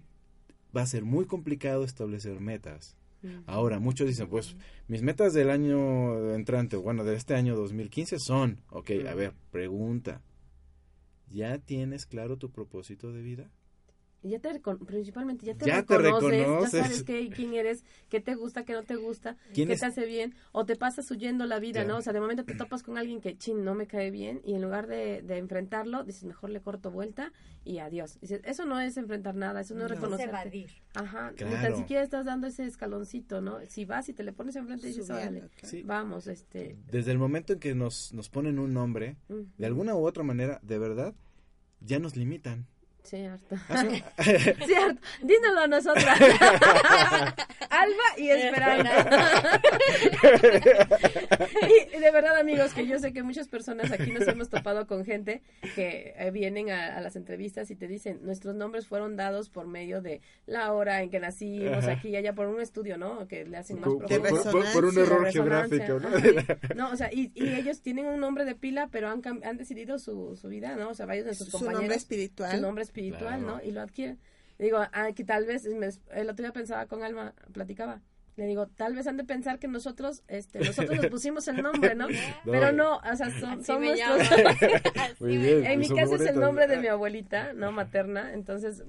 va 0.75 0.83
a 0.83 0.87
ser 0.87 1.03
muy 1.03 1.25
complicado 1.25 1.83
establecer 1.83 2.39
metas. 2.39 2.95
Ahora, 3.45 3.79
muchos 3.79 4.07
dicen, 4.07 4.29
pues 4.29 4.55
mis 4.87 5.01
metas 5.01 5.33
del 5.33 5.49
año 5.49 6.33
entrante, 6.33 6.77
bueno, 6.77 7.03
de 7.03 7.17
este 7.17 7.35
año 7.35 7.57
2015 7.57 8.17
son, 8.17 8.61
ok, 8.69 8.91
a 9.05 9.13
ver, 9.13 9.33
pregunta, 9.51 10.21
¿ya 11.29 11.57
tienes 11.59 12.05
claro 12.05 12.37
tu 12.37 12.51
propósito 12.51 13.11
de 13.13 13.21
vida? 13.21 13.51
Ya 14.21 14.39
te 14.39 14.59
principalmente 14.85 15.45
ya 15.45 15.55
te 15.55 15.65
Ya 15.65 15.83
te 15.83 15.97
reconoces, 15.97 16.47
ya 16.61 16.69
sabes 16.69 17.03
qué, 17.03 17.29
quién 17.29 17.53
eres, 17.53 17.85
qué 18.09 18.19
te 18.19 18.35
gusta, 18.35 18.65
qué 18.65 18.73
no 18.73 18.83
te 18.83 18.97
gusta, 18.97 19.37
¿Quién 19.53 19.67
qué 19.67 19.75
es? 19.75 19.79
te 19.79 19.85
hace 19.85 20.05
bien, 20.05 20.35
o 20.51 20.65
te 20.65 20.75
pasas 20.75 21.09
huyendo 21.09 21.45
la 21.45 21.59
vida. 21.59 21.85
¿no? 21.85 21.97
O 21.97 22.01
sea, 22.01 22.11
de 22.11 22.19
momento 22.19 22.43
te 22.43 22.53
topas 22.55 22.83
con 22.83 22.97
alguien 22.97 23.21
que, 23.21 23.37
chin, 23.37 23.63
no 23.63 23.75
me 23.75 23.87
cae 23.87 24.11
bien, 24.11 24.41
y 24.43 24.55
en 24.55 24.61
lugar 24.61 24.87
de, 24.87 25.21
de 25.21 25.37
enfrentarlo, 25.37 26.03
dices, 26.03 26.25
mejor 26.25 26.49
le 26.49 26.59
corto 26.61 26.91
vuelta 26.91 27.31
y 27.63 27.77
adiós. 27.79 28.19
Dices, 28.19 28.41
eso 28.43 28.65
no 28.65 28.79
es 28.81 28.97
enfrentar 28.97 29.35
nada, 29.35 29.61
eso 29.61 29.73
no, 29.73 29.85
es 29.85 29.89
No. 29.91 29.95
reconocer. 29.95 30.27
Es 30.27 30.33
evadir. 30.33 30.71
Ajá, 30.95 31.31
ni 31.31 31.37
Claro. 31.37 31.61
tan 31.69 31.77
siquiera 31.77 32.03
estás 32.03 32.25
dando 32.25 32.47
ese 32.47 32.65
escaloncito, 32.65 33.39
¿no? 33.41 33.59
Si 33.67 33.85
vas 33.85 34.09
y 34.09 34.13
te 34.13 34.23
le 34.23 34.33
pones 34.33 34.55
enfrente 34.57 34.87
y 34.87 34.89
dices, 34.89 35.07
Subiendo, 35.07 35.39
órale, 35.39 35.49
claro. 35.55 35.67
Sí. 35.69 35.83
vamos, 35.83 36.27
este... 36.27 36.77
Desde 36.91 37.11
el 37.11 37.17
momento 37.19 37.53
en 37.53 37.59
que 37.59 37.73
nos, 37.73 38.13
nos 38.13 38.29
ponen 38.29 38.59
un 38.59 38.73
nombre, 38.73 39.15
de 39.29 39.65
alguna 39.65 39.95
u 39.95 40.05
otra 40.05 40.23
manera, 40.23 40.59
de 40.61 40.77
verdad, 40.77 41.13
ya 41.79 41.99
nos 41.99 42.17
limitan. 42.17 42.67
Cierto. 43.03 43.55
Así- 43.69 44.03
Cierto. 44.65 45.01
Dínoslo 45.21 45.59
a 45.61 45.67
nosotras. 45.67 46.19
Alma 47.69 48.03
y 48.17 48.29
Esperanza. 48.29 49.61
Amigos, 52.39 52.73
que 52.73 52.87
yo 52.87 52.97
sé 52.99 53.13
que 53.13 53.23
muchas 53.23 53.47
personas 53.47 53.91
aquí 53.91 54.11
nos 54.11 54.27
hemos 54.27 54.49
topado 54.49 54.87
con 54.87 55.05
gente 55.05 55.41
que 55.75 56.13
eh, 56.17 56.31
vienen 56.31 56.69
a, 56.69 56.97
a 56.97 57.01
las 57.01 57.15
entrevistas 57.15 57.69
y 57.71 57.75
te 57.75 57.87
dicen, 57.87 58.19
nuestros 58.23 58.55
nombres 58.55 58.87
fueron 58.87 59.15
dados 59.15 59.49
por 59.49 59.67
medio 59.67 60.01
de 60.01 60.21
la 60.45 60.71
hora 60.73 61.01
en 61.03 61.09
que 61.09 61.19
nacimos, 61.19 61.83
Ajá. 61.83 61.91
aquí 61.93 62.09
y 62.09 62.15
allá, 62.15 62.33
por 62.33 62.47
un 62.47 62.61
estudio, 62.61 62.97
¿no? 62.97 63.27
Que 63.27 63.45
le 63.45 63.57
hacen 63.57 63.79
más 63.79 63.89
por, 63.89 63.99
por- 64.05 64.21
profundo. 64.21 64.51
por- 64.51 64.73
por 64.73 64.85
un 64.85 64.97
error 64.97 65.31
geográfico, 65.31 65.99
¿no? 65.99 66.07
Ajá. 66.09 66.57
No, 66.75 66.91
o 66.91 66.95
sea, 66.95 67.11
y, 67.13 67.31
y 67.35 67.47
ellos 67.55 67.81
tienen 67.81 68.05
un 68.05 68.19
nombre 68.19 68.45
de 68.45 68.55
pila, 68.55 68.87
pero 68.91 69.09
han, 69.09 69.21
han 69.43 69.57
decidido 69.57 69.99
su, 69.99 70.35
su 70.35 70.47
vida, 70.47 70.75
¿no? 70.75 70.89
O 70.89 70.93
sea, 70.93 71.05
varios 71.05 71.25
de 71.25 71.33
sus 71.35 71.47
Su 71.47 71.51
compañeros 71.53 71.81
nombre 71.81 71.97
espiritual. 71.97 72.51
su 72.55 72.61
nombre 72.61 72.83
espiritual, 72.83 73.39
Claro. 73.39 73.41
¿no? 73.57 73.61
Y 73.63 73.71
lo 73.71 73.81
adquieren. 73.81 74.17
Digo, 74.57 74.77
ah, 74.91 75.11
que 75.15 75.23
tal 75.23 75.45
vez, 75.45 75.65
me- 75.65 75.87
el 76.11 76.29
otro 76.29 76.43
día 76.43 76.51
pensaba 76.53 76.85
con 76.85 77.01
Alma, 77.03 77.33
platicaba. 77.53 78.01
Le 78.39 78.45
digo, 78.45 78.67
tal 78.67 78.95
vez 78.95 79.05
han 79.05 79.17
de 79.17 79.25
pensar 79.25 79.59
que 79.59 79.67
nosotros, 79.67 80.23
este, 80.29 80.59
nosotros 80.59 80.95
nos 81.01 81.07
pusimos 81.07 81.45
el 81.49 81.61
nombre, 81.61 81.93
¿no? 81.95 82.07
Pero 82.45 82.71
no, 82.71 82.95
o 82.99 83.15
sea, 83.17 83.37
son, 83.37 83.65
son 83.65 83.83
nuestros. 83.83 84.29
Muy 85.19 85.35
bien. 85.35 85.65
en 85.65 85.77
mi 85.77 85.89
son 85.89 85.97
caso 85.97 86.15
es 86.15 86.21
el 86.21 86.39
nombre 86.39 86.65
de 86.65 86.77
mi 86.77 86.87
abuelita, 86.87 87.51
no 87.51 87.73
materna, 87.73 88.31
entonces 88.31 88.85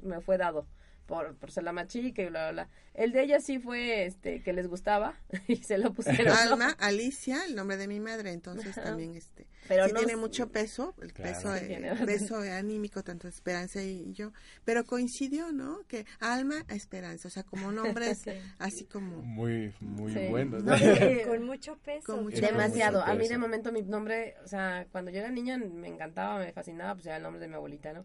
me 0.00 0.20
fue 0.20 0.38
dado 0.38 0.68
por, 1.06 1.34
por 1.36 1.50
ser 1.50 1.64
la 1.64 1.72
más 1.72 1.88
chica 1.88 2.22
y 2.22 2.26
bla, 2.28 2.50
bla, 2.50 2.52
bla. 2.64 2.68
El 2.94 3.10
de 3.12 3.22
ella 3.24 3.40
sí 3.40 3.58
fue, 3.58 4.06
este, 4.06 4.40
que 4.42 4.52
les 4.52 4.68
gustaba 4.68 5.14
y 5.48 5.56
se 5.56 5.78
lo 5.78 5.92
pusieron. 5.92 6.26
¿no? 6.26 6.34
Alma, 6.34 6.76
Alicia, 6.78 7.44
el 7.44 7.56
nombre 7.56 7.76
de 7.76 7.88
mi 7.88 7.98
madre, 8.00 8.30
entonces 8.32 8.78
Ajá. 8.78 8.84
también 8.90 9.14
este 9.16 9.46
Pero 9.68 9.86
sí 9.86 9.92
no 9.92 9.98
tiene 9.98 10.16
mucho 10.16 10.50
peso, 10.50 10.94
el 11.02 11.12
Claro. 11.12 11.32
peso, 11.34 11.56
Sí 11.56 11.64
eh, 11.72 11.92
peso 12.06 12.36
anímico, 12.38 13.02
tanto 13.02 13.26
Esperanza 13.28 13.82
y 13.82 14.12
yo, 14.12 14.32
pero 14.64 14.84
coincidió, 14.84 15.50
¿no? 15.52 15.80
Que 15.88 16.06
Alma 16.20 16.64
a 16.68 16.74
Esperanza, 16.74 17.28
o 17.28 17.30
sea, 17.30 17.42
como 17.42 17.72
nombres 17.72 18.18
Sí. 18.24 18.30
así 18.58 18.84
como 18.84 19.22
Muy, 19.22 19.74
muy 19.80 20.12
Sí. 20.12 20.28
buenos. 20.28 20.62
No, 20.62 20.76
sí, 20.78 20.84
Con 21.28 21.42
mucho 21.44 21.76
peso. 21.78 22.14
Con 22.14 22.24
mucho. 22.24 22.40
Demasiado. 22.40 23.00
Mucho 23.00 23.10
A 23.10 23.14
mí 23.14 23.20
peso. 23.20 23.32
de 23.32 23.38
momento 23.38 23.72
mi 23.72 23.82
nombre, 23.82 24.36
o 24.44 24.48
sea, 24.48 24.86
cuando 24.92 25.10
yo 25.10 25.18
era 25.18 25.30
niña 25.30 25.58
me 25.58 25.88
encantaba, 25.88 26.38
me 26.38 26.52
fascinaba, 26.52 26.94
pues 26.94 27.06
era 27.06 27.16
el 27.16 27.22
nombre 27.24 27.40
de 27.40 27.48
mi 27.48 27.54
abuelita, 27.54 27.92
¿no? 27.92 28.04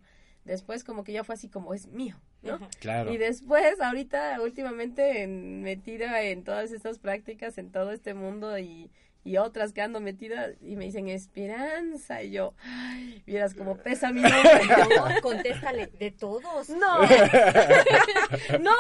Después 0.50 0.84
como 0.84 1.04
que 1.04 1.12
ya 1.14 1.24
fue 1.24 1.36
así 1.36 1.48
como 1.48 1.74
es 1.76 1.86
mío, 1.88 2.16
¿no? 2.42 2.56
Ajá. 2.56 2.68
Claro. 2.80 3.14
Y 3.14 3.18
después, 3.18 3.80
ahorita, 3.80 4.42
últimamente, 4.42 5.22
en- 5.22 5.62
metida 5.62 6.22
en 6.24 6.44
todas 6.44 6.72
estas 6.72 6.98
prácticas, 6.98 7.58
en 7.60 7.72
todo 7.72 7.92
este 7.92 8.16
mundo 8.16 8.58
y, 8.58 8.90
y 9.24 9.38
otras 9.38 9.74
que 9.74 9.82
ando 9.84 10.00
metida, 10.00 10.48
y 10.62 10.76
me 10.76 10.86
dicen 10.86 11.08
Esperanza, 11.08 12.24
y 12.24 12.32
yo, 12.32 12.56
ay, 12.64 13.22
vieras 13.28 13.54
como 13.54 13.78
pesa 13.78 14.12
mi 14.12 14.22
nombre. 14.24 14.62
No, 14.98 15.06
contéstale, 15.22 15.88
de 16.00 16.10
todos. 16.12 16.70
No, 16.70 17.02
no, 18.60 18.72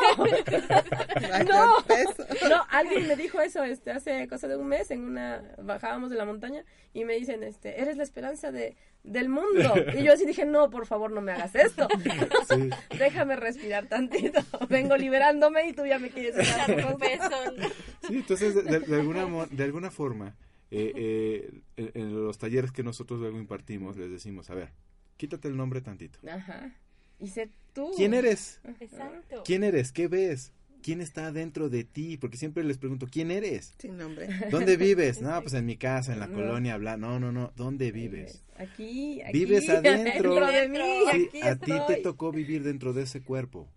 No. 1.44 1.76
no, 2.50 2.66
alguien 2.70 3.08
me 3.08 3.16
dijo 3.16 3.40
eso 3.42 3.64
este 3.64 3.92
hace 3.92 4.28
cosa 4.28 4.48
de 4.48 4.56
un 4.58 4.68
mes 4.68 4.90
en 4.92 5.02
una 5.04 5.44
bajábamos 5.62 6.10
de 6.10 6.16
la 6.18 6.26
montaña 6.26 6.64
y 6.94 7.06
me 7.06 7.14
dicen 7.14 7.44
este 7.44 7.82
eres 7.82 7.98
la 7.98 8.04
esperanza 8.04 8.52
de 8.52 8.76
del 9.10 9.28
mundo 9.30 9.74
y 9.98 10.04
yo 10.04 10.14
así 10.14 10.26
dije 10.26 10.46
no 10.46 10.70
por 10.70 10.86
favor 10.86 11.12
no 11.12 11.20
me 11.22 11.32
hagas 11.32 11.56
esto 11.56 11.88
Sí. 12.48 12.70
déjame 12.98 13.36
respirar 13.36 13.88
tantito 13.88 14.40
vengo 14.70 14.96
liberándome 14.98 15.68
y 15.68 15.74
tú 15.74 15.86
ya 15.86 15.98
me 16.00 16.10
quieres 16.10 16.38
echar 16.38 16.70
Un 16.94 17.00
peso. 17.00 17.30
Sí, 18.08 18.16
entonces 18.18 18.56
de, 18.56 18.80
de- 18.80 18.96
alguna, 18.96 19.46
de 19.48 19.64
alguna 19.64 19.92
forma, 19.92 20.36
eh, 20.72 20.92
eh, 20.96 21.62
en, 21.78 21.92
en 21.96 22.24
los 22.26 22.38
talleres 22.38 22.72
que 22.72 22.84
nosotros 22.84 23.20
luego 23.20 23.38
impartimos, 23.38 23.98
les 23.98 24.10
decimos, 24.12 24.50
a 24.50 24.56
ver, 24.56 24.70
quítate 25.18 25.48
el 25.48 25.58
nombre 25.58 25.82
tantito. 25.82 26.20
ajá 26.30 26.72
y 27.20 27.28
sé 27.28 27.50
tú 27.74 27.92
¿Quién 27.98 28.14
eres? 28.14 28.62
Exacto. 28.80 29.44
¿Quién 29.46 29.64
eres? 29.64 29.92
¿Qué 29.92 30.08
ves? 30.08 30.54
¿Quién 30.82 31.02
está 31.02 31.32
dentro 31.32 31.70
de 31.70 31.84
ti? 31.84 32.18
Porque 32.18 32.38
siempre 32.38 32.64
les 32.64 32.78
pregunto, 32.78 33.08
¿quién 33.12 33.32
eres? 33.32 33.74
Sin 33.80 33.98
nombre. 33.98 34.30
¿Dónde 34.50 34.78
vives? 34.78 35.22
No, 35.22 35.42
pues 35.42 35.54
en 35.54 35.66
mi 35.66 35.76
casa, 35.78 36.14
en 36.14 36.20
la 36.20 36.28
No. 36.28 36.36
colonia, 36.36 36.78
bla. 36.78 36.96
No, 36.98 37.20
no, 37.20 37.32
no. 37.32 37.52
¿Dónde 37.56 37.92
vives? 37.92 38.44
aquí, 38.58 39.22
aquí 39.22 39.32
Vives 39.40 39.70
adentro. 39.70 40.34
dentro 40.36 40.48
de 40.52 40.70
mí 40.70 40.78
Sí, 41.12 41.26
aquí 41.28 41.42
a 41.42 41.56
ti 41.58 41.74
te 41.88 41.98
tocó 42.02 42.32
vivir 42.32 42.64
dentro 42.64 42.94
de 42.94 43.04
ese 43.04 43.22
cuerpo. 43.22 43.68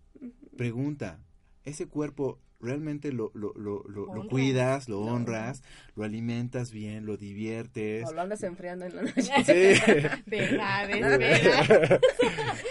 Pregunta, 0.57 1.19
¿ese 1.63 1.87
cuerpo 1.87 2.39
realmente 2.63 3.11
lo, 3.11 3.29
lo, 3.35 3.53
lo, 3.55 3.83
lo, 3.87 4.27
cuidas, 4.27 4.87
lo 4.89 5.01
honras, 5.01 5.61
lo 5.95 6.03
alimentas 6.03 6.71
bien, 6.71 7.05
lo 7.05 7.17
diviertes? 7.17 8.07
o 8.07 8.13
lo 8.13 8.21
andas 8.21 8.41
enfriando 8.43 8.85
en 8.85 8.95
la 8.95 9.01
noche 9.03 9.21
Sí. 9.45 9.81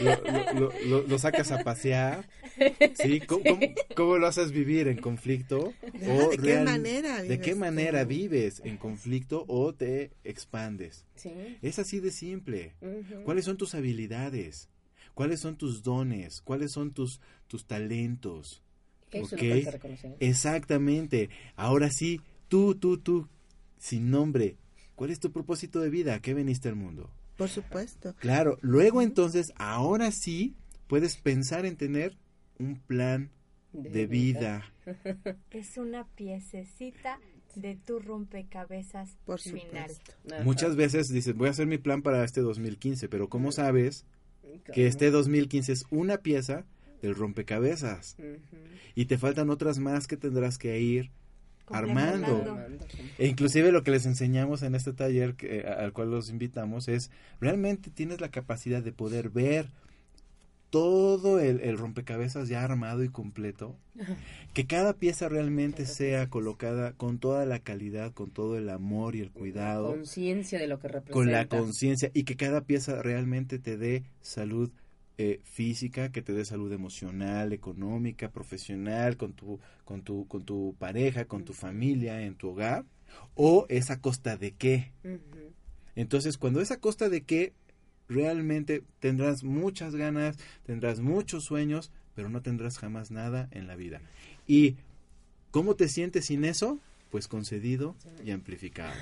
Lo, 0.01 0.11
lo- 0.23 0.53
lo- 0.61 0.73
lo- 0.87 1.03
lo 1.07 1.19
sacas 1.19 1.53
a 1.53 1.63
pasear, 1.63 2.29
¿sí? 2.95 3.21
¿Cómo, 3.21 3.45
cómo, 3.45 3.61
cómo 3.95 4.19
lo 4.19 4.27
haces 4.27 4.51
vivir 4.53 4.89
en 4.89 4.99
conflicto? 4.99 5.73
Ah, 5.85 6.29
¿de 6.31 6.39
qué 6.39 6.59
manera 6.61 7.17
¿De 7.23 7.29
vives 7.29 7.41
qué 7.47 7.55
manera 7.55 8.03
tú? 8.03 8.09
vives 8.09 8.63
en 8.65 8.77
conflicto 8.79 9.45
o 9.49 9.75
te 9.75 10.13
expandes? 10.25 11.07
sí 11.15 11.33
Es 11.63 11.79
así 11.79 12.01
de 12.01 12.11
simple. 12.11 12.75
¿Cuáles 13.25 13.45
son 13.45 13.57
tus 13.57 13.75
habilidades? 13.75 14.69
¿Cuáles 15.15 15.41
son 15.41 15.57
tus 15.57 15.83
dones? 15.83 16.41
¿Cuáles 16.41 16.73
son 16.73 16.93
tus, 16.93 17.21
tus 17.47 17.67
talentos? 17.67 18.63
Eso 19.13 19.25
es 19.25 19.33
lo 19.33 19.37
¿Ok? 19.37 19.41
que 19.41 19.53
hay 19.53 19.65
que 19.65 19.71
reconocer. 19.71 20.17
Exactamente. 20.21 21.31
Ahora 21.57 21.91
sí, 21.91 22.21
tú, 22.49 22.75
tú, 22.75 22.99
tú, 22.99 23.29
sin 23.79 24.11
nombre, 24.11 24.57
¿cuál 24.95 25.11
es 25.11 25.21
tu 25.21 25.33
propósito 25.33 25.81
de 25.81 25.91
vida? 25.91 26.15
¿A 26.15 26.21
qué 26.21 26.35
veniste 26.35 26.69
al 26.69 26.77
mundo? 26.77 27.11
Por 27.37 27.49
supuesto. 27.49 28.15
Claro, 28.19 28.59
luego 28.61 29.03
entonces, 29.03 29.53
ahora 29.57 30.11
sí, 30.13 30.55
puedes 30.87 31.17
pensar 31.17 31.67
en 31.67 31.77
tener 31.77 32.17
un 32.59 32.77
plan 32.79 33.31
de 33.73 34.07
vida. 34.07 34.65
Es 35.51 35.77
una 35.79 36.07
piececita 36.09 37.21
de 37.55 37.77
tu 37.77 37.99
rompecabezas 37.99 39.17
Por 39.25 39.41
final. 39.41 39.91
Ajá. 40.31 40.43
Muchas 40.45 40.77
veces 40.77 41.09
dices, 41.09 41.35
voy 41.35 41.49
a 41.49 41.51
hacer 41.51 41.67
mi 41.67 41.79
plan 41.79 42.03
para 42.03 42.25
este 42.25 42.41
2015, 42.41 43.09
pero 43.09 43.29
¿cómo 43.29 43.53
sabes 43.53 44.07
que 44.73 44.87
este 44.87 45.11
2015 45.11 45.73
es 45.73 45.85
una 45.91 46.19
pieza 46.19 46.65
del 47.03 47.15
rompecabezas? 47.15 48.17
Y 48.95 49.05
te 49.07 49.19
faltan 49.19 49.51
otras 49.51 49.79
más 49.79 50.07
que 50.07 50.17
tendrás 50.17 50.57
que 50.59 50.81
ir 50.81 51.11
armando. 51.67 52.45
E 53.19 53.27
inclusive 53.27 53.73
lo 53.73 53.83
que 53.83 53.91
les 53.91 54.07
enseñamos 54.07 54.63
en 54.63 54.75
este 54.75 54.93
taller 54.93 55.35
que, 55.35 55.67
a- 55.67 55.75
al 55.85 55.93
cual 55.93 56.11
los 56.11 56.31
invitamos 56.31 56.89
es, 56.89 57.11
realmente 57.41 57.91
tienes 57.91 58.21
la 58.21 58.31
capacidad 58.31 58.83
de 58.83 58.93
poder 58.93 59.29
ver 59.31 59.67
todo 60.71 61.39
el, 61.39 61.61
el 61.61 61.77
rompecabezas 61.77 62.49
ya 62.49 62.65
armado 62.65 63.05
y 63.05 63.09
completo, 63.11 63.77
que 64.55 64.67
cada 64.67 64.95
pieza 64.95 65.29
realmente 65.29 65.85
sea 65.87 66.29
colocada 66.31 66.93
con 66.93 67.19
toda 67.19 67.45
la 67.45 67.59
calidad, 67.59 68.13
con 68.13 68.31
todo 68.31 68.57
el 68.57 68.71
amor 68.71 69.15
y 69.15 69.21
el 69.21 69.31
cuidado, 69.31 69.97
conciencia 69.97 70.59
de 70.59 70.69
lo 70.69 70.79
que 70.79 70.89
representa 70.89 71.13
con 71.13 71.31
la 71.31 71.47
conciencia. 71.47 72.11
Y 72.15 72.25
que 72.25 72.37
cada 72.37 72.63
pieza 72.63 73.03
realmente 73.03 73.59
te 73.59 73.77
dé 73.77 74.05
salud 74.23 74.71
eh, 75.19 75.41
física 75.45 76.11
que 76.11 76.23
te 76.23 76.33
dé 76.33 76.45
salud 76.45 76.73
emocional, 76.73 77.53
económica, 77.53 78.31
profesional, 78.31 79.17
con 79.17 79.35
tu, 79.35 79.61
con 79.85 80.03
tu, 80.03 80.27
con 80.27 80.45
tu 80.45 80.75
pareja, 80.79 81.27
con 81.27 81.45
tu 81.45 81.53
familia, 81.53 82.23
en 82.23 82.35
tu 82.35 82.49
hogar, 82.49 82.85
o 83.35 83.67
es 83.69 83.91
a 83.91 84.01
costa 84.01 84.37
de 84.37 84.53
qué. 84.53 84.93
Entonces, 85.95 86.39
cuando 86.39 86.61
es 86.61 86.71
a 86.71 86.81
costa 86.81 87.09
de 87.09 87.23
qué, 87.23 87.53
realmente 88.09 88.83
tendrás 89.01 89.45
muchas 89.45 89.95
ganas, 89.95 90.39
tendrás 90.65 91.01
muchos 91.01 91.45
sueños, 91.45 91.93
pero 92.15 92.29
no 92.29 92.43
tendrás 92.43 92.79
jamás 92.79 93.11
nada 93.11 93.49
en 93.51 93.67
la 93.67 93.77
vida. 93.77 94.01
¿Y 94.47 94.77
cómo 95.51 95.77
te 95.77 95.89
sientes 95.89 96.27
sin 96.27 96.45
eso? 96.45 96.79
Pues 97.11 97.29
concedido 97.29 97.97
y 98.25 98.31
amplificado. 98.31 98.95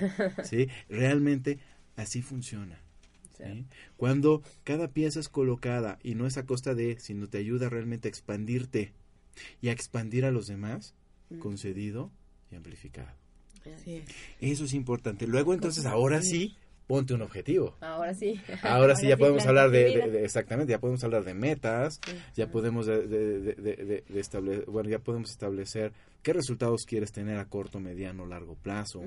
¿sí? 0.44 0.68
Realmente 0.88 1.58
así 1.96 2.22
funciona. 2.22 2.80
Cuando 3.96 4.42
cada 4.64 4.88
pieza 4.88 5.20
es 5.20 5.28
colocada 5.28 5.98
y 6.02 6.14
no 6.14 6.26
es 6.26 6.36
a 6.36 6.46
costa 6.46 6.74
de, 6.74 6.98
sino 7.00 7.28
te 7.28 7.38
ayuda 7.38 7.68
realmente 7.68 8.08
a 8.08 8.10
expandirte 8.10 8.92
y 9.60 9.68
a 9.68 9.72
expandir 9.72 10.24
a 10.24 10.30
los 10.30 10.46
demás, 10.46 10.94
concedido 11.38 12.10
y 12.50 12.56
amplificado. 12.56 13.10
Eso 14.40 14.64
es 14.64 14.74
importante. 14.74 15.26
Luego 15.26 15.54
entonces, 15.54 15.86
ahora 15.86 16.22
sí, 16.22 16.56
ponte 16.90 17.14
un 17.14 17.22
objetivo. 17.22 17.76
Ahora 17.80 18.14
sí. 18.14 18.40
Ahora 18.62 18.96
sí, 18.96 19.06
ya 19.06 19.16
podemos 19.16 19.46
hablar 19.46 19.70
de, 19.70 20.24
exactamente, 20.24 20.72
ya 20.72 20.80
podemos 20.80 21.04
hablar 21.04 21.24
de 21.24 21.34
metas, 21.34 22.00
ya 22.34 22.48
podemos 22.48 22.86
de, 22.86 24.02
establecer, 24.14 24.64
bueno, 24.66 24.88
ya 24.88 24.98
podemos 24.98 25.30
establecer 25.30 25.92
qué 26.22 26.32
resultados 26.32 26.86
quieres 26.86 27.12
tener 27.12 27.38
a 27.38 27.44
corto, 27.44 27.78
mediano, 27.78 28.26
largo 28.26 28.56
plazo, 28.56 29.02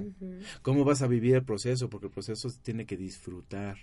cómo 0.61 0.85
vas 0.85 1.01
a 1.01 1.07
vivir 1.07 1.35
el 1.35 1.43
proceso, 1.43 1.89
porque 1.89 2.07
el 2.07 2.13
proceso 2.13 2.47
tiene 2.61 2.85
que 2.85 2.95
disfrutar, 2.95 3.77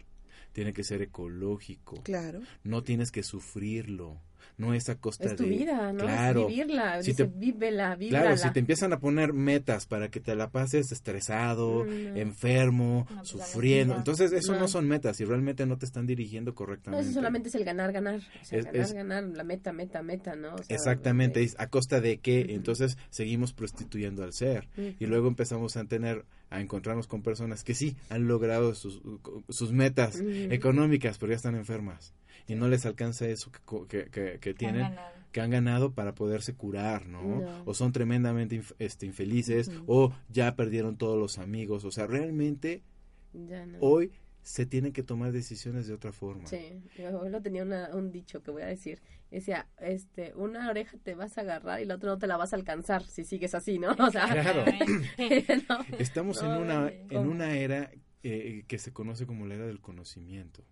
tiene 0.52 0.72
que 0.72 0.84
ser 0.84 1.02
ecológico. 1.02 2.02
Claro. 2.02 2.40
No 2.64 2.82
tienes 2.82 3.12
que 3.12 3.22
sufrirlo 3.22 4.20
no 4.60 4.74
es 4.74 4.88
a 4.90 4.96
costa 4.96 5.24
es 5.24 5.36
tu 5.36 5.44
de 5.44 5.48
vida, 5.48 5.92
¿no? 5.92 6.04
Claro. 6.04 6.46
vivirla, 6.46 7.02
si 7.02 7.14
te, 7.14 7.24
vívela, 7.24 7.96
Claro, 7.96 8.36
si 8.36 8.50
te 8.50 8.60
empiezan 8.60 8.92
a 8.92 9.00
poner 9.00 9.32
metas 9.32 9.86
para 9.86 10.10
que 10.10 10.20
te 10.20 10.34
la 10.34 10.50
pases 10.50 10.92
estresado, 10.92 11.84
mm, 11.84 12.18
enfermo, 12.18 13.06
pues, 13.08 13.28
sufriendo, 13.28 13.96
entonces 13.96 14.32
eso 14.32 14.58
no. 14.58 14.68
son 14.68 14.86
metas 14.86 15.18
y 15.20 15.24
realmente 15.24 15.64
no 15.64 15.78
te 15.78 15.86
están 15.86 16.06
dirigiendo 16.06 16.54
correctamente. 16.54 17.02
No, 17.02 17.10
eso 17.10 17.18
solamente 17.18 17.48
es 17.48 17.54
el 17.54 17.64
ganar, 17.64 17.90
ganar, 17.92 18.16
o 18.16 18.44
sea, 18.44 18.60
ganar, 18.60 18.94
ganar, 18.94 19.24
la 19.24 19.44
meta, 19.44 19.72
meta, 19.72 20.02
meta, 20.02 20.36
¿no? 20.36 20.54
exactamente, 20.68 21.48
a 21.56 21.66
costa 21.68 22.00
de 22.00 22.18
qué, 22.18 22.46
entonces 22.50 22.98
seguimos 23.08 23.54
prostituyendo 23.54 24.22
al 24.22 24.34
ser 24.34 24.68
y 24.76 25.06
luego 25.06 25.28
empezamos 25.28 25.76
a 25.76 25.84
tener 25.84 26.26
a 26.50 26.60
encontrarnos 26.60 27.06
con 27.06 27.22
personas 27.22 27.64
que 27.64 27.74
sí 27.74 27.96
han 28.08 28.26
logrado 28.26 28.74
sus, 28.74 29.00
sus 29.48 29.72
metas 29.72 30.20
económicas, 30.20 31.16
pero 31.16 31.30
ya 31.30 31.36
están 31.36 31.54
enfermas 31.54 32.12
y 32.50 32.56
no 32.56 32.68
les 32.68 32.84
alcanza 32.84 33.28
eso 33.28 33.52
que, 33.88 34.10
que, 34.10 34.40
que, 34.40 34.54
tienen, 34.54 34.96
que 35.30 35.40
han 35.40 35.50
ganado 35.50 35.92
para 35.92 36.16
poderse 36.16 36.52
curar, 36.54 37.06
¿no? 37.06 37.62
O 37.64 37.74
son 37.74 37.92
tremendamente 37.92 38.60
este, 38.80 39.06
infelices, 39.06 39.70
o 39.86 40.12
ya 40.28 40.56
perdieron 40.56 40.96
todos 40.96 41.16
los 41.16 41.38
amigos, 41.38 41.84
o 41.84 41.92
sea, 41.92 42.08
realmente 42.08 42.82
hoy 43.78 44.10
se 44.42 44.66
tienen 44.66 44.92
que 44.92 45.04
tomar 45.04 45.30
decisiones 45.30 45.86
de 45.86 45.94
otra 45.94 46.10
forma. 46.10 46.48
Sí, 46.48 46.82
yo 46.96 47.28
lo 47.28 47.40
tenía 47.40 47.62
un 47.92 48.10
dicho 48.10 48.42
que 48.42 48.50
voy 48.50 48.62
a 48.62 48.66
decir. 48.66 49.00
Decía, 49.30 49.68
este, 49.78 50.34
una 50.34 50.68
oreja 50.68 50.98
te 51.04 51.14
vas 51.14 51.38
a 51.38 51.42
agarrar 51.42 51.80
y 51.80 51.84
la 51.84 51.94
otra 51.94 52.10
no 52.10 52.18
te 52.18 52.26
la 52.26 52.36
vas 52.36 52.52
a 52.52 52.56
alcanzar 52.56 53.04
si 53.04 53.22
sigues 53.22 53.54
así, 53.54 53.78
¿no? 53.78 53.92
O 53.92 54.10
sea, 54.10 54.26
claro. 54.26 54.64
Estamos 56.00 56.42
en 56.42 56.50
una 56.50 56.88
en 56.88 57.28
una 57.28 57.56
era 57.56 57.92
eh, 58.24 58.64
que 58.66 58.78
se 58.78 58.92
conoce 58.92 59.26
como 59.26 59.46
la 59.46 59.54
era 59.54 59.66
del 59.66 59.80
conocimiento. 59.80 60.64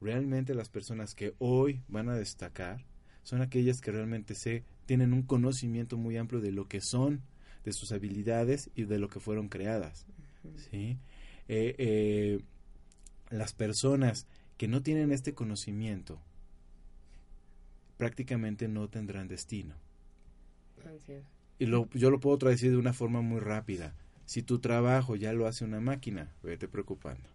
Realmente 0.00 0.54
las 0.54 0.68
personas 0.68 1.14
que 1.14 1.34
hoy 1.38 1.82
van 1.88 2.08
a 2.08 2.16
destacar 2.16 2.84
son 3.22 3.42
aquellas 3.42 3.80
que 3.80 3.92
realmente 3.92 4.34
se 4.34 4.64
tienen 4.86 5.12
un 5.12 5.22
conocimiento 5.22 5.96
muy 5.96 6.16
amplio 6.16 6.40
de 6.40 6.52
lo 6.52 6.66
que 6.66 6.80
son, 6.80 7.22
de 7.64 7.72
sus 7.72 7.92
habilidades 7.92 8.70
y 8.74 8.84
de 8.84 8.98
lo 8.98 9.08
que 9.08 9.20
fueron 9.20 9.48
creadas. 9.48 10.06
¿sí? 10.70 10.98
Eh, 11.48 11.74
eh, 11.78 12.40
las 13.30 13.52
personas 13.52 14.26
que 14.56 14.68
no 14.68 14.82
tienen 14.82 15.12
este 15.12 15.34
conocimiento 15.34 16.20
prácticamente 17.96 18.68
no 18.68 18.88
tendrán 18.88 19.28
destino. 19.28 19.74
Y 21.58 21.66
lo, 21.66 21.90
yo 21.90 22.10
lo 22.10 22.20
puedo 22.20 22.38
traducir 22.38 22.70
de 22.70 22.76
una 22.76 22.92
forma 22.92 23.20
muy 23.20 23.40
rápida. 23.40 23.94
Si 24.24 24.42
tu 24.42 24.60
trabajo 24.60 25.16
ya 25.16 25.32
lo 25.32 25.46
hace 25.46 25.64
una 25.64 25.80
máquina, 25.80 26.32
vete 26.42 26.68
preocupando. 26.68 27.28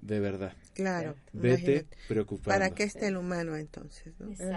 De 0.00 0.20
verdad. 0.20 0.54
Claro. 0.74 1.14
Vete 1.32 1.86
preocupado. 2.08 2.58
¿Para 2.58 2.70
qué 2.70 2.84
está 2.84 3.08
el 3.08 3.16
humano 3.16 3.56
entonces? 3.56 4.12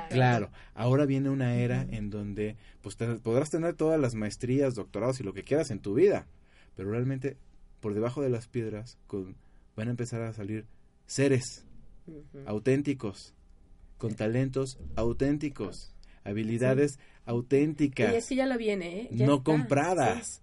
Claro. 0.10 0.50
Ahora 0.74 1.06
viene 1.06 1.30
una 1.30 1.56
era 1.56 1.86
en 1.90 2.10
donde 2.10 2.56
pues 2.82 2.96
podrás 2.96 3.50
tener 3.50 3.74
todas 3.74 4.00
las 4.00 4.16
maestrías, 4.16 4.76
doctorados 4.76 5.20
y 5.20 5.24
lo 5.24 5.34
que 5.34 5.44
quieras 5.44 5.72
en 5.72 5.80
tu 5.80 5.94
vida, 5.94 6.28
pero 6.76 6.92
realmente 6.92 7.38
por 7.80 7.94
debajo 7.94 8.22
de 8.22 8.30
las 8.30 8.48
piedras 8.48 8.98
con, 9.08 9.36
van 9.76 9.88
a 9.90 9.92
empezar 9.92 10.22
a 10.22 10.34
salir 10.34 10.66
seres 11.06 11.66
auténticos, 12.46 13.34
con 13.98 14.16
talentos 14.16 14.80
auténticos, 14.96 15.94
habilidades 16.24 17.00
auténticas. 17.26 18.14
Y 18.14 18.18
así 18.18 18.36
ya 18.36 18.46
lo 18.46 18.58
viene, 18.58 19.02
¿eh? 19.02 19.10
no 19.12 19.44
compradas. 19.44 20.42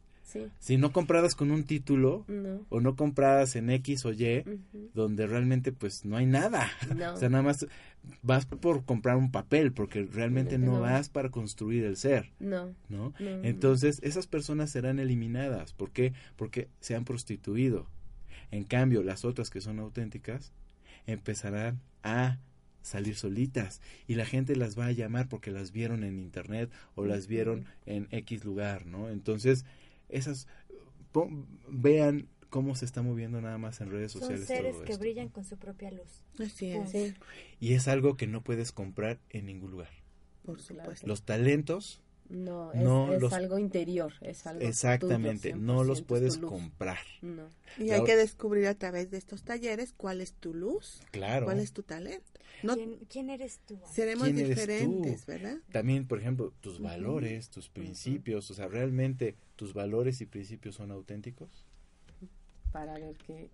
Si 0.59 0.77
no 0.77 0.93
compradas 0.93 1.35
con 1.35 1.51
un 1.51 1.65
título 1.65 2.25
o 2.69 2.81
no 2.81 2.97
compradas 2.97 3.57
en 3.57 3.71
X 3.71 4.05
o 4.07 4.13
Y, 4.13 4.45
donde 4.95 5.27
realmente 5.27 5.73
pues 5.73 6.05
no 6.05 6.17
hay 6.17 6.27
nada. 6.27 6.71
o 7.15 7.17
sea, 7.17 7.29
nada 7.29 7.43
más 7.43 7.67
vas 8.23 8.47
por 8.47 8.85
comprar 8.85 9.17
un 9.17 9.31
papel 9.31 9.73
porque 9.73 10.05
realmente 10.05 10.59
no, 10.59 10.81
vas 10.81 11.09
para 11.09 11.31
construir 11.31 11.85
el 11.85 11.97
ser. 11.97 12.31
No. 12.39 12.75
¿No? 12.89 13.13
Entonces, 13.19 14.01
esas 14.03 14.27
personas 14.27 14.71
serán 14.71 14.99
eliminadas. 14.99 15.73
¿Por 15.73 15.91
qué? 15.91 16.13
Porque 16.37 16.69
se 16.81 16.95
han 16.95 17.05
prostituido. 17.05 17.87
En 18.51 18.65
cambio, 18.65 19.03
las 19.03 19.25
otras 19.25 19.51
que 19.51 19.61
son 19.61 19.79
auténticas 19.79 20.53
empezarán 21.07 21.81
a 22.03 22.39
salir 22.83 23.15
solitas 23.15 23.81
y 24.09 24.17
la 24.17 24.27
gente 24.27 24.57
las 24.57 24.79
va 24.79 24.87
a 24.87 24.93
llamar 24.93 25.29
porque 25.29 25.51
las 25.51 25.73
vieron 25.73 26.05
en 26.05 26.19
internet 26.19 26.71
o 26.95 27.07
las 27.07 27.27
vieron 27.29 27.67
en 27.87 28.09
X 28.11 28.45
lugar, 28.45 28.87
¿no? 28.87 29.09
Entonces, 29.09 29.65
esas 30.13 30.47
vean 31.69 32.29
cómo 32.49 32.75
se 32.75 32.85
está 32.85 33.03
moviendo 33.03 33.41
nada 33.41 33.59
más 33.59 33.81
en 33.81 33.91
redes 33.91 34.13
sociales. 34.13 34.47
Son 34.47 34.57
seres 34.57 34.77
que 34.85 34.97
brillan 34.97 35.29
con 35.29 35.45
su 35.45 35.57
propia 35.57 35.91
luz. 35.91 36.23
Así 36.39 36.71
es. 36.71 37.15
Y 37.61 37.73
es 37.75 37.89
algo 37.89 38.17
que 38.17 38.27
no 38.27 38.43
puedes 38.43 38.73
comprar 38.73 39.19
en 39.31 39.47
ningún 39.47 39.71
lugar. 39.71 39.91
Por 40.45 40.61
supuesto. 40.61 41.07
Los 41.07 41.23
talentos 41.23 42.01
no, 42.33 42.73
es, 43.13 43.33
algo 43.33 43.59
interior, 43.59 44.13
es 44.23 44.47
algo 44.47 44.63
Exactamente, 44.63 45.55
no 45.55 45.85
los 45.85 46.03
puedes 46.03 46.39
comprar. 46.39 46.99
Y 47.79 47.91
hay 47.91 48.05
que 48.05 48.17
descubrir 48.17 48.67
a 48.67 48.75
través 48.75 49.11
de 49.11 49.19
estos 49.19 49.43
talleres 49.43 49.93
cuál 49.97 50.21
es 50.21 50.33
tu 50.33 50.55
luz, 50.55 51.01
claro. 51.11 51.47
cuál 51.47 51.61
es 51.61 51.73
tu 51.73 51.83
talento. 51.83 52.25
¿Quién, 53.09 53.31
eres 53.31 53.61
tú? 53.67 53.79
Seremos 53.93 54.33
diferentes, 54.33 55.27
¿verdad? 55.27 55.59
También, 55.73 56.07
por 56.07 56.21
ejemplo, 56.21 56.53
tus 56.61 56.81
valores, 56.81 57.51
tus 57.51 57.69
principios, 57.69 58.51
o 58.51 58.55
sea, 58.55 58.69
realmente 58.69 59.37
tus 59.57 59.75
valores 59.75 60.21
y 60.21 60.27
principios 60.27 60.77
son 60.77 60.91
auténticos 60.91 61.67
para 62.73 62.95
ver 62.95 63.15
qué, 63.27 63.51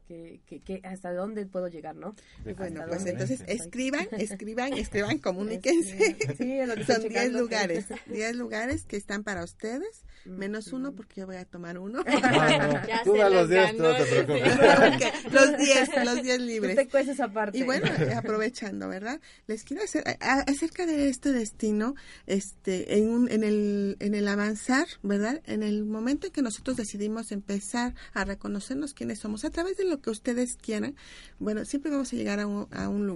qué, 0.46 0.80
hasta 0.84 1.12
dónde 1.12 1.44
puedo 1.44 1.68
llegar, 1.68 1.96
¿no? 1.96 2.14
Bueno, 2.56 2.84
pues 2.88 3.04
entonces 3.04 3.42
escriban, 3.46 4.06
escriban, 4.12 4.72
escriban, 4.74 5.18
comuníquense. 5.28 6.16
Sí, 6.38 6.58
Son 6.86 7.08
10 7.08 7.32
lugares, 7.32 7.86
10 8.06 8.36
lugares 8.36 8.84
que 8.84 8.96
están 8.96 9.24
para 9.24 9.42
ustedes, 9.42 10.04
menos 10.24 10.72
uno 10.72 10.92
porque 10.92 11.20
yo 11.20 11.26
voy 11.26 11.36
a 11.36 11.44
tomar 11.44 11.78
uno. 11.78 12.04
ya 12.86 13.02
tú 13.04 13.16
los 13.16 13.48
10, 13.48 13.78
no 13.78 13.96
te 13.96 14.04
preocupes. 14.04 14.54
los 15.32 15.58
10, 15.58 16.04
los 16.04 16.22
10 16.22 16.40
libres. 16.40 16.76
Te 16.76 16.88
cuesta 16.88 17.12
esa 17.12 17.28
parte. 17.28 17.58
Y 17.58 17.62
bueno, 17.64 17.86
aprovechando, 18.16 18.88
¿verdad? 18.88 19.20
Les 19.46 19.64
quiero 19.64 19.82
hacer 19.82 20.04
acerca 20.20 20.86
de 20.86 21.08
este 21.08 21.32
destino, 21.32 21.94
este, 22.26 22.98
en, 22.98 23.08
un, 23.08 23.30
en, 23.30 23.42
el, 23.42 23.96
en 23.98 24.14
el 24.14 24.28
avanzar, 24.28 24.86
¿verdad? 25.02 25.42
En 25.46 25.62
el 25.64 25.84
momento 25.84 26.28
en 26.28 26.32
que 26.32 26.42
nosotros 26.42 26.76
decidimos 26.76 27.32
empezar 27.32 27.94
a 28.14 28.24
reconocernos 28.24 28.94
quién 29.08 29.16
somos, 29.16 29.44
a 29.44 29.50
través 29.50 29.76
de 29.76 29.84
lo 29.84 30.00
que 30.00 30.10
ustedes 30.10 30.56
quieran, 30.56 30.94
bueno, 31.38 31.64
siempre 31.64 31.90
vamos 31.90 32.12
a 32.12 32.16
llegar 32.16 32.40
a 32.40 32.46
un, 32.46 32.66
lugar, 32.68 32.68
a 32.70 32.88
un 32.88 33.06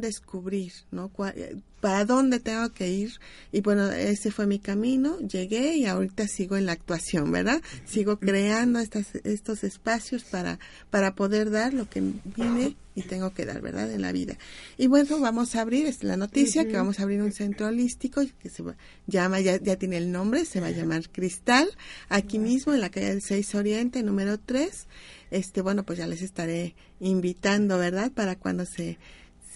descubrir, 0.00 0.72
¿no? 0.90 1.10
Eh, 1.34 1.56
¿Para 1.80 2.04
dónde 2.04 2.40
tengo 2.40 2.72
que 2.72 2.88
ir? 2.88 3.12
Y 3.52 3.60
bueno, 3.60 3.90
ese 3.90 4.30
fue 4.30 4.46
mi 4.46 4.58
camino, 4.58 5.18
llegué 5.20 5.76
y 5.76 5.86
ahorita 5.86 6.26
sigo 6.26 6.56
en 6.56 6.66
la 6.66 6.72
actuación, 6.72 7.30
¿verdad? 7.30 7.62
Sigo 7.84 8.18
creando 8.18 8.78
estas, 8.78 9.14
estos 9.24 9.62
espacios 9.62 10.24
para, 10.24 10.58
para 10.90 11.14
poder 11.14 11.50
dar 11.50 11.74
lo 11.74 11.88
que 11.88 12.00
vine 12.00 12.76
y 12.94 13.02
tengo 13.02 13.32
que 13.34 13.44
dar, 13.44 13.60
¿verdad? 13.60 13.92
En 13.92 14.00
la 14.02 14.10
vida. 14.10 14.38
Y 14.78 14.86
bueno, 14.86 15.20
vamos 15.20 15.54
a 15.54 15.60
abrir, 15.60 15.86
es 15.86 16.02
la 16.02 16.16
noticia, 16.16 16.66
que 16.66 16.76
vamos 16.76 16.98
a 16.98 17.02
abrir 17.02 17.20
un 17.22 17.32
centro 17.32 17.66
holístico 17.66 18.22
que 18.40 18.48
se 18.48 18.64
llama, 19.06 19.40
ya, 19.40 19.60
ya 19.60 19.76
tiene 19.76 19.98
el 19.98 20.10
nombre, 20.10 20.46
se 20.46 20.60
va 20.60 20.68
a 20.68 20.70
llamar 20.70 21.08
Cristal, 21.10 21.68
aquí 22.08 22.38
mismo 22.38 22.72
en 22.72 22.80
la 22.80 22.88
calle 22.88 23.10
del 23.10 23.22
6 23.22 23.54
Oriente, 23.54 24.02
número 24.02 24.38
3. 24.38 24.86
Este, 25.30 25.60
bueno, 25.60 25.84
pues 25.84 25.98
ya 25.98 26.06
les 26.06 26.22
estaré 26.22 26.74
invitando, 27.00 27.78
¿verdad? 27.78 28.10
Para 28.12 28.36
cuando 28.36 28.64
se 28.64 28.98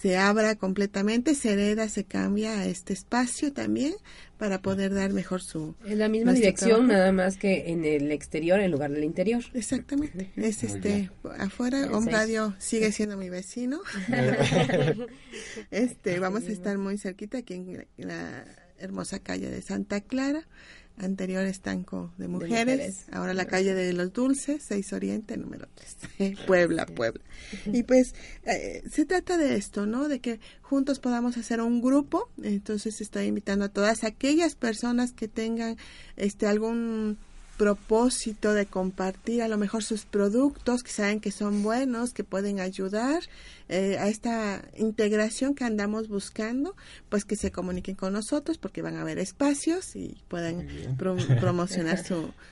se 0.01 0.17
abra 0.17 0.55
completamente, 0.55 1.35
se 1.35 1.53
hereda, 1.53 1.87
se 1.87 2.05
cambia 2.05 2.59
a 2.59 2.65
este 2.65 2.91
espacio 2.91 3.53
también 3.53 3.93
para 4.39 4.59
poder 4.59 4.91
dar 4.95 5.13
mejor 5.13 5.43
su... 5.43 5.75
En 5.85 5.99
la 5.99 6.09
misma 6.09 6.33
dirección, 6.33 6.87
nada 6.87 7.11
más 7.11 7.37
que 7.37 7.69
en 7.69 7.85
el 7.85 8.11
exterior 8.11 8.59
en 8.59 8.71
lugar 8.71 8.89
del 8.89 9.03
interior. 9.03 9.43
Exactamente. 9.53 10.31
Es 10.35 10.63
este, 10.63 11.11
afuera, 11.37 11.87
Home 11.91 12.11
Radio 12.11 12.55
sigue 12.57 12.91
siendo 12.91 13.15
mi 13.15 13.29
vecino. 13.29 13.79
este, 15.71 16.19
vamos 16.19 16.45
a 16.47 16.51
estar 16.51 16.79
muy 16.79 16.97
cerquita 16.97 17.37
aquí 17.37 17.53
en 17.53 17.87
la 17.97 18.43
hermosa 18.79 19.19
calle 19.19 19.51
de 19.51 19.61
Santa 19.61 20.01
Clara 20.01 20.47
anterior 21.01 21.45
estanco 21.45 22.13
de 22.17 22.27
mujeres, 22.27 23.05
ahora 23.11 23.33
la 23.33 23.45
calle 23.45 23.73
de 23.73 23.93
los 23.93 24.13
dulces, 24.13 24.63
6 24.67 24.93
Oriente, 24.93 25.35
número 25.37 25.67
3, 26.17 26.37
Puebla, 26.47 26.85
Puebla. 26.85 27.23
Y 27.65 27.83
pues 27.83 28.13
eh, 28.43 28.83
se 28.89 29.05
trata 29.05 29.37
de 29.37 29.55
esto, 29.55 29.85
¿no? 29.85 30.07
De 30.07 30.19
que 30.19 30.39
juntos 30.61 30.99
podamos 30.99 31.37
hacer 31.37 31.61
un 31.61 31.81
grupo, 31.81 32.29
entonces 32.41 33.01
estoy 33.01 33.25
invitando 33.25 33.65
a 33.65 33.69
todas 33.69 34.03
aquellas 34.03 34.55
personas 34.55 35.11
que 35.11 35.27
tengan 35.27 35.77
este 36.15 36.47
algún 36.47 37.17
propósito 37.61 38.55
de 38.55 38.65
compartir 38.65 39.43
a 39.43 39.47
lo 39.47 39.55
mejor 39.55 39.83
sus 39.83 40.05
productos 40.05 40.81
que 40.81 40.89
saben 40.89 41.19
que 41.19 41.29
son 41.29 41.61
buenos, 41.61 42.11
que 42.11 42.23
pueden 42.23 42.59
ayudar 42.59 43.21
eh, 43.69 43.99
a 43.99 44.07
esta 44.07 44.63
integración 44.79 45.53
que 45.53 45.63
andamos 45.63 46.07
buscando, 46.07 46.75
pues 47.09 47.23
que 47.23 47.35
se 47.35 47.51
comuniquen 47.51 47.93
con 47.93 48.13
nosotros 48.13 48.57
porque 48.57 48.81
van 48.81 48.95
a 48.95 49.01
haber 49.01 49.19
espacios 49.19 49.95
y 49.95 50.17
pueden 50.27 50.97
promocionar 51.39 52.03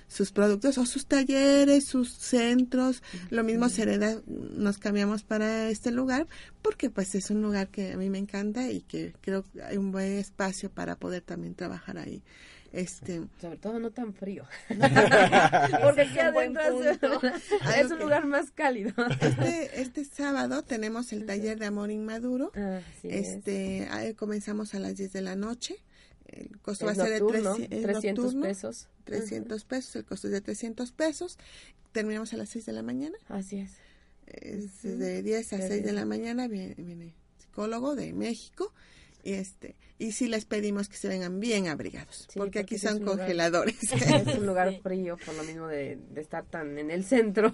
sus 0.07 0.31
productos 0.31 0.77
o 0.77 0.85
sus 0.85 1.07
talleres, 1.07 1.87
sus 1.87 2.13
centros. 2.13 3.01
Lo 3.31 3.43
mismo 3.43 3.67
Sereda, 3.67 4.21
nos 4.27 4.77
cambiamos 4.77 5.23
para 5.23 5.71
este 5.71 5.89
lugar 5.89 6.27
porque 6.61 6.91
pues 6.91 7.15
es 7.15 7.31
un 7.31 7.41
lugar 7.41 7.69
que 7.69 7.93
a 7.93 7.97
mí 7.97 8.11
me 8.11 8.19
encanta 8.19 8.69
y 8.69 8.81
que 8.81 9.15
creo 9.21 9.41
que 9.41 9.63
hay 9.63 9.77
un 9.77 9.91
buen 9.91 10.19
espacio 10.19 10.69
para 10.69 10.97
poder 10.97 11.23
también 11.23 11.55
trabajar 11.55 11.97
ahí. 11.97 12.21
Este, 12.71 13.21
Sobre 13.41 13.57
todo 13.57 13.79
no 13.79 13.91
tan 13.91 14.13
frío. 14.13 14.45
Porque 14.69 16.01
aquí 16.01 16.19
adentro 16.19 16.61
es 17.77 17.91
un 17.91 17.99
lugar 17.99 18.25
más 18.25 18.51
cálido. 18.51 18.93
Este, 19.21 19.81
este 19.81 20.05
sábado 20.05 20.63
tenemos 20.63 21.11
el 21.13 21.25
taller 21.25 21.57
de 21.57 21.65
amor 21.65 21.91
inmaduro. 21.91 22.51
este 23.03 23.87
Comenzamos 24.17 24.75
a 24.75 24.79
las 24.79 24.97
10 24.97 25.13
de 25.13 25.21
la 25.21 25.35
noche. 25.35 25.77
El 26.27 26.59
costo 26.59 26.85
va 26.85 26.91
a 26.91 26.95
ser 26.95 27.23
de 27.23 27.81
300 27.81 28.35
pesos. 28.35 28.87
300 29.05 29.65
pesos, 29.65 29.95
el 29.95 30.05
costo 30.05 30.27
es 30.27 30.33
de 30.33 30.41
300 30.41 30.91
pesos. 30.91 31.39
Terminamos 31.91 32.33
a 32.33 32.37
las 32.37 32.49
6 32.49 32.67
de 32.67 32.73
la 32.73 32.83
mañana. 32.83 33.17
Así 33.29 33.59
es. 33.59 34.83
de 34.83 35.23
10 35.23 35.53
a 35.53 35.57
6 35.57 35.83
de 35.83 35.91
la 35.91 36.05
mañana 36.05 36.47
viene, 36.47 36.75
viene 36.77 37.15
psicólogo 37.39 37.95
de 37.95 38.13
México 38.13 38.71
y 39.23 39.33
este 39.33 39.75
y 39.97 40.13
si 40.13 40.27
les 40.29 40.45
pedimos 40.45 40.87
que 40.87 40.95
se 40.95 41.09
vengan 41.09 41.39
bien 41.39 41.67
abrigados 41.67 42.27
porque, 42.35 42.59
aquí 42.59 42.77
son 42.77 43.03
congeladores. 43.03 43.75
es 43.93 44.37
un 44.37 44.45
lugar 44.45 44.73
frío 44.83 45.17
por 45.17 45.35
lo 45.35 45.43
mismo 45.43 45.67
de, 45.67 45.99
estar 46.15 46.45
tan 46.45 46.77
en 46.79 46.89
el 46.89 47.03
centro 47.03 47.53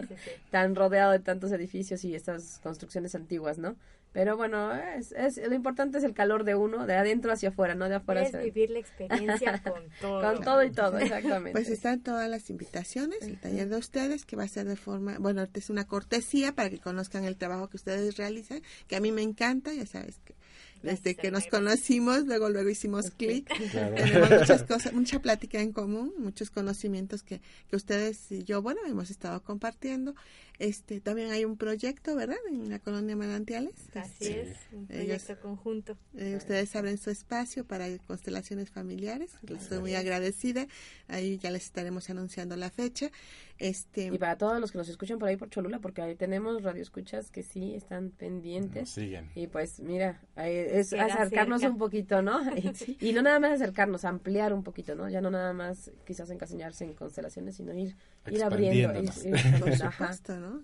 tan 0.50 0.74
rodeado 0.74 1.12
de 1.12 1.20
tantos 1.20 1.52
edificios 1.52 2.04
y 2.04 2.14
estas 2.14 2.60
construcciones 2.62 3.14
antiguas 3.14 3.58
no 3.58 3.76
pero 4.12 4.36
bueno 4.36 4.74
es, 4.74 5.12
es 5.12 5.36
lo 5.36 5.54
importante 5.54 5.98
es 5.98 6.04
el 6.04 6.14
calor 6.14 6.44
de 6.44 6.54
uno 6.54 6.86
de 6.86 6.94
adentro 6.94 7.32
hacia 7.32 7.48
afuera 7.50 7.74
no 7.74 7.88
de 7.88 7.96
afuera 7.96 8.22
es 8.22 8.38
vivir 8.38 8.70
la 8.70 8.78
experiencia 8.78 9.62
con 9.62 9.82
todo. 10.00 10.20
Con 10.20 10.44
todo 10.44 10.64
y 10.64 10.70
todo 10.70 10.98
exactamente. 10.98 11.52
Pues 11.52 11.68
están 11.68 12.00
todas 12.00 12.28
las 12.28 12.48
invitaciones 12.50 13.22
el 13.22 13.38
taller 13.38 13.68
de 13.68 13.76
ustedes 13.76 14.24
que 14.24 14.36
va 14.36 14.44
a 14.44 14.48
ser 14.48 14.66
de 14.66 14.76
forma 14.76 15.18
bueno 15.18 15.46
es 15.52 15.70
una 15.70 15.86
cortesía 15.86 16.52
para 16.54 16.70
que 16.70 16.78
conozcan 16.78 17.24
el 17.24 17.36
trabajo 17.36 17.68
que 17.68 17.76
ustedes 17.76 18.16
realizan 18.16 18.62
que 18.86 18.96
a 18.96 19.00
mí 19.00 19.12
me 19.12 19.22
encanta 19.22 19.72
ya 19.72 19.86
sabes 19.86 20.18
que 20.24 20.35
desde 20.82 21.14
que 21.14 21.30
nos 21.30 21.46
conocimos, 21.46 22.26
luego 22.26 22.48
luego 22.48 22.68
hicimos 22.68 23.10
clic. 23.10 23.48
Tenemos 23.96 24.30
muchas 24.30 24.62
cosas, 24.62 24.92
mucha 24.92 25.20
plática 25.20 25.60
en 25.60 25.72
común, 25.72 26.12
muchos 26.18 26.50
conocimientos 26.50 27.22
que, 27.22 27.40
que 27.68 27.76
ustedes 27.76 28.30
y 28.30 28.44
yo, 28.44 28.62
bueno, 28.62 28.80
hemos 28.86 29.10
estado 29.10 29.42
compartiendo. 29.42 30.14
Este, 30.58 31.00
también 31.00 31.30
hay 31.32 31.44
un 31.44 31.58
proyecto, 31.58 32.16
¿verdad? 32.16 32.38
En 32.48 32.70
la 32.70 32.78
colonia 32.78 33.14
Manantiales. 33.14 33.74
Así 33.94 34.28
es, 34.28 34.56
un 34.72 34.86
proyecto 34.86 35.38
conjunto. 35.40 35.98
Eh, 36.16 36.34
ustedes 36.36 36.74
abren 36.76 36.96
su 36.96 37.10
espacio 37.10 37.64
para 37.64 37.86
constelaciones 38.06 38.70
familiares. 38.70 39.32
estoy 39.46 39.80
muy 39.80 39.94
agradecida. 39.94 40.66
Ahí 41.08 41.38
ya 41.38 41.50
les 41.50 41.64
estaremos 41.64 42.08
anunciando 42.08 42.56
la 42.56 42.70
fecha. 42.70 43.10
Este, 43.58 44.06
y 44.12 44.18
para 44.18 44.36
todos 44.36 44.60
los 44.60 44.70
que 44.70 44.78
nos 44.78 44.88
escuchan 44.88 45.18
por 45.18 45.28
ahí 45.28 45.36
por 45.36 45.48
Cholula, 45.48 45.78
porque 45.78 46.02
ahí 46.02 46.14
tenemos 46.14 46.62
radioescuchas 46.62 47.30
que 47.30 47.42
sí 47.42 47.74
están 47.74 48.10
pendientes. 48.10 48.90
siguen. 48.90 49.30
Y 49.34 49.46
pues 49.46 49.80
mira, 49.80 50.20
es 50.36 50.92
acercarnos 50.92 51.62
un 51.62 51.78
poquito, 51.78 52.22
¿no? 52.22 52.40
Y, 53.00 53.12
no 53.12 53.22
nada 53.22 53.40
más 53.40 53.52
acercarnos, 53.52 54.04
ampliar 54.04 54.52
un 54.52 54.62
poquito, 54.62 54.94
¿no? 54.94 55.08
Ya 55.08 55.20
no 55.20 55.30
nada 55.30 55.52
más 55.52 55.90
quizás 56.06 56.30
encasillarse 56.30 56.84
en 56.84 56.94
constelaciones, 56.94 57.56
sino 57.56 57.72
ir, 57.72 57.96
ir 58.30 58.44
abriendo. 58.44 58.92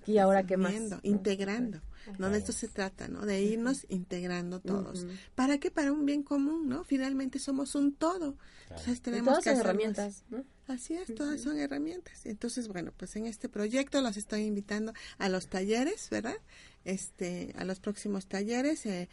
Y 0.06 0.18
ahora 0.18 0.44
qué 0.44 0.56
más. 0.56 0.74
Integrando. 1.02 1.78
No, 1.78 1.91
de 2.18 2.38
esto 2.38 2.52
se 2.52 2.68
trata, 2.68 3.08
¿no? 3.08 3.24
De 3.26 3.42
irnos 3.42 3.86
integrando 3.88 4.60
todos. 4.60 5.06
¿Para 5.34 5.58
qué? 5.58 5.70
Para 5.70 5.92
un 5.92 6.04
bien 6.06 6.22
común, 6.22 6.68
¿no? 6.68 6.84
Finalmente 6.84 7.38
somos 7.38 7.74
un 7.74 7.94
todo. 7.94 8.36
Entonces 8.70 9.02
tenemos 9.02 9.40
que 9.40 9.50
herramientas, 9.50 10.24
¿no? 10.30 10.44
Así 10.68 10.94
es, 10.94 11.14
todas 11.14 11.40
son 11.40 11.58
herramientas. 11.58 12.24
Entonces, 12.24 12.68
bueno, 12.68 12.92
pues 12.96 13.16
en 13.16 13.26
este 13.26 13.48
proyecto 13.48 14.00
los 14.00 14.16
estoy 14.16 14.42
invitando 14.42 14.92
a 15.18 15.28
los 15.28 15.48
talleres, 15.48 16.08
¿verdad? 16.10 16.36
Este, 16.84 17.52
a 17.58 17.64
los 17.64 17.80
próximos 17.80 18.26
talleres. 18.26 18.86
Eh, 18.86 19.08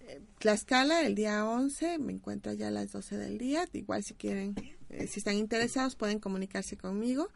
eh 0.00 0.20
Tlaxcala, 0.38 1.06
el 1.06 1.14
día 1.14 1.46
11, 1.46 1.98
me 1.98 2.12
encuentro 2.12 2.52
ya 2.52 2.68
a 2.68 2.70
las 2.70 2.92
12 2.92 3.16
del 3.16 3.38
día. 3.38 3.66
Igual 3.72 4.02
si 4.02 4.14
quieren, 4.14 4.54
eh, 4.90 5.06
si 5.06 5.20
están 5.20 5.36
interesados, 5.36 5.94
pueden 5.94 6.18
comunicarse 6.18 6.76
conmigo, 6.76 7.30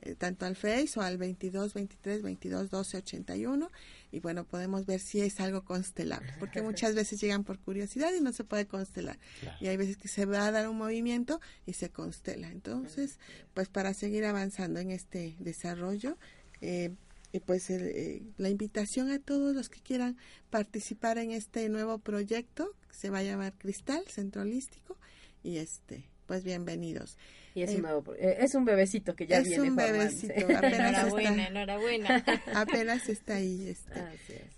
eh, 0.00 0.14
tanto 0.14 0.46
al 0.46 0.54
Face 0.54 0.92
o 0.96 1.02
al 1.02 1.18
22 1.18 1.74
23 1.74 2.22
22 2.22 2.70
12 2.70 2.96
81 2.98 3.70
y 4.10 4.20
bueno, 4.20 4.44
podemos 4.44 4.86
ver 4.86 5.00
si 5.00 5.20
es 5.20 5.40
algo 5.40 5.64
constelable, 5.64 6.32
porque 6.38 6.62
muchas 6.62 6.94
veces 6.94 7.20
llegan 7.20 7.44
por 7.44 7.58
curiosidad 7.58 8.12
y 8.18 8.22
no 8.22 8.32
se 8.32 8.44
puede 8.44 8.66
constelar. 8.66 9.18
Y 9.60 9.66
hay 9.66 9.76
veces 9.76 9.96
que 9.96 10.08
se 10.08 10.24
va 10.24 10.46
a 10.46 10.50
dar 10.50 10.68
un 10.68 10.78
movimiento 10.78 11.40
y 11.66 11.74
se 11.74 11.90
constela. 11.90 12.50
Entonces, 12.50 13.18
pues 13.54 13.68
para 13.68 13.92
seguir 13.94 14.24
avanzando 14.24 14.80
en 14.80 14.90
este 14.90 15.36
desarrollo, 15.40 16.16
eh, 16.60 16.94
y 17.32 17.40
pues 17.40 17.68
eh, 17.68 18.22
la 18.38 18.48
invitación 18.48 19.10
a 19.10 19.18
todos 19.18 19.54
los 19.54 19.68
que 19.68 19.80
quieran 19.80 20.16
participar 20.48 21.18
en 21.18 21.32
este 21.32 21.68
nuevo 21.68 21.98
proyecto, 21.98 22.74
que 22.88 22.94
se 22.94 23.10
va 23.10 23.18
a 23.18 23.22
llamar 23.22 23.52
Cristal 23.58 24.02
Centro 24.08 24.42
Holístico, 24.42 24.96
y 25.42 25.58
este, 25.58 26.08
pues 26.28 26.44
bienvenidos. 26.44 27.16
Y 27.54 27.62
es, 27.62 27.74
un, 27.74 27.86
eh, 27.86 28.02
eh, 28.18 28.36
es 28.40 28.54
un 28.54 28.66
bebecito 28.66 29.16
que 29.16 29.26
ya 29.26 29.38
es 29.38 29.48
viene 29.48 29.70
un 29.70 29.76
bebecito, 29.76 30.34
apenas 30.56 30.90
enhorabuena, 30.90 31.30
está, 31.30 31.46
enhorabuena. 31.48 32.24
Apenas 32.54 33.08
está 33.08 33.36
ahí, 33.36 33.68
este, 33.68 34.04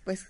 pues 0.05 0.27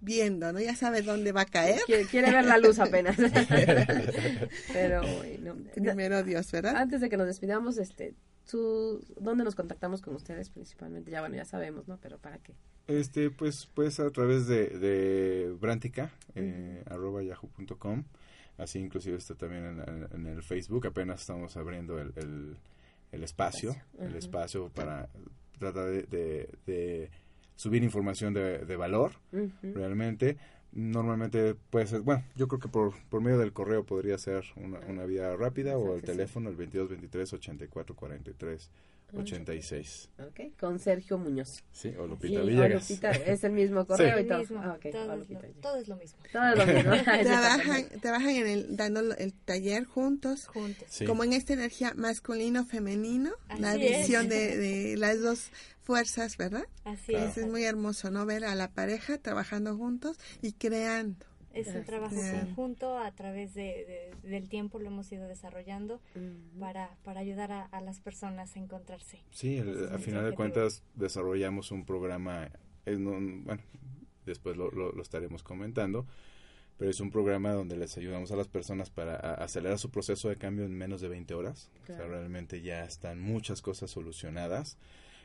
viendo, 0.00 0.52
¿no? 0.52 0.60
Ya 0.60 0.74
sabe 0.74 1.02
dónde 1.02 1.30
va 1.30 1.42
a 1.42 1.46
caer. 1.46 1.80
Quiere, 2.10 2.32
ver 2.32 2.44
la 2.44 2.58
luz 2.58 2.80
apenas. 2.80 3.16
Pero 4.72 5.02
bueno. 5.18 5.56
Primero 5.72 6.22
Dios, 6.24 6.50
¿verdad? 6.50 6.76
Antes 6.76 7.00
de 7.00 7.08
que 7.08 7.16
nos 7.16 7.28
despidamos, 7.28 7.78
este, 7.78 8.14
su, 8.44 9.06
¿dónde 9.20 9.44
nos 9.44 9.54
contactamos 9.54 10.02
con 10.02 10.16
ustedes 10.16 10.50
principalmente? 10.50 11.12
Ya 11.12 11.20
bueno, 11.20 11.36
ya 11.36 11.44
sabemos, 11.44 11.86
¿no? 11.86 11.96
Pero 11.98 12.18
¿para 12.18 12.38
qué? 12.38 12.54
Este, 12.88 13.30
pues, 13.30 13.68
pues 13.72 14.00
a 14.00 14.10
través 14.10 14.48
de, 14.48 14.66
de 14.66 15.54
Brantica, 15.60 16.10
eh, 16.34 16.82
arroba 16.90 17.22
yahoo.com 17.22 18.04
así 18.60 18.78
inclusive 18.78 19.16
está 19.16 19.34
también 19.34 19.82
en, 20.12 20.26
el 20.26 20.42
Facebook, 20.42 20.86
apenas 20.86 21.20
estamos 21.20 21.56
abriendo 21.56 21.98
el, 21.98 22.12
el, 23.12 23.24
espacio, 23.24 23.74
el 23.98 24.14
espacio 24.16 24.68
para 24.68 25.08
tratar 25.58 25.86
de, 25.86 27.10
subir 27.56 27.82
información 27.82 28.34
de, 28.34 28.76
valor 28.76 29.12
realmente. 29.62 30.36
Normalmente 30.72 31.56
puede 31.56 31.88
ser, 31.88 32.02
bueno, 32.02 32.22
yo 32.36 32.46
creo 32.46 32.60
que 32.60 32.68
por, 32.68 32.94
por 33.08 33.20
medio 33.20 33.38
del 33.38 33.52
correo 33.52 33.84
podría 33.84 34.16
ser 34.18 34.44
una, 34.54 34.78
una 34.80 35.04
vía 35.04 35.34
rápida 35.34 35.76
o 35.76 35.96
el 35.96 36.02
teléfono, 36.02 36.48
el 36.48 36.54
22 36.54 36.90
23 36.90 37.32
84 37.32 37.96
43 37.96 38.70
86. 39.14 40.08
Ok, 40.18 40.58
con 40.58 40.78
Sergio 40.78 41.18
Muñoz. 41.18 41.62
Sí, 41.72 41.94
o 41.98 42.06
Lupita 42.06 42.40
Villegas. 42.42 42.90
es 42.90 43.44
el 43.44 43.52
mismo 43.52 43.86
correo 43.86 44.20
y 44.20 44.26
todo. 44.26 44.42
Ah, 44.58 44.78
todo, 45.60 45.76
es 45.76 45.88
lo 45.88 45.96
mismo. 45.96 46.18
Todo 46.32 46.52
es 46.52 46.58
lo 46.58 46.66
mismo. 46.66 46.92
trabajan, 47.04 47.88
trabajan 48.00 48.30
en 48.30 48.46
el, 48.46 48.76
dando 48.76 49.00
el 49.16 49.32
taller 49.32 49.84
juntos. 49.84 50.46
Juntos. 50.46 51.00
Como 51.06 51.24
en 51.24 51.32
esta 51.32 51.52
energía 51.52 51.92
masculino-femenino, 51.96 53.30
la 53.58 53.76
visión 53.76 54.28
de, 54.28 54.56
de, 54.56 54.96
las 54.96 55.20
dos 55.20 55.50
fuerzas, 55.82 56.36
¿verdad? 56.36 56.66
Así 56.84 57.14
es. 57.14 57.38
Es 57.38 57.46
muy 57.46 57.64
hermoso, 57.64 58.10
¿no? 58.10 58.26
Ver 58.26 58.44
a 58.44 58.54
la 58.54 58.70
pareja 58.70 59.18
trabajando 59.18 59.76
juntos 59.76 60.16
y 60.42 60.52
creando. 60.52 61.29
Es 61.52 61.68
un 61.68 61.84
trabajo 61.84 62.14
conjunto, 62.16 62.98
a 62.98 63.10
través 63.12 63.54
de, 63.54 64.12
del 64.22 64.48
tiempo 64.48 64.78
lo 64.78 64.86
hemos 64.86 65.10
ido 65.10 65.26
desarrollando 65.26 66.00
para, 66.58 66.96
para 67.02 67.20
ayudar 67.20 67.50
a, 67.52 67.80
las 67.80 68.00
personas 68.00 68.56
a 68.56 68.58
encontrarse. 68.58 69.22
Sí, 69.30 69.58
al 69.58 69.98
final 70.00 70.24
de 70.24 70.32
cuentas 70.34 70.82
desarrollamos 70.94 71.72
un 71.72 71.84
programa, 71.84 72.50
bueno, 72.86 73.62
después 74.26 74.56
lo, 74.56 74.70
lo, 74.70 75.02
estaremos 75.02 75.42
comentando, 75.42 76.06
pero 76.78 76.90
es 76.90 77.00
un 77.00 77.10
programa 77.10 77.52
donde 77.52 77.76
les 77.76 77.96
ayudamos 77.98 78.30
a 78.32 78.36
las 78.36 78.48
personas 78.48 78.90
para 78.90 79.16
acelerar 79.16 79.78
su 79.78 79.90
proceso 79.90 80.28
de 80.28 80.36
cambio 80.36 80.64
en 80.64 80.72
menos 80.72 81.00
de 81.00 81.08
20 81.08 81.34
horas. 81.34 81.70
O 81.82 81.86
sea, 81.86 82.06
realmente 82.06 82.62
ya 82.62 82.84
están 82.84 83.20
muchas 83.20 83.60
cosas 83.60 83.90
solucionadas. 83.90 84.78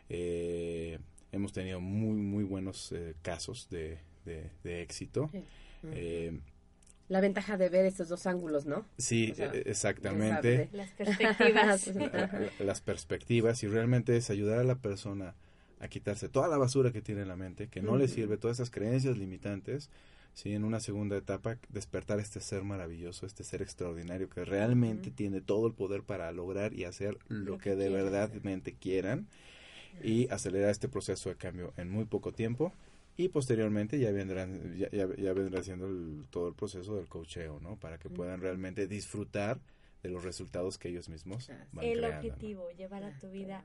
Eh, 0.10 1.00
hemos 1.32 1.54
tenido 1.54 1.80
muy, 1.80 2.18
muy 2.18 2.44
buenos 2.44 2.92
eh, 2.92 3.16
casos 3.22 3.70
de, 3.70 4.00
de, 4.26 4.82
éxito. 4.82 5.30
Eh, 5.94 6.40
la 7.08 7.22
ventaja 7.22 7.58
de 7.58 7.70
ver 7.70 7.86
estos 7.86 8.10
dos 8.10 8.26
ángulos, 8.26 8.66
¿no? 8.66 8.86
Sí, 8.98 9.34
e, 9.38 9.64
exactamente. 9.66 10.70
Las 10.72 10.92
perspectivas. 10.92 11.92
las 12.60 12.82
perspectivas 12.82 13.64
y 13.64 13.68
realmente 13.68 14.18
es 14.18 14.30
ayudar 14.30 14.60
a 14.60 14.64
la 14.64 14.76
persona 14.76 15.36
a 15.80 15.88
quitarse 15.88 16.30
toda 16.30 16.48
la 16.48 16.58
basura 16.58 16.92
que 16.92 17.02
tiene 17.02 17.22
en 17.22 17.28
la 17.28 17.36
mente, 17.36 17.68
que 17.68 17.82
no 17.82 17.98
le 17.98 18.08
sirve, 18.08 18.38
todas 18.38 18.58
esas 18.58 18.72
creencias 18.72 19.18
limitantes, 19.18 19.90
¿sí? 20.34 20.54
en 20.54 20.64
una 20.64 20.80
segunda 20.80 21.18
etapa 21.18 21.58
despertar 21.70 22.20
este 22.20 22.40
ser 22.40 22.64
maravilloso, 22.64 23.26
este 23.26 23.44
ser 23.44 23.62
extraordinario 23.62 24.30
que 24.30 24.46
realmente 24.46 25.12
tiene 25.12 25.42
todo 25.42 25.68
el 25.68 25.74
poder 25.74 26.02
para 26.02 26.32
lograr 26.32 26.74
y 26.74 26.86
hacer 26.86 27.18
lo, 27.28 27.58
que, 27.58 27.76
de 27.76 27.90
verdadmente 27.90 28.74
quieran 28.74 29.28
y 30.02 30.30
acelerar 30.30 30.72
este 30.72 30.88
proceso 30.88 31.30
de 31.30 31.36
cambio 31.36 31.74
en 31.78 31.90
muy 31.90 32.06
poco 32.06 32.32
tiempo 32.32 32.74
y 33.18 33.30
posteriormente 33.30 34.00
ya 34.00 34.12
vendrán 34.12 34.76
ya, 34.78 34.90
ya, 34.92 35.34
vendrá 35.34 35.64
siendo 35.64 35.88
todo 36.30 36.50
el 36.50 36.56
proceso 36.56 36.96
del 36.96 37.08
cocheo, 37.08 37.60
¿no? 37.60 37.78
Para 37.78 37.98
que 37.98 38.10
puedan 38.10 38.42
realmente 38.42 38.88
disfrutar 38.88 39.60
de 40.04 40.10
los 40.10 40.24
resultados 40.24 40.78
que 40.78 40.90
ellos 40.90 41.10
mismos 41.10 41.50
van 41.72 41.86
El 41.86 42.04
objetivo, 42.04 42.70
llevar 42.72 43.04
a 43.04 43.18
tu 43.20 43.32
vida 43.32 43.64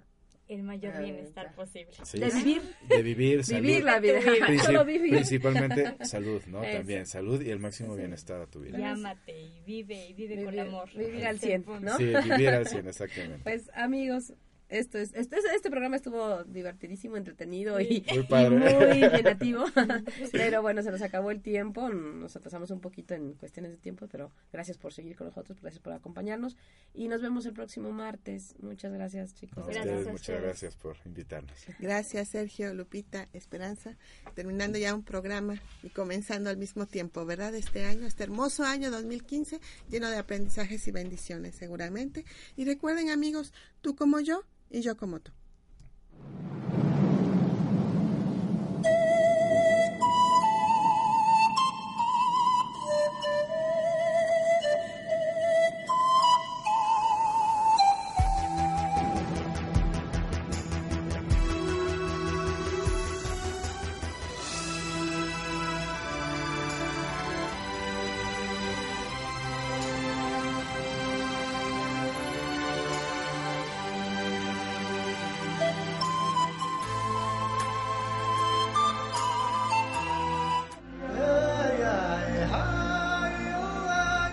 el 0.50 0.64
mayor 0.64 0.98
bienestar 1.00 1.54
posible. 1.54 1.92
de 2.12 2.30
vivir. 2.30 2.62
De 2.88 3.02
vivir, 3.02 3.44
salud. 3.44 3.62
Vivir 3.62 3.84
la 3.84 4.00
vida. 4.00 4.20
Principalmente 4.84 6.04
salud, 6.04 6.42
¿no? 6.46 6.60
También 6.62 7.06
salud 7.06 7.40
y 7.40 7.50
el 7.50 7.60
máximo 7.60 7.94
bienestar 7.94 8.40
a 8.40 8.46
tu 8.46 8.60
vida. 8.60 8.76
Llámate 8.76 9.40
y 9.40 9.60
vive 9.64 10.08
y 10.08 10.12
vive 10.12 10.44
con 10.44 10.58
amor. 10.58 10.90
Vivir 10.92 11.24
al 11.24 11.38
100, 11.38 11.64
¿no? 11.82 11.96
Sí, 11.96 12.04
vivir 12.04 12.48
al 12.48 12.66
100, 12.66 12.88
exactamente. 12.88 13.42
Pues 13.44 13.70
amigos, 13.74 14.32
esto 14.70 14.98
es, 14.98 15.12
este, 15.14 15.36
este 15.54 15.68
programa 15.68 15.96
estuvo 15.96 16.44
divertidísimo, 16.44 17.16
entretenido 17.16 17.80
y 17.80 18.04
muy, 18.30 19.00
llenativo. 19.16 19.64
pero 20.32 20.62
bueno, 20.62 20.82
se 20.82 20.90
nos 20.90 21.02
acabó 21.02 21.30
el 21.30 21.42
tiempo. 21.42 21.88
Nos 21.88 22.36
atrasamos 22.36 22.70
un 22.70 22.80
poquito 22.80 23.14
en 23.14 23.34
cuestiones 23.34 23.72
de 23.72 23.78
tiempo, 23.78 24.06
pero 24.10 24.30
gracias 24.52 24.78
por 24.78 24.92
seguir 24.92 25.16
con 25.16 25.26
nosotros, 25.26 25.60
gracias 25.60 25.82
por 25.82 25.92
acompañarnos. 25.92 26.56
Y 26.94 27.08
nos 27.08 27.20
vemos 27.20 27.46
el 27.46 27.52
próximo 27.52 27.90
martes. 27.90 28.54
Muchas 28.60 28.92
gracias, 28.92 29.34
chicos. 29.34 29.66
muchas 29.66 30.40
gracias 30.40 30.76
por 30.76 30.96
invitarnos. 31.04 31.52
Gracias, 31.78 32.28
Sergio, 32.28 32.72
Lupita, 32.72 33.28
Esperanza. 33.32 33.96
Terminando 34.34 34.78
ya 34.78 34.94
un 34.94 35.02
programa 35.02 35.60
y 35.82 35.88
comenzando 35.88 36.48
al 36.48 36.56
mismo 36.56 36.86
tiempo, 36.86 37.24
¿verdad? 37.26 37.54
Este 37.54 37.84
año, 37.84 38.06
este 38.06 38.22
hermoso 38.22 38.64
año 38.64 38.90
2015, 38.90 39.60
lleno 39.88 40.08
de 40.08 40.16
aprendizajes 40.16 40.86
y 40.86 40.92
bendiciones, 40.92 41.56
seguramente. 41.56 42.24
Y 42.56 42.64
recuerden, 42.64 43.10
amigos, 43.10 43.52
tú 43.80 43.96
como 43.96 44.20
yo, 44.20 44.44
y 44.70 44.80
yo 44.82 44.96